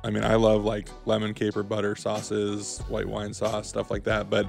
I 0.04 0.10
mean, 0.10 0.24
I 0.24 0.36
love 0.36 0.64
like 0.64 0.88
lemon 1.04 1.34
caper 1.34 1.62
butter 1.62 1.96
sauces, 1.96 2.78
white 2.88 3.08
wine 3.08 3.34
sauce, 3.34 3.68
stuff 3.68 3.90
like 3.90 4.04
that. 4.04 4.30
But 4.30 4.46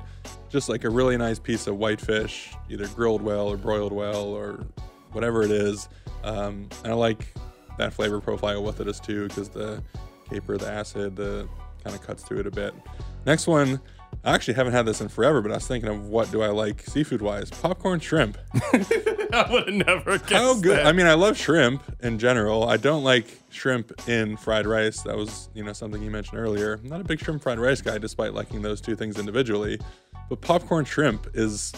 just 0.49 0.69
like 0.69 0.83
a 0.83 0.89
really 0.89 1.17
nice 1.17 1.39
piece 1.39 1.67
of 1.67 1.77
whitefish, 1.77 2.53
either 2.69 2.87
grilled 2.89 3.21
well 3.21 3.47
or 3.47 3.57
broiled 3.57 3.91
well 3.91 4.25
or 4.25 4.65
whatever 5.11 5.43
it 5.43 5.51
is. 5.51 5.89
Um, 6.23 6.69
and 6.83 6.93
I 6.93 6.95
like 6.95 7.33
that 7.77 7.93
flavor 7.93 8.19
profile 8.21 8.63
with 8.63 8.79
it 8.81 8.87
as 8.87 8.99
too, 8.99 9.27
because 9.27 9.49
the 9.49 9.83
caper, 10.29 10.57
the 10.57 10.69
acid, 10.69 11.15
the 11.15 11.47
kind 11.83 11.95
of 11.95 12.05
cuts 12.05 12.23
through 12.23 12.39
it 12.39 12.47
a 12.47 12.51
bit. 12.51 12.73
Next 13.25 13.47
one, 13.47 13.79
I 14.27 14.35
actually 14.35 14.55
haven't 14.55 14.73
had 14.73 14.85
this 14.85 14.99
in 14.99 15.07
forever, 15.07 15.41
but 15.41 15.51
I 15.51 15.55
was 15.55 15.67
thinking 15.67 15.89
of 15.89 16.09
what 16.09 16.29
do 16.31 16.41
I 16.41 16.47
like 16.49 16.81
seafood 16.81 17.21
wise? 17.21 17.49
Popcorn 17.49 18.01
shrimp. 18.01 18.37
I 18.53 19.47
would 19.49 19.67
have 19.67 19.87
never 19.87 20.17
guessed 20.17 20.33
How 20.33 20.53
good? 20.53 20.79
that. 20.79 20.85
I 20.85 20.91
mean, 20.91 21.05
I 21.07 21.13
love 21.13 21.37
shrimp 21.37 21.81
in 22.01 22.19
general. 22.19 22.67
I 22.67 22.75
don't 22.75 23.05
like 23.05 23.25
shrimp 23.51 23.93
in 24.09 24.35
fried 24.35 24.67
rice. 24.67 24.99
That 25.03 25.15
was, 25.15 25.47
you 25.53 25.63
know, 25.63 25.71
something 25.71 26.03
you 26.03 26.11
mentioned 26.11 26.39
earlier. 26.41 26.73
I'm 26.73 26.89
not 26.89 26.99
a 26.99 27.05
big 27.05 27.21
shrimp 27.21 27.41
fried 27.41 27.57
rice 27.57 27.81
guy, 27.81 27.99
despite 27.99 28.33
liking 28.33 28.61
those 28.61 28.81
two 28.81 28.97
things 28.97 29.17
individually. 29.17 29.79
But 30.27 30.41
popcorn 30.41 30.83
shrimp 30.83 31.27
is, 31.33 31.71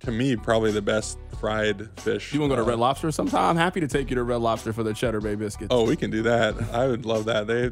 to 0.00 0.10
me, 0.10 0.34
probably 0.34 0.72
the 0.72 0.80
best 0.80 1.18
fried 1.38 1.90
fish. 2.00 2.32
You 2.32 2.40
want 2.40 2.52
to 2.52 2.56
go 2.56 2.64
to 2.64 2.70
Red 2.70 2.78
Lobster 2.78 3.10
sometime? 3.12 3.50
I'm 3.50 3.56
happy 3.56 3.80
to 3.80 3.86
take 3.86 4.08
you 4.08 4.16
to 4.16 4.22
Red 4.22 4.40
Lobster 4.40 4.72
for 4.72 4.82
the 4.82 4.94
Cheddar 4.94 5.20
Bay 5.20 5.34
biscuits. 5.34 5.68
Oh, 5.70 5.84
we 5.84 5.96
can 5.96 6.10
do 6.10 6.22
that. 6.22 6.54
I 6.72 6.86
would 6.86 7.04
love 7.04 7.26
that. 7.26 7.46
They 7.46 7.70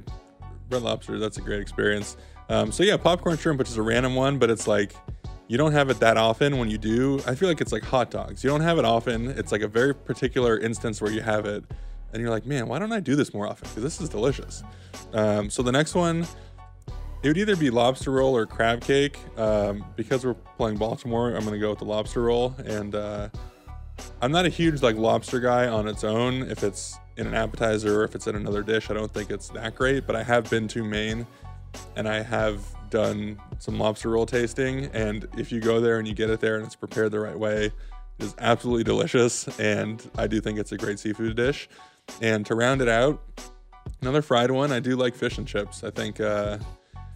Red 0.68 0.82
Lobster. 0.82 1.18
That's 1.18 1.38
a 1.38 1.40
great 1.40 1.62
experience. 1.62 2.18
Um, 2.50 2.72
so 2.72 2.82
yeah, 2.82 2.96
popcorn 2.96 3.38
shrimp, 3.38 3.60
which 3.60 3.68
is 3.68 3.76
a 3.76 3.82
random 3.82 4.16
one, 4.16 4.38
but 4.38 4.50
it's 4.50 4.66
like 4.66 4.92
you 5.46 5.56
don't 5.56 5.70
have 5.70 5.88
it 5.88 6.00
that 6.00 6.16
often. 6.16 6.58
When 6.58 6.68
you 6.68 6.78
do, 6.78 7.22
I 7.24 7.36
feel 7.36 7.48
like 7.48 7.60
it's 7.60 7.70
like 7.70 7.84
hot 7.84 8.10
dogs. 8.10 8.42
You 8.42 8.50
don't 8.50 8.60
have 8.60 8.76
it 8.76 8.84
often. 8.84 9.28
It's 9.28 9.52
like 9.52 9.62
a 9.62 9.68
very 9.68 9.94
particular 9.94 10.58
instance 10.58 11.00
where 11.00 11.12
you 11.12 11.20
have 11.20 11.46
it, 11.46 11.62
and 12.12 12.20
you're 12.20 12.30
like, 12.30 12.46
man, 12.46 12.66
why 12.66 12.80
don't 12.80 12.92
I 12.92 12.98
do 12.98 13.14
this 13.14 13.32
more 13.32 13.46
often? 13.46 13.68
Because 13.68 13.84
this 13.84 14.00
is 14.00 14.08
delicious. 14.08 14.64
Um, 15.12 15.48
so 15.48 15.62
the 15.62 15.70
next 15.70 15.94
one, 15.94 16.26
it 17.22 17.28
would 17.28 17.38
either 17.38 17.54
be 17.54 17.70
lobster 17.70 18.10
roll 18.10 18.36
or 18.36 18.46
crab 18.46 18.80
cake. 18.80 19.16
Um, 19.36 19.84
because 19.94 20.26
we're 20.26 20.34
playing 20.34 20.76
Baltimore, 20.76 21.32
I'm 21.36 21.44
gonna 21.44 21.56
go 21.56 21.70
with 21.70 21.78
the 21.78 21.84
lobster 21.84 22.22
roll, 22.22 22.56
and 22.66 22.96
uh, 22.96 23.28
I'm 24.20 24.32
not 24.32 24.44
a 24.44 24.48
huge 24.48 24.82
like 24.82 24.96
lobster 24.96 25.38
guy 25.38 25.68
on 25.68 25.86
its 25.86 26.02
own. 26.02 26.42
If 26.50 26.64
it's 26.64 26.98
in 27.16 27.28
an 27.28 27.34
appetizer 27.34 28.00
or 28.00 28.04
if 28.04 28.16
it's 28.16 28.26
in 28.26 28.34
another 28.34 28.64
dish, 28.64 28.90
I 28.90 28.94
don't 28.94 29.12
think 29.12 29.30
it's 29.30 29.50
that 29.50 29.76
great. 29.76 30.04
But 30.04 30.16
I 30.16 30.24
have 30.24 30.50
been 30.50 30.66
to 30.68 30.82
Maine 30.82 31.28
and 31.96 32.08
I 32.08 32.22
have 32.22 32.60
done 32.90 33.40
some 33.58 33.78
lobster 33.78 34.10
roll 34.10 34.26
tasting. 34.26 34.86
And 34.86 35.26
if 35.36 35.52
you 35.52 35.60
go 35.60 35.80
there 35.80 35.98
and 35.98 36.08
you 36.08 36.14
get 36.14 36.30
it 36.30 36.40
there 36.40 36.56
and 36.56 36.64
it's 36.66 36.74
prepared 36.76 37.12
the 37.12 37.20
right 37.20 37.38
way, 37.38 37.66
it 37.66 38.24
is 38.24 38.34
absolutely 38.38 38.84
delicious. 38.84 39.46
And 39.58 40.08
I 40.18 40.26
do 40.26 40.40
think 40.40 40.58
it's 40.58 40.72
a 40.72 40.76
great 40.76 40.98
seafood 40.98 41.36
dish. 41.36 41.68
And 42.20 42.44
to 42.46 42.54
round 42.54 42.82
it 42.82 42.88
out, 42.88 43.22
another 44.02 44.22
fried 44.22 44.50
one. 44.50 44.72
I 44.72 44.80
do 44.80 44.96
like 44.96 45.14
fish 45.14 45.38
and 45.38 45.46
chips. 45.46 45.84
I 45.84 45.90
think. 45.90 46.20
Uh, 46.20 46.58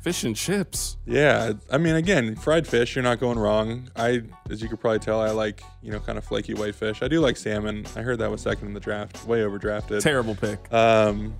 Fish 0.01 0.23
and 0.25 0.37
chips. 0.37 0.99
yeah, 1.07 1.55
I 1.73 1.79
mean, 1.79 1.95
again, 1.95 2.37
fried 2.37 2.67
fish, 2.69 2.95
you're 2.95 3.03
not 3.03 3.21
going 3.21 3.39
wrong. 3.39 3.89
I, 3.97 4.21
as 4.51 4.61
you 4.61 4.69
could 4.69 4.79
probably 4.79 4.99
tell, 4.99 5.19
I 5.19 5.31
like, 5.31 5.63
you 5.81 5.91
know, 5.91 5.99
kind 5.99 6.19
of 6.19 6.25
flaky 6.27 6.53
white 6.53 6.75
fish. 6.75 7.01
I 7.03 7.09
do 7.09 7.21
like 7.21 7.39
salmon. 7.39 7.87
I 7.97 8.03
heard 8.03 8.19
that 8.19 8.31
was 8.31 8.43
second 8.43 8.69
in 8.69 8.75
the 8.75 8.81
draft, 8.81 9.27
way 9.27 9.41
overdrafted. 9.41 10.03
Terrible 10.03 10.35
pick. 10.35 10.71
Um, 10.71 11.35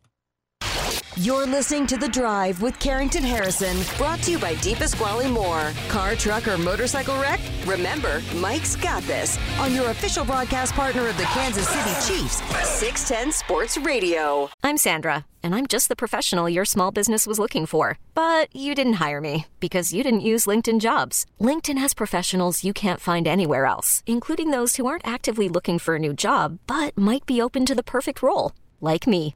You're 1.22 1.46
listening 1.46 1.86
to 1.86 1.98
The 1.98 2.08
Drive 2.08 2.64
with 2.64 2.80
Carrington 2.80 3.22
Harrison, 3.22 3.78
brought 3.96 4.24
to 4.24 4.32
you 4.32 4.40
by 4.40 4.56
DiPasquale 4.56 5.32
Moore. 5.32 5.72
Car, 5.88 6.16
truck, 6.16 6.48
or 6.48 6.58
motorcycle 6.58 7.16
wreck? 7.22 7.40
Remember, 7.68 8.24
Mike's 8.38 8.76
got 8.76 9.04
this 9.04 9.38
on 9.60 9.76
your 9.76 9.92
official 9.92 10.26
broadcast 10.26 10.74
partner 10.74 11.08
of 11.08 11.18
the 11.18 11.26
Kansas 11.26 11.68
City 11.68 11.92
Chiefs, 12.08 12.38
610 12.68 13.34
Sports 13.34 13.78
Radio. 13.78 14.50
I'm 14.64 14.78
Sandra, 14.78 15.28
and 15.44 15.54
I'm 15.54 15.68
just 15.68 15.90
the 15.90 15.96
professional 15.96 16.50
your 16.50 16.66
small 16.66 16.90
business 16.90 17.28
was 17.28 17.38
looking 17.38 17.68
for. 17.68 18.00
But 18.16 18.48
you 18.56 18.74
didn't 18.74 18.94
hire 18.94 19.22
me 19.22 19.46
because 19.60 19.94
you 19.94 20.02
didn't 20.02 20.22
use 20.22 20.48
LinkedIn 20.48 20.80
jobs. 20.80 21.28
LinkedIn 21.40 21.78
has 21.78 21.94
professionals 21.94 22.64
you 22.64 22.74
can't 22.74 23.00
find 23.00 23.28
anywhere 23.28 23.68
else, 23.68 24.02
including 24.08 24.50
those 24.50 24.78
who 24.78 24.88
aren't 24.88 25.06
actively 25.06 25.48
looking 25.48 25.78
for 25.78 25.98
a 25.98 26.00
new 26.00 26.14
job 26.14 26.58
but 26.66 26.98
might 26.98 27.28
be 27.28 27.40
open 27.40 27.64
to 27.68 27.76
the 27.76 27.84
perfect 27.84 28.24
role, 28.24 28.54
like 28.82 29.06
me. 29.06 29.36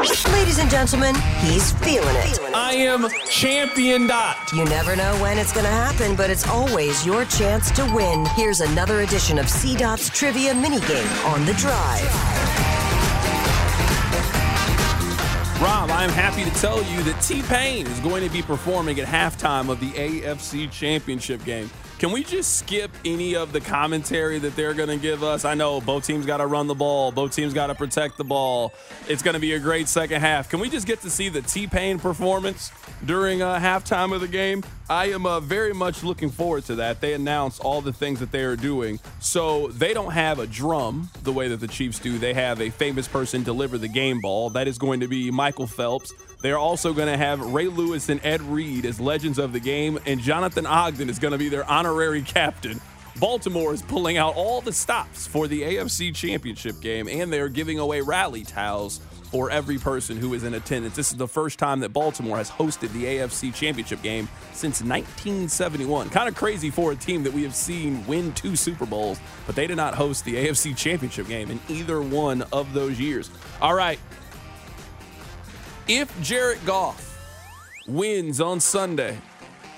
Ladies 0.00 0.58
and 0.58 0.70
gentlemen, 0.70 1.14
he's 1.40 1.72
feeling 1.72 2.16
it. 2.16 2.40
I 2.54 2.72
am 2.72 3.06
champion 3.28 4.06
dot. 4.06 4.50
You 4.50 4.64
never 4.64 4.96
know 4.96 5.12
when 5.20 5.36
it's 5.36 5.52
going 5.52 5.66
to 5.66 5.70
happen, 5.70 6.16
but 6.16 6.30
it's 6.30 6.48
always 6.48 7.04
your 7.04 7.26
chance 7.26 7.70
to 7.72 7.84
win. 7.94 8.24
Here's 8.34 8.60
another 8.60 9.00
edition 9.00 9.38
of 9.38 9.46
C 9.46 9.76
Dot's 9.76 10.08
Trivia 10.08 10.54
Minigame 10.54 11.26
on 11.26 11.44
the 11.44 11.52
Drive. 11.52 12.00
Rob, 15.60 15.90
I'm 15.90 16.08
happy 16.08 16.44
to 16.44 16.50
tell 16.58 16.82
you 16.84 17.02
that 17.02 17.20
T 17.20 17.42
Pain 17.42 17.86
is 17.86 18.00
going 18.00 18.26
to 18.26 18.30
be 18.30 18.40
performing 18.40 18.98
at 19.00 19.06
halftime 19.06 19.68
of 19.68 19.80
the 19.80 19.90
AFC 19.90 20.70
Championship 20.70 21.44
game. 21.44 21.68
Can 22.00 22.12
we 22.12 22.24
just 22.24 22.56
skip 22.56 22.90
any 23.04 23.36
of 23.36 23.52
the 23.52 23.60
commentary 23.60 24.38
that 24.38 24.56
they're 24.56 24.72
going 24.72 24.88
to 24.88 24.96
give 24.96 25.22
us? 25.22 25.44
I 25.44 25.52
know 25.52 25.82
both 25.82 26.06
teams 26.06 26.24
got 26.24 26.38
to 26.38 26.46
run 26.46 26.66
the 26.66 26.74
ball, 26.74 27.12
both 27.12 27.36
teams 27.36 27.52
got 27.52 27.66
to 27.66 27.74
protect 27.74 28.16
the 28.16 28.24
ball. 28.24 28.72
It's 29.06 29.22
going 29.22 29.34
to 29.34 29.38
be 29.38 29.52
a 29.52 29.58
great 29.58 29.86
second 29.86 30.22
half. 30.22 30.48
Can 30.48 30.60
we 30.60 30.70
just 30.70 30.86
get 30.86 31.02
to 31.02 31.10
see 31.10 31.28
the 31.28 31.42
T 31.42 31.66
Pain 31.66 31.98
performance 31.98 32.72
during 33.04 33.42
uh, 33.42 33.58
halftime 33.58 34.14
of 34.14 34.22
the 34.22 34.28
game? 34.28 34.62
I 34.90 35.10
am 35.10 35.24
uh, 35.24 35.38
very 35.38 35.72
much 35.72 36.02
looking 36.02 36.30
forward 36.30 36.64
to 36.64 36.74
that. 36.74 37.00
They 37.00 37.14
announced 37.14 37.60
all 37.60 37.80
the 37.80 37.92
things 37.92 38.18
that 38.18 38.32
they 38.32 38.42
are 38.42 38.56
doing. 38.56 38.98
So 39.20 39.68
they 39.68 39.94
don't 39.94 40.10
have 40.10 40.40
a 40.40 40.48
drum 40.48 41.10
the 41.22 41.30
way 41.30 41.46
that 41.46 41.58
the 41.58 41.68
Chiefs 41.68 42.00
do. 42.00 42.18
They 42.18 42.34
have 42.34 42.60
a 42.60 42.70
famous 42.70 43.06
person 43.06 43.44
deliver 43.44 43.78
the 43.78 43.86
game 43.86 44.20
ball. 44.20 44.50
That 44.50 44.66
is 44.66 44.78
going 44.78 44.98
to 44.98 45.06
be 45.06 45.30
Michael 45.30 45.68
Phelps. 45.68 46.12
They're 46.42 46.58
also 46.58 46.92
going 46.92 47.06
to 47.06 47.16
have 47.16 47.40
Ray 47.40 47.68
Lewis 47.68 48.08
and 48.08 48.20
Ed 48.24 48.42
Reed 48.42 48.84
as 48.84 48.98
legends 48.98 49.38
of 49.38 49.52
the 49.52 49.60
game, 49.60 49.96
and 50.06 50.18
Jonathan 50.18 50.66
Ogden 50.66 51.08
is 51.08 51.20
going 51.20 51.32
to 51.32 51.38
be 51.38 51.48
their 51.48 51.70
honorary 51.70 52.22
captain. 52.22 52.80
Baltimore 53.20 53.72
is 53.72 53.82
pulling 53.82 54.16
out 54.16 54.34
all 54.34 54.60
the 54.60 54.72
stops 54.72 55.24
for 55.24 55.46
the 55.46 55.62
AFC 55.62 56.12
Championship 56.12 56.80
game, 56.80 57.06
and 57.06 57.32
they're 57.32 57.48
giving 57.48 57.78
away 57.78 58.00
rally 58.00 58.42
towels 58.42 59.00
for 59.30 59.50
every 59.50 59.78
person 59.78 60.16
who 60.16 60.34
is 60.34 60.44
in 60.44 60.54
attendance. 60.54 60.96
This 60.96 61.12
is 61.12 61.16
the 61.16 61.28
first 61.28 61.58
time 61.58 61.80
that 61.80 61.92
Baltimore 61.92 62.36
has 62.36 62.50
hosted 62.50 62.92
the 62.92 63.04
AFC 63.04 63.54
Championship 63.54 64.02
game 64.02 64.28
since 64.52 64.82
1971. 64.82 66.10
Kind 66.10 66.28
of 66.28 66.34
crazy 66.34 66.70
for 66.70 66.92
a 66.92 66.96
team 66.96 67.22
that 67.22 67.32
we 67.32 67.42
have 67.44 67.54
seen 67.54 68.04
win 68.06 68.32
two 68.32 68.56
Super 68.56 68.86
Bowls, 68.86 69.20
but 69.46 69.54
they 69.54 69.66
did 69.66 69.76
not 69.76 69.94
host 69.94 70.24
the 70.24 70.34
AFC 70.34 70.76
Championship 70.76 71.28
game 71.28 71.50
in 71.50 71.60
either 71.68 72.02
one 72.02 72.42
of 72.52 72.72
those 72.72 72.98
years. 72.98 73.30
All 73.60 73.74
right, 73.74 74.00
if 75.86 76.20
Jared 76.22 76.64
Goff 76.64 77.06
wins 77.86 78.40
on 78.40 78.60
Sunday, 78.60 79.18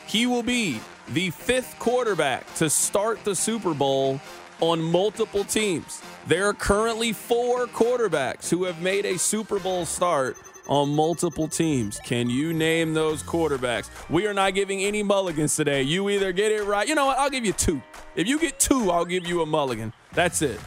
he 0.07 0.27
will 0.27 0.43
be 0.43 0.81
the 1.09 1.31
fifth 1.31 1.79
quarterback 1.79 2.53
to 2.55 2.69
start 2.71 3.23
the 3.25 3.35
Super 3.35 3.75
Bowl 3.75 4.21
on 4.61 4.81
multiple 4.81 5.45
teams. 5.45 6.03
There 6.29 6.47
are 6.49 6.55
currently 6.55 7.13
four 7.13 7.67
quarterbacks 7.67 8.49
who 8.49 8.63
have 8.65 8.81
made 8.81 9.05
a 9.05 9.19
Super 9.19 9.59
Bowl 9.59 9.85
start 9.85 10.37
on 10.69 10.95
multiple 10.95 11.49
teams. 11.49 11.99
Can 12.05 12.31
you 12.31 12.53
name 12.53 12.95
those 12.95 13.25
quarterbacks? 13.25 13.91
We 14.09 14.29
are 14.29 14.35
not 14.35 14.55
giving 14.55 14.85
any 14.85 15.03
mulligans 15.03 15.57
today. 15.57 15.83
You 15.83 16.09
either 16.11 16.31
get 16.31 16.53
it 16.53 16.63
right. 16.63 16.87
You 16.87 16.95
know 16.95 17.07
what? 17.07 17.19
I'll 17.19 17.29
give 17.29 17.45
you 17.45 17.53
two. 17.53 17.83
If 18.15 18.29
you 18.29 18.39
get 18.39 18.61
two, 18.61 18.93
I'll 18.93 19.05
give 19.05 19.27
you 19.27 19.43
a 19.43 19.47
mulligan. 19.47 19.93
That's 20.13 20.43
it. 20.43 20.61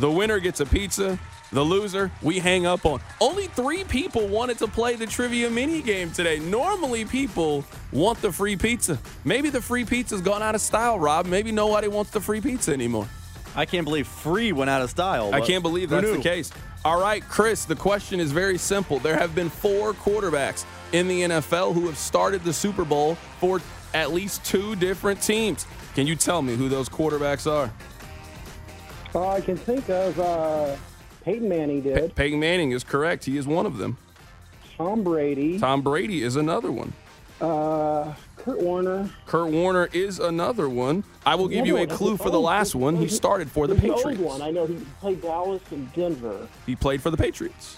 The 0.00 0.10
winner 0.10 0.40
gets 0.40 0.58
a 0.58 0.66
pizza. 0.66 1.16
The 1.52 1.62
loser, 1.62 2.10
we 2.20 2.40
hang 2.40 2.66
up 2.66 2.84
on. 2.84 3.00
Only 3.20 3.46
three 3.46 3.84
people 3.84 4.26
wanted 4.26 4.58
to 4.58 4.66
play 4.66 4.96
the 4.96 5.06
trivia 5.06 5.48
mini 5.48 5.80
game 5.80 6.10
today. 6.10 6.40
Normally, 6.40 7.04
people 7.04 7.64
want 7.92 8.20
the 8.20 8.32
free 8.32 8.56
pizza. 8.56 8.98
Maybe 9.24 9.48
the 9.48 9.62
free 9.62 9.84
pizza's 9.84 10.20
gone 10.20 10.42
out 10.42 10.56
of 10.56 10.60
style, 10.60 10.98
Rob. 10.98 11.24
Maybe 11.24 11.52
nobody 11.52 11.88
wants 11.88 12.10
the 12.10 12.20
free 12.20 12.40
pizza 12.40 12.72
anymore. 12.72 13.08
I 13.58 13.66
can't 13.66 13.84
believe 13.84 14.06
free 14.06 14.52
went 14.52 14.70
out 14.70 14.82
of 14.82 14.90
style. 14.90 15.34
I 15.34 15.40
can't 15.40 15.64
believe 15.64 15.90
that's 15.90 16.08
the 16.08 16.20
case. 16.20 16.52
All 16.84 17.00
right, 17.00 17.20
Chris, 17.28 17.64
the 17.64 17.74
question 17.74 18.20
is 18.20 18.30
very 18.30 18.56
simple. 18.56 19.00
There 19.00 19.16
have 19.16 19.34
been 19.34 19.50
four 19.50 19.94
quarterbacks 19.94 20.64
in 20.92 21.08
the 21.08 21.22
NFL 21.22 21.74
who 21.74 21.86
have 21.86 21.98
started 21.98 22.44
the 22.44 22.52
Super 22.52 22.84
Bowl 22.84 23.16
for 23.40 23.60
at 23.94 24.12
least 24.12 24.44
two 24.44 24.76
different 24.76 25.20
teams. 25.20 25.66
Can 25.96 26.06
you 26.06 26.14
tell 26.14 26.40
me 26.40 26.54
who 26.54 26.68
those 26.68 26.88
quarterbacks 26.88 27.50
are? 27.50 27.72
Uh, 29.12 29.28
I 29.28 29.40
can 29.40 29.56
think 29.56 29.90
of 29.90 30.20
uh, 30.20 30.76
Peyton 31.24 31.48
Manning 31.48 31.82
Pey- 31.82 31.94
did. 31.94 32.14
Peyton 32.14 32.38
Manning 32.38 32.70
is 32.70 32.84
correct. 32.84 33.24
He 33.24 33.38
is 33.38 33.48
one 33.48 33.66
of 33.66 33.78
them. 33.78 33.96
Tom 34.76 35.02
Brady. 35.02 35.58
Tom 35.58 35.82
Brady 35.82 36.22
is 36.22 36.36
another 36.36 36.70
one. 36.70 36.92
Uh, 37.40 38.14
Kurt 38.48 38.62
Warner. 38.62 39.10
Kurt 39.26 39.50
Warner 39.50 39.90
is 39.92 40.18
another 40.18 40.70
one. 40.70 41.04
I 41.26 41.34
will 41.34 41.48
give 41.48 41.66
you 41.66 41.76
a 41.76 41.86
clue 41.86 42.16
for 42.16 42.30
the 42.30 42.38
Oh, 42.38 42.42
last 42.42 42.74
one. 42.74 42.96
He 42.96 43.06
started 43.06 43.50
for 43.50 43.66
the 43.66 43.74
there's 43.74 43.90
old 43.90 43.98
Patriots. 44.04 44.22
one. 44.22 44.40
I 44.40 44.50
know 44.50 44.64
he 44.66 44.76
played 45.00 45.20
Dallas 45.20 45.60
and 45.70 45.92
Denver. 45.92 46.48
He 46.64 46.74
played 46.74 47.02
for 47.02 47.10
the 47.10 47.18
Patriots. 47.18 47.76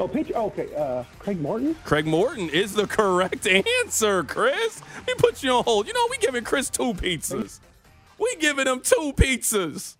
Oh, 0.00 0.08
Patri- 0.08 0.34
Okay, 0.34 0.74
uh, 0.74 1.04
Craig 1.18 1.40
Morton. 1.42 1.74
Craig 1.84 2.06
Morton 2.06 2.48
is 2.48 2.72
the 2.72 2.86
correct 2.86 3.46
answer, 3.46 4.22
Chris. 4.24 4.80
We 5.06 5.14
put 5.16 5.42
you 5.42 5.50
on 5.52 5.64
hold. 5.64 5.86
You 5.88 5.92
know, 5.92 6.06
we 6.10 6.16
giving 6.18 6.42
Chris 6.44 6.70
two 6.70 6.94
pizzas. 6.94 7.60
We 8.18 8.34
giving 8.36 8.66
him 8.66 8.80
two 8.80 9.12
pizzas. 9.14 9.96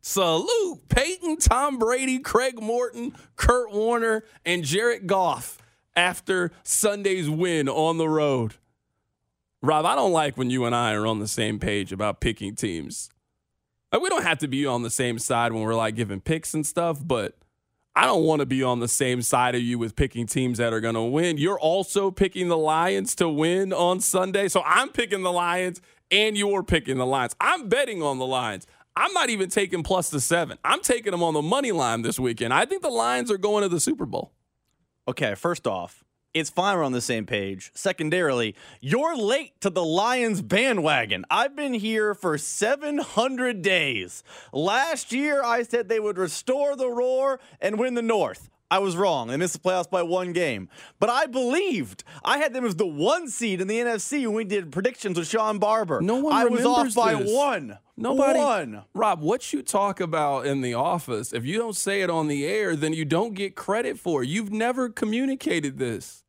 Salute 0.00 0.88
Peyton, 0.88 1.36
Tom 1.36 1.78
Brady, 1.78 2.18
Craig 2.20 2.62
Morton, 2.62 3.14
Kurt 3.36 3.72
Warner, 3.72 4.24
and 4.46 4.64
Jared 4.64 5.06
Goff 5.06 5.58
after 5.98 6.52
Sunday's 6.62 7.28
win 7.28 7.68
on 7.68 7.98
the 7.98 8.08
road. 8.08 8.54
Rob, 9.60 9.84
I 9.84 9.96
don't 9.96 10.12
like 10.12 10.36
when 10.36 10.48
you 10.48 10.64
and 10.64 10.74
I 10.74 10.94
are 10.94 11.06
on 11.06 11.18
the 11.18 11.26
same 11.26 11.58
page 11.58 11.92
about 11.92 12.20
picking 12.20 12.54
teams. 12.54 13.10
Like, 13.92 14.00
we 14.02 14.08
don't 14.08 14.22
have 14.22 14.38
to 14.38 14.48
be 14.48 14.64
on 14.64 14.82
the 14.82 14.90
same 14.90 15.18
side 15.18 15.52
when 15.52 15.62
we're 15.62 15.74
like 15.74 15.96
giving 15.96 16.20
picks 16.20 16.54
and 16.54 16.64
stuff, 16.64 17.00
but 17.04 17.36
I 17.96 18.06
don't 18.06 18.22
want 18.22 18.40
to 18.40 18.46
be 18.46 18.62
on 18.62 18.78
the 18.78 18.86
same 18.86 19.22
side 19.22 19.56
of 19.56 19.60
you 19.60 19.76
with 19.76 19.96
picking 19.96 20.26
teams 20.26 20.58
that 20.58 20.72
are 20.72 20.80
going 20.80 20.94
to 20.94 21.02
win. 21.02 21.36
You're 21.36 21.58
also 21.58 22.12
picking 22.12 22.46
the 22.46 22.56
Lions 22.56 23.16
to 23.16 23.28
win 23.28 23.72
on 23.72 23.98
Sunday. 23.98 24.46
So 24.46 24.62
I'm 24.64 24.90
picking 24.90 25.22
the 25.22 25.32
Lions 25.32 25.80
and 26.12 26.36
you're 26.36 26.62
picking 26.62 26.98
the 26.98 27.06
Lions. 27.06 27.34
I'm 27.40 27.68
betting 27.68 28.04
on 28.04 28.18
the 28.18 28.26
Lions. 28.26 28.68
I'm 28.94 29.12
not 29.14 29.30
even 29.30 29.48
taking 29.50 29.82
plus 29.82 30.10
the 30.10 30.20
seven. 30.20 30.58
I'm 30.64 30.80
taking 30.80 31.10
them 31.10 31.24
on 31.24 31.34
the 31.34 31.42
money 31.42 31.72
line 31.72 32.02
this 32.02 32.20
weekend. 32.20 32.54
I 32.54 32.66
think 32.66 32.82
the 32.82 32.88
Lions 32.88 33.32
are 33.32 33.38
going 33.38 33.62
to 33.62 33.68
the 33.68 33.80
Super 33.80 34.06
Bowl. 34.06 34.32
Okay, 35.08 35.34
first 35.34 35.66
off, 35.66 36.04
it's 36.34 36.50
fine 36.50 36.76
we're 36.76 36.84
on 36.84 36.92
the 36.92 37.00
same 37.00 37.24
page. 37.24 37.70
Secondarily, 37.74 38.54
you're 38.82 39.16
late 39.16 39.58
to 39.62 39.70
the 39.70 39.82
Lions 39.82 40.42
bandwagon. 40.42 41.24
I've 41.30 41.56
been 41.56 41.72
here 41.72 42.14
for 42.14 42.36
700 42.36 43.62
days. 43.62 44.22
Last 44.52 45.10
year, 45.10 45.42
I 45.42 45.62
said 45.62 45.88
they 45.88 45.98
would 45.98 46.18
restore 46.18 46.76
the 46.76 46.90
roar 46.90 47.40
and 47.58 47.78
win 47.78 47.94
the 47.94 48.02
North. 48.02 48.50
I 48.70 48.80
was 48.80 48.96
wrong. 48.96 49.28
They 49.28 49.36
missed 49.36 49.54
the 49.54 49.58
playoffs 49.60 49.90
by 49.90 50.02
one 50.02 50.32
game. 50.32 50.68
But 51.00 51.08
I 51.08 51.26
believed. 51.26 52.04
I 52.24 52.38
had 52.38 52.52
them 52.52 52.66
as 52.66 52.76
the 52.76 52.86
one 52.86 53.28
seed 53.28 53.60
in 53.60 53.68
the 53.68 53.78
NFC 53.78 54.26
when 54.26 54.34
we 54.34 54.44
did 54.44 54.70
predictions 54.70 55.18
with 55.18 55.28
Sean 55.28 55.58
Barber. 55.58 56.00
No 56.02 56.16
one 56.16 56.34
I 56.34 56.44
was 56.44 56.64
off 56.66 56.94
by 56.94 57.14
this. 57.14 57.32
one. 57.32 57.78
Nobody. 57.96 58.38
One. 58.38 58.84
Rob, 58.94 59.22
what 59.22 59.52
you 59.52 59.62
talk 59.62 60.00
about 60.00 60.46
in 60.46 60.60
the 60.60 60.74
office, 60.74 61.32
if 61.32 61.44
you 61.44 61.56
don't 61.58 61.74
say 61.74 62.02
it 62.02 62.10
on 62.10 62.28
the 62.28 62.46
air, 62.46 62.76
then 62.76 62.92
you 62.92 63.04
don't 63.04 63.34
get 63.34 63.56
credit 63.56 63.98
for 63.98 64.22
it. 64.22 64.28
You've 64.28 64.52
never 64.52 64.88
communicated 64.88 65.78
this. 65.78 66.24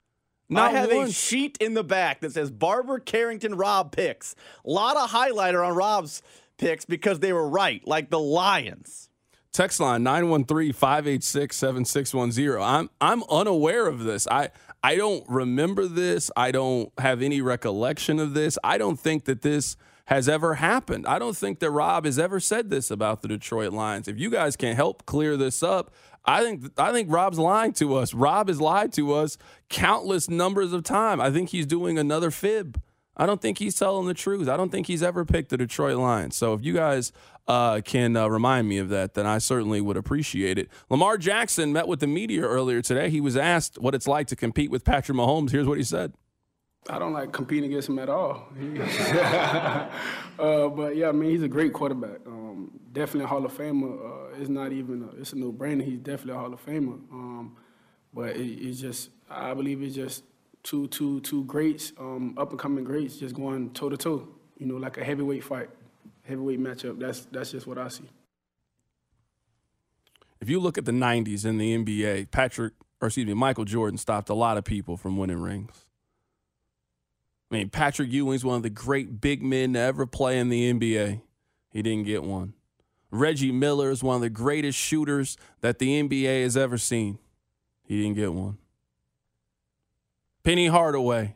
Not 0.49 0.73
I 0.73 0.79
have 0.79 0.91
once. 0.91 1.11
a 1.11 1.13
sheet 1.13 1.57
in 1.61 1.75
the 1.75 1.83
back 1.83 2.21
that 2.21 2.31
says 2.31 2.49
Barber 2.49 2.99
Carrington 2.99 3.55
Rob 3.55 3.91
picks. 3.91 4.33
A 4.65 4.69
lot 4.69 4.97
of 4.97 5.11
highlighter 5.11 5.65
on 5.65 5.75
Rob's 5.75 6.23
picks 6.57 6.85
because 6.85 7.19
they 7.19 7.33
were 7.33 7.47
right, 7.47 7.85
like 7.87 8.09
the 8.09 8.19
Lions. 8.19 9.08
Text 9.51 9.79
line 9.79 10.03
913-586-7610. 10.03 12.61
I'm 12.61 12.89
I'm 13.01 13.23
unaware 13.29 13.87
of 13.87 14.03
this. 14.03 14.27
I 14.27 14.49
I 14.83 14.95
don't 14.95 15.27
remember 15.27 15.87
this. 15.87 16.29
I 16.37 16.51
don't 16.51 16.91
have 16.99 17.21
any 17.21 17.41
recollection 17.41 18.19
of 18.19 18.33
this. 18.33 18.57
I 18.63 18.77
don't 18.77 18.99
think 18.99 19.25
that 19.25 19.41
this 19.41 19.75
has 20.05 20.29
ever 20.29 20.55
happened. 20.55 21.05
I 21.07 21.19
don't 21.19 21.37
think 21.37 21.59
that 21.59 21.71
Rob 21.71 22.05
has 22.05 22.17
ever 22.17 22.39
said 22.39 22.69
this 22.69 22.89
about 22.89 23.21
the 23.21 23.27
Detroit 23.27 23.73
Lions. 23.73 24.07
If 24.07 24.19
you 24.19 24.29
guys 24.29 24.55
can 24.55 24.75
help 24.75 25.05
clear 25.05 25.37
this 25.37 25.61
up, 25.61 25.93
I 26.25 26.43
think 26.43 26.71
I 26.77 26.91
think 26.91 27.11
Rob's 27.11 27.39
lying 27.39 27.73
to 27.73 27.95
us. 27.95 28.13
Rob 28.13 28.47
has 28.47 28.61
lied 28.61 28.93
to 28.93 29.13
us 29.13 29.37
countless 29.69 30.29
numbers 30.29 30.73
of 30.73 30.83
time. 30.83 31.19
I 31.19 31.31
think 31.31 31.49
he's 31.49 31.65
doing 31.65 31.97
another 31.97 32.31
fib. 32.31 32.81
I 33.19 33.25
don't 33.25 33.41
think 33.41 33.57
he's 33.57 33.75
telling 33.75 34.07
the 34.07 34.13
truth. 34.13 34.47
I 34.47 34.55
don't 34.55 34.71
think 34.71 34.87
he's 34.87 35.03
ever 35.03 35.25
picked 35.25 35.49
the 35.49 35.57
Detroit 35.57 35.97
Lions. 35.97 36.37
So 36.37 36.53
if 36.53 36.63
you 36.63 36.73
guys 36.73 37.11
uh, 37.49 37.81
can 37.81 38.15
uh, 38.15 38.29
remind 38.29 38.69
me 38.69 38.77
of 38.77 38.87
that, 38.89 39.13
then 39.13 39.25
I 39.25 39.39
certainly 39.39 39.81
would 39.81 39.97
appreciate 39.97 40.57
it. 40.57 40.69
Lamar 40.89 41.17
Jackson 41.17 41.73
met 41.73 41.87
with 41.89 41.99
the 41.99 42.07
media 42.07 42.43
earlier 42.43 42.81
today. 42.81 43.09
He 43.09 43.19
was 43.19 43.35
asked 43.35 43.77
what 43.77 43.93
it's 43.93 44.07
like 44.07 44.27
to 44.27 44.37
compete 44.37 44.71
with 44.71 44.85
Patrick 44.85 45.17
Mahomes. 45.17 45.51
Here's 45.51 45.67
what 45.67 45.77
he 45.77 45.83
said. 45.83 46.13
I 46.89 46.97
don't 46.97 47.11
like 47.11 47.33
competing 47.33 47.69
against 47.71 47.89
him 47.89 47.99
at 47.99 48.09
all. 48.09 48.47
Uh, 50.39 50.69
but 50.69 50.95
yeah, 50.95 51.09
I 51.09 51.11
mean, 51.11 51.31
he's 51.31 51.43
a 51.43 51.49
great 51.49 51.73
quarterback. 51.73 52.25
Um, 52.25 52.71
definitely 52.93 53.25
a 53.25 53.27
Hall 53.27 53.45
of 53.45 53.51
Famer. 53.51 54.31
Uh, 54.31 54.39
it's 54.39 54.47
not 54.47 54.71
even 54.71 55.03
a, 55.03 55.19
it's 55.19 55.33
a 55.33 55.35
no 55.37 55.51
brainer. 55.51 55.83
He's 55.83 55.99
definitely 55.99 56.35
a 56.35 56.37
Hall 56.37 56.53
of 56.53 56.65
Famer. 56.65 56.93
Um, 57.11 57.57
but 58.13 58.37
it, 58.37 58.47
it's 58.47 58.79
just 58.79 59.09
I 59.29 59.53
believe 59.53 59.81
it's 59.83 59.95
just 59.95 60.23
two 60.63 60.87
two 60.87 61.19
two 61.21 61.43
greats, 61.45 61.93
um, 61.99 62.35
up 62.37 62.51
and 62.51 62.59
coming 62.59 62.83
greats, 62.83 63.17
just 63.17 63.35
going 63.35 63.71
toe 63.71 63.89
to 63.89 63.97
toe. 63.97 64.27
You 64.57 64.65
know, 64.65 64.75
like 64.75 64.97
a 64.97 65.03
heavyweight 65.03 65.43
fight, 65.43 65.69
heavyweight 66.23 66.59
matchup. 66.59 66.99
That's 66.99 67.21
that's 67.31 67.51
just 67.51 67.67
what 67.67 67.77
I 67.77 67.87
see. 67.87 68.09
If 70.41 70.49
you 70.49 70.59
look 70.59 70.77
at 70.77 70.85
the 70.85 70.93
90s 70.93 71.45
in 71.45 71.57
the 71.57 71.77
NBA, 71.77 72.31
Patrick, 72.31 72.73
or 73.01 73.07
excuse 73.07 73.27
me, 73.27 73.33
Michael 73.33 73.65
Jordan 73.65 73.97
stopped 73.97 74.29
a 74.29 74.33
lot 74.33 74.57
of 74.57 74.63
people 74.63 74.95
from 74.95 75.17
winning 75.17 75.41
rings. 75.41 75.85
I 77.51 77.55
mean, 77.55 77.69
Patrick 77.69 78.11
Ewing's 78.11 78.45
one 78.45 78.57
of 78.57 78.63
the 78.63 78.69
great 78.69 79.19
big 79.19 79.41
men 79.41 79.73
to 79.73 79.79
ever 79.79 80.05
play 80.05 80.39
in 80.39 80.49
the 80.49 80.71
NBA. 80.71 81.21
He 81.71 81.81
didn't 81.81 82.05
get 82.05 82.23
one. 82.23 82.53
Reggie 83.11 83.51
Miller 83.51 83.89
is 83.89 84.03
one 84.03 84.15
of 84.15 84.21
the 84.21 84.29
greatest 84.29 84.77
shooters 84.77 85.35
that 85.61 85.79
the 85.79 86.01
NBA 86.01 86.43
has 86.43 86.55
ever 86.55 86.77
seen. 86.77 87.17
He 87.83 88.01
didn't 88.01 88.15
get 88.15 88.33
one. 88.33 88.59
Penny 90.43 90.67
Hardaway. 90.67 91.35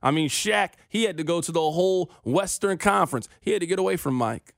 I 0.00 0.10
mean, 0.10 0.28
Shaq, 0.28 0.72
he 0.88 1.04
had 1.04 1.16
to 1.16 1.24
go 1.24 1.40
to 1.40 1.50
the 1.50 1.60
whole 1.60 2.12
Western 2.24 2.78
Conference. 2.78 3.28
He 3.40 3.50
had 3.50 3.60
to 3.60 3.66
get 3.66 3.78
away 3.78 3.96
from 3.96 4.14
Mike. 4.14 4.54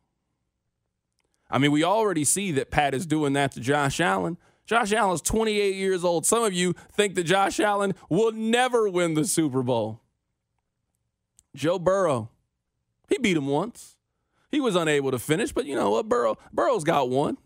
I 1.51 1.59
mean, 1.59 1.73
we 1.73 1.83
already 1.83 2.25
see 2.25 2.53
that 2.53 2.71
Pat 2.71 2.95
is 2.95 3.07
doing 3.07 3.33
that 3.33 3.53
to 3.53 3.61
Josh 3.61 4.01
Allen. 4.01 4.37
Josh 4.67 4.93
Allen's 4.93 5.23
28 5.23 5.75
years 5.75 6.05
old. 6.05 6.27
Some 6.27 6.45
of 6.45 6.53
you 6.53 6.75
think 6.93 7.17
that 7.17 7.25
Josh 7.25 7.59
Allen 7.59 7.95
will 8.09 8.33
never 8.33 8.89
win 8.89 9.15
the 9.15 9.25
Super 9.25 9.63
Bowl. 9.63 10.01
Joe 11.57 11.79
Burrow, 11.79 12.31
he 13.09 13.19
beat 13.19 13.37
him 13.37 13.49
once. 13.49 13.97
He 14.53 14.61
was 14.61 14.77
unable 14.77 15.11
to 15.11 15.19
finish, 15.19 15.53
but 15.53 15.67
you 15.67 15.75
know 15.75 15.91
what? 15.91 16.09
Burrow, 16.09 16.39
Burrow's 16.53 16.85
got 16.85 17.09
one. 17.09 17.39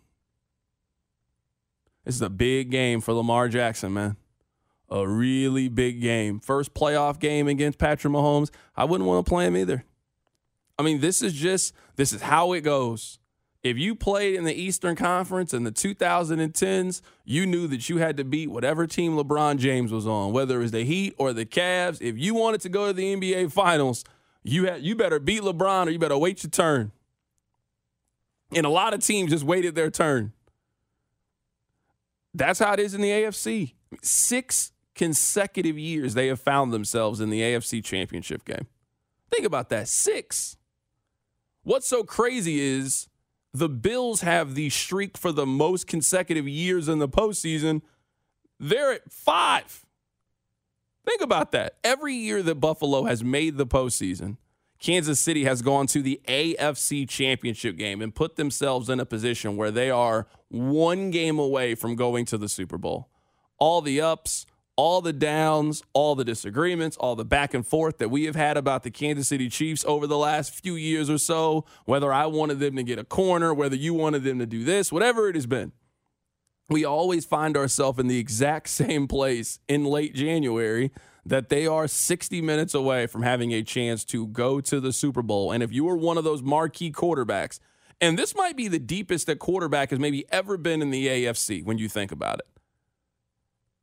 This 2.04 2.14
is 2.16 2.22
a 2.22 2.28
big 2.28 2.70
game 2.70 3.00
for 3.00 3.14
Lamar 3.14 3.48
Jackson, 3.48 3.94
man. 3.94 4.16
A 4.90 5.06
really 5.06 5.68
big 5.68 6.00
game. 6.00 6.40
First 6.40 6.74
playoff 6.74 7.18
game 7.18 7.48
against 7.48 7.78
Patrick 7.78 8.12
Mahomes. 8.12 8.50
I 8.76 8.84
wouldn't 8.84 9.08
want 9.08 9.24
to 9.24 9.28
play 9.28 9.46
him 9.46 9.56
either. 9.56 9.84
I 10.78 10.82
mean, 10.82 11.00
this 11.00 11.22
is 11.22 11.32
just 11.32 11.74
this 11.96 12.12
is 12.12 12.22
how 12.22 12.52
it 12.52 12.62
goes. 12.62 13.18
If 13.62 13.78
you 13.78 13.94
played 13.94 14.34
in 14.34 14.44
the 14.44 14.52
Eastern 14.52 14.94
Conference 14.94 15.54
in 15.54 15.64
the 15.64 15.72
2010s, 15.72 17.00
you 17.24 17.46
knew 17.46 17.66
that 17.68 17.88
you 17.88 17.96
had 17.96 18.18
to 18.18 18.24
beat 18.24 18.50
whatever 18.50 18.86
team 18.86 19.16
LeBron 19.16 19.56
James 19.56 19.90
was 19.90 20.06
on, 20.06 20.32
whether 20.32 20.56
it 20.56 20.62
was 20.62 20.70
the 20.70 20.84
Heat 20.84 21.14
or 21.16 21.32
the 21.32 21.46
Cavs. 21.46 22.02
If 22.02 22.18
you 22.18 22.34
wanted 22.34 22.60
to 22.60 22.68
go 22.68 22.88
to 22.88 22.92
the 22.92 23.16
NBA 23.16 23.50
Finals, 23.52 24.04
you 24.42 24.66
had 24.66 24.82
you 24.82 24.94
better 24.94 25.18
beat 25.18 25.40
LeBron 25.40 25.86
or 25.86 25.90
you 25.90 25.98
better 25.98 26.18
wait 26.18 26.42
your 26.42 26.50
turn. 26.50 26.92
And 28.52 28.66
a 28.66 28.68
lot 28.70 28.92
of 28.92 29.02
teams 29.02 29.30
just 29.30 29.44
waited 29.44 29.74
their 29.74 29.90
turn. 29.90 30.34
That's 32.34 32.58
how 32.58 32.74
it 32.74 32.80
is 32.80 32.92
in 32.92 33.00
the 33.00 33.08
AFC. 33.10 33.72
Six 34.02 34.72
consecutive 34.94 35.78
years 35.78 36.14
they 36.14 36.28
have 36.28 36.40
found 36.40 36.72
themselves 36.72 37.20
in 37.20 37.30
the 37.30 37.40
AFC 37.40 37.82
Championship 37.84 38.44
game. 38.44 38.66
Think 39.30 39.46
about 39.46 39.68
that. 39.70 39.88
Six. 39.88 40.56
What's 41.62 41.88
so 41.88 42.04
crazy 42.04 42.60
is 42.60 43.08
the 43.52 43.68
Bills 43.68 44.20
have 44.20 44.54
the 44.54 44.70
streak 44.70 45.16
for 45.16 45.32
the 45.32 45.46
most 45.46 45.86
consecutive 45.86 46.48
years 46.48 46.88
in 46.88 46.98
the 46.98 47.08
postseason. 47.08 47.82
They're 48.60 48.92
at 48.92 49.12
five. 49.12 49.84
Think 51.06 51.20
about 51.20 51.52
that. 51.52 51.76
Every 51.84 52.14
year 52.14 52.42
that 52.42 52.56
Buffalo 52.56 53.04
has 53.04 53.22
made 53.22 53.56
the 53.56 53.66
postseason, 53.66 54.38
Kansas 54.78 55.20
City 55.20 55.44
has 55.44 55.62
gone 55.62 55.86
to 55.88 56.02
the 56.02 56.20
AFC 56.26 57.08
championship 57.08 57.76
game 57.76 58.02
and 58.02 58.14
put 58.14 58.36
themselves 58.36 58.88
in 58.88 59.00
a 59.00 59.06
position 59.06 59.56
where 59.56 59.70
they 59.70 59.90
are 59.90 60.26
one 60.48 61.10
game 61.10 61.38
away 61.38 61.74
from 61.74 61.96
going 61.96 62.24
to 62.26 62.38
the 62.38 62.48
Super 62.48 62.76
Bowl. 62.76 63.08
All 63.58 63.80
the 63.80 64.00
ups, 64.00 64.46
all 64.76 65.00
the 65.00 65.12
downs, 65.12 65.82
all 65.92 66.14
the 66.14 66.24
disagreements, 66.24 66.96
all 66.96 67.14
the 67.14 67.24
back 67.24 67.54
and 67.54 67.66
forth 67.66 67.98
that 67.98 68.10
we 68.10 68.24
have 68.24 68.36
had 68.36 68.56
about 68.56 68.82
the 68.82 68.90
Kansas 68.90 69.28
City 69.28 69.48
Chiefs 69.48 69.84
over 69.86 70.06
the 70.06 70.18
last 70.18 70.52
few 70.52 70.74
years 70.74 71.08
or 71.08 71.18
so, 71.18 71.64
whether 71.84 72.12
I 72.12 72.26
wanted 72.26 72.58
them 72.58 72.76
to 72.76 72.82
get 72.82 72.98
a 72.98 73.04
corner, 73.04 73.54
whether 73.54 73.76
you 73.76 73.94
wanted 73.94 74.24
them 74.24 74.38
to 74.40 74.46
do 74.46 74.64
this, 74.64 74.90
whatever 74.90 75.28
it 75.28 75.34
has 75.36 75.46
been, 75.46 75.72
we 76.68 76.84
always 76.84 77.24
find 77.24 77.56
ourselves 77.56 77.98
in 77.98 78.08
the 78.08 78.18
exact 78.18 78.68
same 78.70 79.06
place 79.06 79.60
in 79.68 79.84
late 79.84 80.14
January 80.14 80.90
that 81.26 81.48
they 81.48 81.66
are 81.66 81.88
60 81.88 82.42
minutes 82.42 82.74
away 82.74 83.06
from 83.06 83.22
having 83.22 83.52
a 83.52 83.62
chance 83.62 84.04
to 84.04 84.26
go 84.26 84.60
to 84.60 84.80
the 84.80 84.92
Super 84.92 85.22
Bowl. 85.22 85.52
And 85.52 85.62
if 85.62 85.72
you 85.72 85.84
were 85.84 85.96
one 85.96 86.18
of 86.18 86.24
those 86.24 86.42
marquee 86.42 86.92
quarterbacks, 86.92 87.60
and 88.00 88.18
this 88.18 88.34
might 88.34 88.56
be 88.56 88.68
the 88.68 88.78
deepest 88.78 89.26
that 89.28 89.38
quarterback 89.38 89.90
has 89.90 89.98
maybe 89.98 90.26
ever 90.30 90.58
been 90.58 90.82
in 90.82 90.90
the 90.90 91.06
AFC 91.06 91.64
when 91.64 91.78
you 91.78 91.88
think 91.88 92.12
about 92.12 92.40
it. 92.40 92.53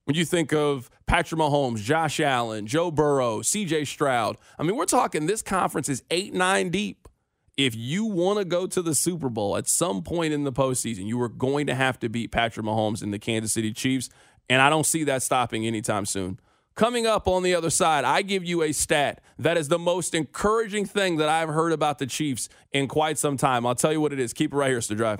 When 0.06 0.16
you 0.16 0.26
think 0.26 0.52
of 0.52 0.90
Patrick 1.06 1.40
Mahomes, 1.40 1.84
Josh 1.84 2.20
Allen, 2.20 2.66
Joe 2.66 2.90
Burrow, 2.90 3.40
CJ 3.42 3.86
Stroud, 3.86 4.38
I 4.58 4.64
mean, 4.64 4.76
we're 4.76 4.86
talking 4.86 5.28
this 5.28 5.44
conference 5.44 5.90
is 5.90 6.04
eight, 6.10 6.34
nine 6.34 6.70
deep. 6.70 7.08
If 7.56 7.76
you 7.76 8.06
want 8.06 8.40
to 8.40 8.46
go 8.46 8.66
to 8.66 8.82
the 8.82 8.96
Super 8.96 9.30
Bowl 9.30 9.58
at 9.58 9.68
some 9.68 10.02
point 10.02 10.34
in 10.34 10.44
the 10.44 10.52
postseason, 10.52 11.06
you 11.06 11.22
are 11.22 11.30
going 11.30 11.68
to 11.68 11.76
have 11.76 12.00
to 12.00 12.10
beat 12.10 12.32
Patrick 12.32 12.66
Mahomes 12.66 13.04
and 13.04 13.14
the 13.14 13.20
Kansas 13.20 13.54
City 13.54 13.74
Chiefs. 13.74 14.10
And 14.50 14.62
I 14.62 14.70
don't 14.70 14.86
see 14.86 15.04
that 15.04 15.22
stopping 15.22 15.68
anytime 15.68 16.06
soon. 16.06 16.40
Coming 16.74 17.06
up 17.06 17.28
on 17.28 17.44
the 17.44 17.54
other 17.54 17.70
side, 17.70 18.04
I 18.04 18.24
give 18.24 18.44
you 18.44 18.64
a 18.64 18.72
stat 18.72 19.22
that 19.38 19.58
is 19.58 19.68
the 19.68 19.78
most 19.78 20.16
encouraging 20.16 20.86
thing 20.86 21.18
that 21.18 21.30
I've 21.30 21.50
heard 21.50 21.74
about 21.74 22.00
the 22.00 22.08
Chiefs 22.08 22.50
in 22.72 22.88
quite 22.88 23.20
some 23.20 23.38
time. 23.38 23.68
I'll 23.68 23.76
tell 23.76 23.92
you 23.92 24.02
what 24.02 24.14
it 24.14 24.20
is. 24.20 24.34
Keep 24.34 24.54
it 24.54 24.56
right 24.56 24.70
here, 24.70 24.80
Mr. 24.80 24.98
Drive. 24.98 25.20